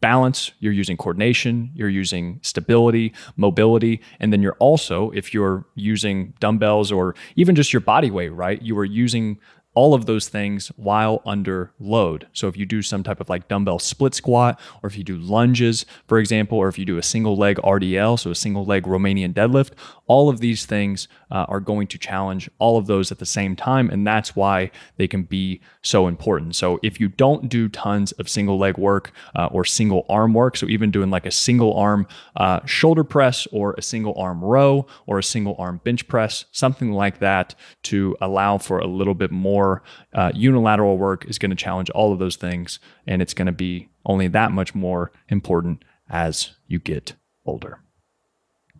balance, 0.00 0.52
you're 0.60 0.72
using 0.72 0.96
coordination, 0.96 1.70
you're 1.74 1.88
using 1.88 2.38
stability, 2.42 3.12
mobility, 3.36 4.00
and 4.20 4.32
then 4.32 4.42
you're 4.42 4.56
also, 4.60 5.10
if 5.10 5.34
you're 5.34 5.66
using 5.74 6.34
dumbbells 6.38 6.92
or 6.92 7.14
even 7.34 7.56
just 7.56 7.72
your 7.72 7.80
body 7.80 8.10
weight, 8.10 8.28
right? 8.32 8.62
You 8.62 8.78
are 8.78 8.84
using 8.84 9.38
all 9.78 9.94
of 9.94 10.06
those 10.06 10.26
things 10.28 10.72
while 10.74 11.22
under 11.24 11.70
load. 11.78 12.26
So 12.32 12.48
if 12.48 12.56
you 12.56 12.66
do 12.66 12.82
some 12.82 13.04
type 13.04 13.20
of 13.20 13.28
like 13.28 13.46
dumbbell 13.46 13.78
split 13.78 14.12
squat, 14.12 14.58
or 14.82 14.88
if 14.88 14.98
you 14.98 15.04
do 15.04 15.16
lunges, 15.16 15.86
for 16.08 16.18
example, 16.18 16.58
or 16.58 16.66
if 16.66 16.80
you 16.80 16.84
do 16.84 16.98
a 16.98 17.02
single 17.02 17.36
leg 17.36 17.58
RDL, 17.58 18.18
so 18.18 18.32
a 18.32 18.34
single 18.34 18.64
leg 18.64 18.82
Romanian 18.82 19.32
deadlift, 19.32 19.74
all 20.08 20.28
of 20.28 20.40
these 20.40 20.66
things 20.66 21.06
uh, 21.30 21.44
are 21.48 21.60
going 21.60 21.86
to 21.86 21.96
challenge 21.96 22.50
all 22.58 22.76
of 22.76 22.88
those 22.88 23.12
at 23.12 23.20
the 23.20 23.26
same 23.26 23.54
time. 23.54 23.88
And 23.88 24.04
that's 24.04 24.34
why 24.34 24.72
they 24.96 25.06
can 25.06 25.22
be 25.22 25.60
so 25.82 26.08
important. 26.08 26.56
So 26.56 26.80
if 26.82 26.98
you 26.98 27.08
don't 27.08 27.48
do 27.48 27.68
tons 27.68 28.10
of 28.12 28.28
single 28.28 28.58
leg 28.58 28.78
work 28.78 29.12
uh, 29.36 29.46
or 29.52 29.64
single 29.64 30.04
arm 30.08 30.34
work, 30.34 30.56
so 30.56 30.66
even 30.66 30.90
doing 30.90 31.10
like 31.10 31.26
a 31.26 31.30
single 31.30 31.74
arm 31.74 32.08
uh, 32.34 32.66
shoulder 32.66 33.04
press 33.04 33.46
or 33.52 33.76
a 33.78 33.82
single 33.82 34.14
arm 34.18 34.42
row 34.42 34.88
or 35.06 35.20
a 35.20 35.22
single 35.22 35.54
arm 35.56 35.80
bench 35.84 36.08
press, 36.08 36.46
something 36.50 36.90
like 36.90 37.20
that 37.20 37.54
to 37.84 38.16
allow 38.20 38.58
for 38.58 38.80
a 38.80 38.86
little 38.86 39.14
bit 39.14 39.30
more 39.30 39.67
uh, 40.14 40.32
unilateral 40.34 40.98
work 40.98 41.24
is 41.26 41.38
going 41.38 41.50
to 41.50 41.56
challenge 41.56 41.90
all 41.90 42.12
of 42.12 42.18
those 42.18 42.36
things. 42.36 42.78
And 43.06 43.22
it's 43.22 43.34
going 43.34 43.46
to 43.46 43.52
be 43.52 43.88
only 44.04 44.28
that 44.28 44.52
much 44.52 44.74
more 44.74 45.12
important 45.28 45.84
as 46.08 46.52
you 46.66 46.78
get 46.78 47.14
older. 47.44 47.80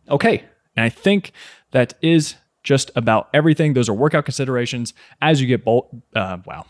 Okay. 0.09 0.45
And 0.77 0.85
I 0.85 0.89
think 0.89 1.33
that 1.73 1.95
is 2.03 2.37
just 2.63 2.91
about 2.97 3.29
everything. 3.33 3.75
Those 3.75 3.89
are 3.89 3.95
workout 3.95 4.25
considerations 4.25 4.95
as 5.21 5.41
you 5.41 5.47
get 5.47 5.65
bold. 5.65 6.03
Uh, 6.15 6.39
wow. 6.47 6.67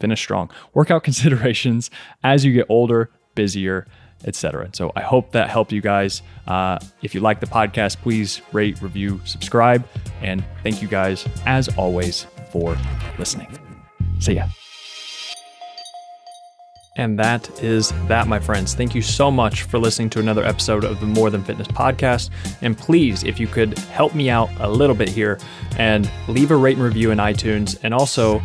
Finish 0.00 0.20
strong. 0.20 0.50
Workout 0.74 1.04
considerations 1.10 1.90
as 2.22 2.44
you 2.44 2.52
get 2.52 2.66
older, 2.68 3.10
busier, 3.34 3.86
etc. 4.26 4.70
So 4.72 4.92
I 4.96 5.00
hope 5.02 5.32
that 5.32 5.48
helped 5.48 5.72
you 5.72 5.80
guys. 5.80 6.22
Uh, 6.46 6.78
if 7.02 7.14
you 7.14 7.20
like 7.20 7.40
the 7.40 7.46
podcast, 7.46 7.98
please 7.98 8.42
rate, 8.52 8.80
review, 8.82 9.20
subscribe, 9.24 9.86
and 10.20 10.44
thank 10.62 10.82
you 10.82 10.88
guys 10.88 11.26
as 11.46 11.68
always 11.76 12.26
for 12.50 12.76
listening. 13.18 13.48
See 14.18 14.34
ya. 14.34 14.46
And 16.96 17.18
that 17.18 17.48
is 17.62 17.92
that, 18.08 18.26
my 18.26 18.38
friends. 18.38 18.74
Thank 18.74 18.94
you 18.94 19.00
so 19.00 19.30
much 19.30 19.62
for 19.62 19.78
listening 19.78 20.10
to 20.10 20.20
another 20.20 20.44
episode 20.44 20.84
of 20.84 21.00
the 21.00 21.06
More 21.06 21.30
Than 21.30 21.42
Fitness 21.42 21.68
podcast. 21.68 22.30
And 22.62 22.76
please, 22.76 23.24
if 23.24 23.40
you 23.40 23.46
could 23.46 23.78
help 23.78 24.14
me 24.14 24.28
out 24.28 24.50
a 24.58 24.68
little 24.68 24.96
bit 24.96 25.08
here 25.08 25.38
and 25.78 26.10
leave 26.28 26.50
a 26.50 26.56
rate 26.56 26.76
and 26.76 26.84
review 26.84 27.10
in 27.10 27.18
iTunes 27.18 27.78
and 27.82 27.94
also 27.94 28.42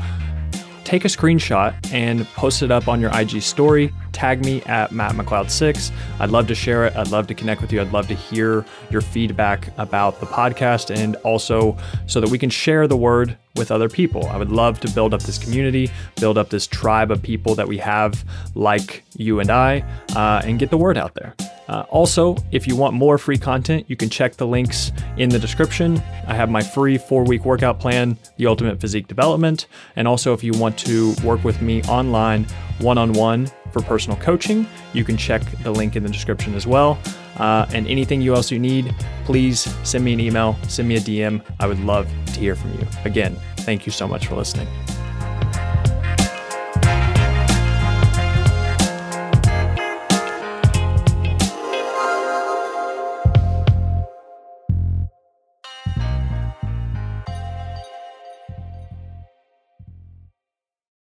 take 0.85 1.03
a 1.03 1.09
screenshot 1.09 1.75
and 1.91 2.25
post 2.27 2.61
it 2.61 2.71
up 2.71 2.87
on 2.87 3.01
your 3.01 3.11
IG 3.19 3.41
story. 3.41 3.91
Tag 4.15 4.45
me 4.45 4.61
at 4.61 4.93
Matt 4.93 5.11
McLeod6. 5.11 5.91
I'd 6.21 6.29
love 6.29 6.47
to 6.47 6.55
share 6.55 6.85
it. 6.85 6.95
I'd 6.95 7.11
love 7.11 7.27
to 7.27 7.33
connect 7.33 7.59
with 7.59 7.73
you. 7.73 7.81
I'd 7.81 7.91
love 7.91 8.07
to 8.07 8.13
hear 8.13 8.65
your 8.89 9.01
feedback 9.01 9.67
about 9.77 10.21
the 10.21 10.25
podcast 10.25 10.95
and 10.95 11.17
also 11.17 11.77
so 12.07 12.21
that 12.21 12.29
we 12.29 12.37
can 12.37 12.49
share 12.49 12.87
the 12.87 12.95
word 12.95 13.37
with 13.57 13.71
other 13.71 13.89
people. 13.89 14.25
I 14.27 14.37
would 14.37 14.51
love 14.51 14.79
to 14.81 14.89
build 14.89 15.13
up 15.13 15.21
this 15.23 15.37
community, 15.37 15.91
build 16.19 16.37
up 16.37 16.49
this 16.49 16.65
tribe 16.65 17.11
of 17.11 17.21
people 17.21 17.55
that 17.55 17.67
we 17.67 17.77
have 17.79 18.23
like 18.55 19.03
you 19.17 19.41
and 19.41 19.49
I, 19.49 19.83
uh, 20.15 20.41
and 20.45 20.59
get 20.59 20.69
the 20.69 20.77
word 20.77 20.97
out 20.97 21.13
there. 21.15 21.35
Uh, 21.67 21.83
also, 21.89 22.37
if 22.51 22.67
you 22.67 22.75
want 22.75 22.93
more 22.93 23.17
free 23.17 23.37
content, 23.37 23.85
you 23.87 23.95
can 23.95 24.09
check 24.09 24.35
the 24.35 24.45
links 24.45 24.91
in 25.17 25.29
the 25.29 25.39
description. 25.39 26.01
I 26.27 26.35
have 26.35 26.49
my 26.49 26.61
free 26.61 26.97
four 26.97 27.23
week 27.23 27.43
workout 27.43 27.79
plan, 27.79 28.17
The 28.37 28.45
Ultimate 28.47 28.79
Physique 28.79 29.07
Development. 29.07 29.65
And 29.95 30.07
also, 30.07 30.33
if 30.33 30.43
you 30.43 30.53
want 30.53 30.77
to 30.79 31.15
work 31.23 31.43
with 31.43 31.61
me 31.61 31.81
online 31.83 32.45
one 32.79 32.97
on 32.97 33.13
one 33.13 33.49
for 33.71 33.81
personal 33.81 34.17
coaching, 34.17 34.67
you 34.93 35.03
can 35.03 35.17
check 35.17 35.41
the 35.63 35.71
link 35.71 35.95
in 35.95 36.03
the 36.03 36.09
description 36.09 36.55
as 36.55 36.65
well. 36.65 36.99
Uh, 37.37 37.65
and 37.73 37.87
anything 37.87 38.21
you 38.21 38.33
else 38.33 38.49
you 38.49 38.59
need, 38.59 38.95
please 39.25 39.61
send 39.83 40.05
me 40.05 40.13
an 40.13 40.19
email, 40.19 40.57
send 40.67 40.87
me 40.87 40.95
a 40.95 40.99
DM. 40.99 41.41
I 41.59 41.67
would 41.67 41.79
love 41.81 42.07
to 42.27 42.39
hear 42.39 42.55
from 42.55 42.73
you. 42.73 42.87
Again, 43.03 43.37
thank 43.57 43.85
you 43.85 43.91
so 43.91 44.07
much 44.07 44.27
for 44.27 44.35
listening. 44.35 44.67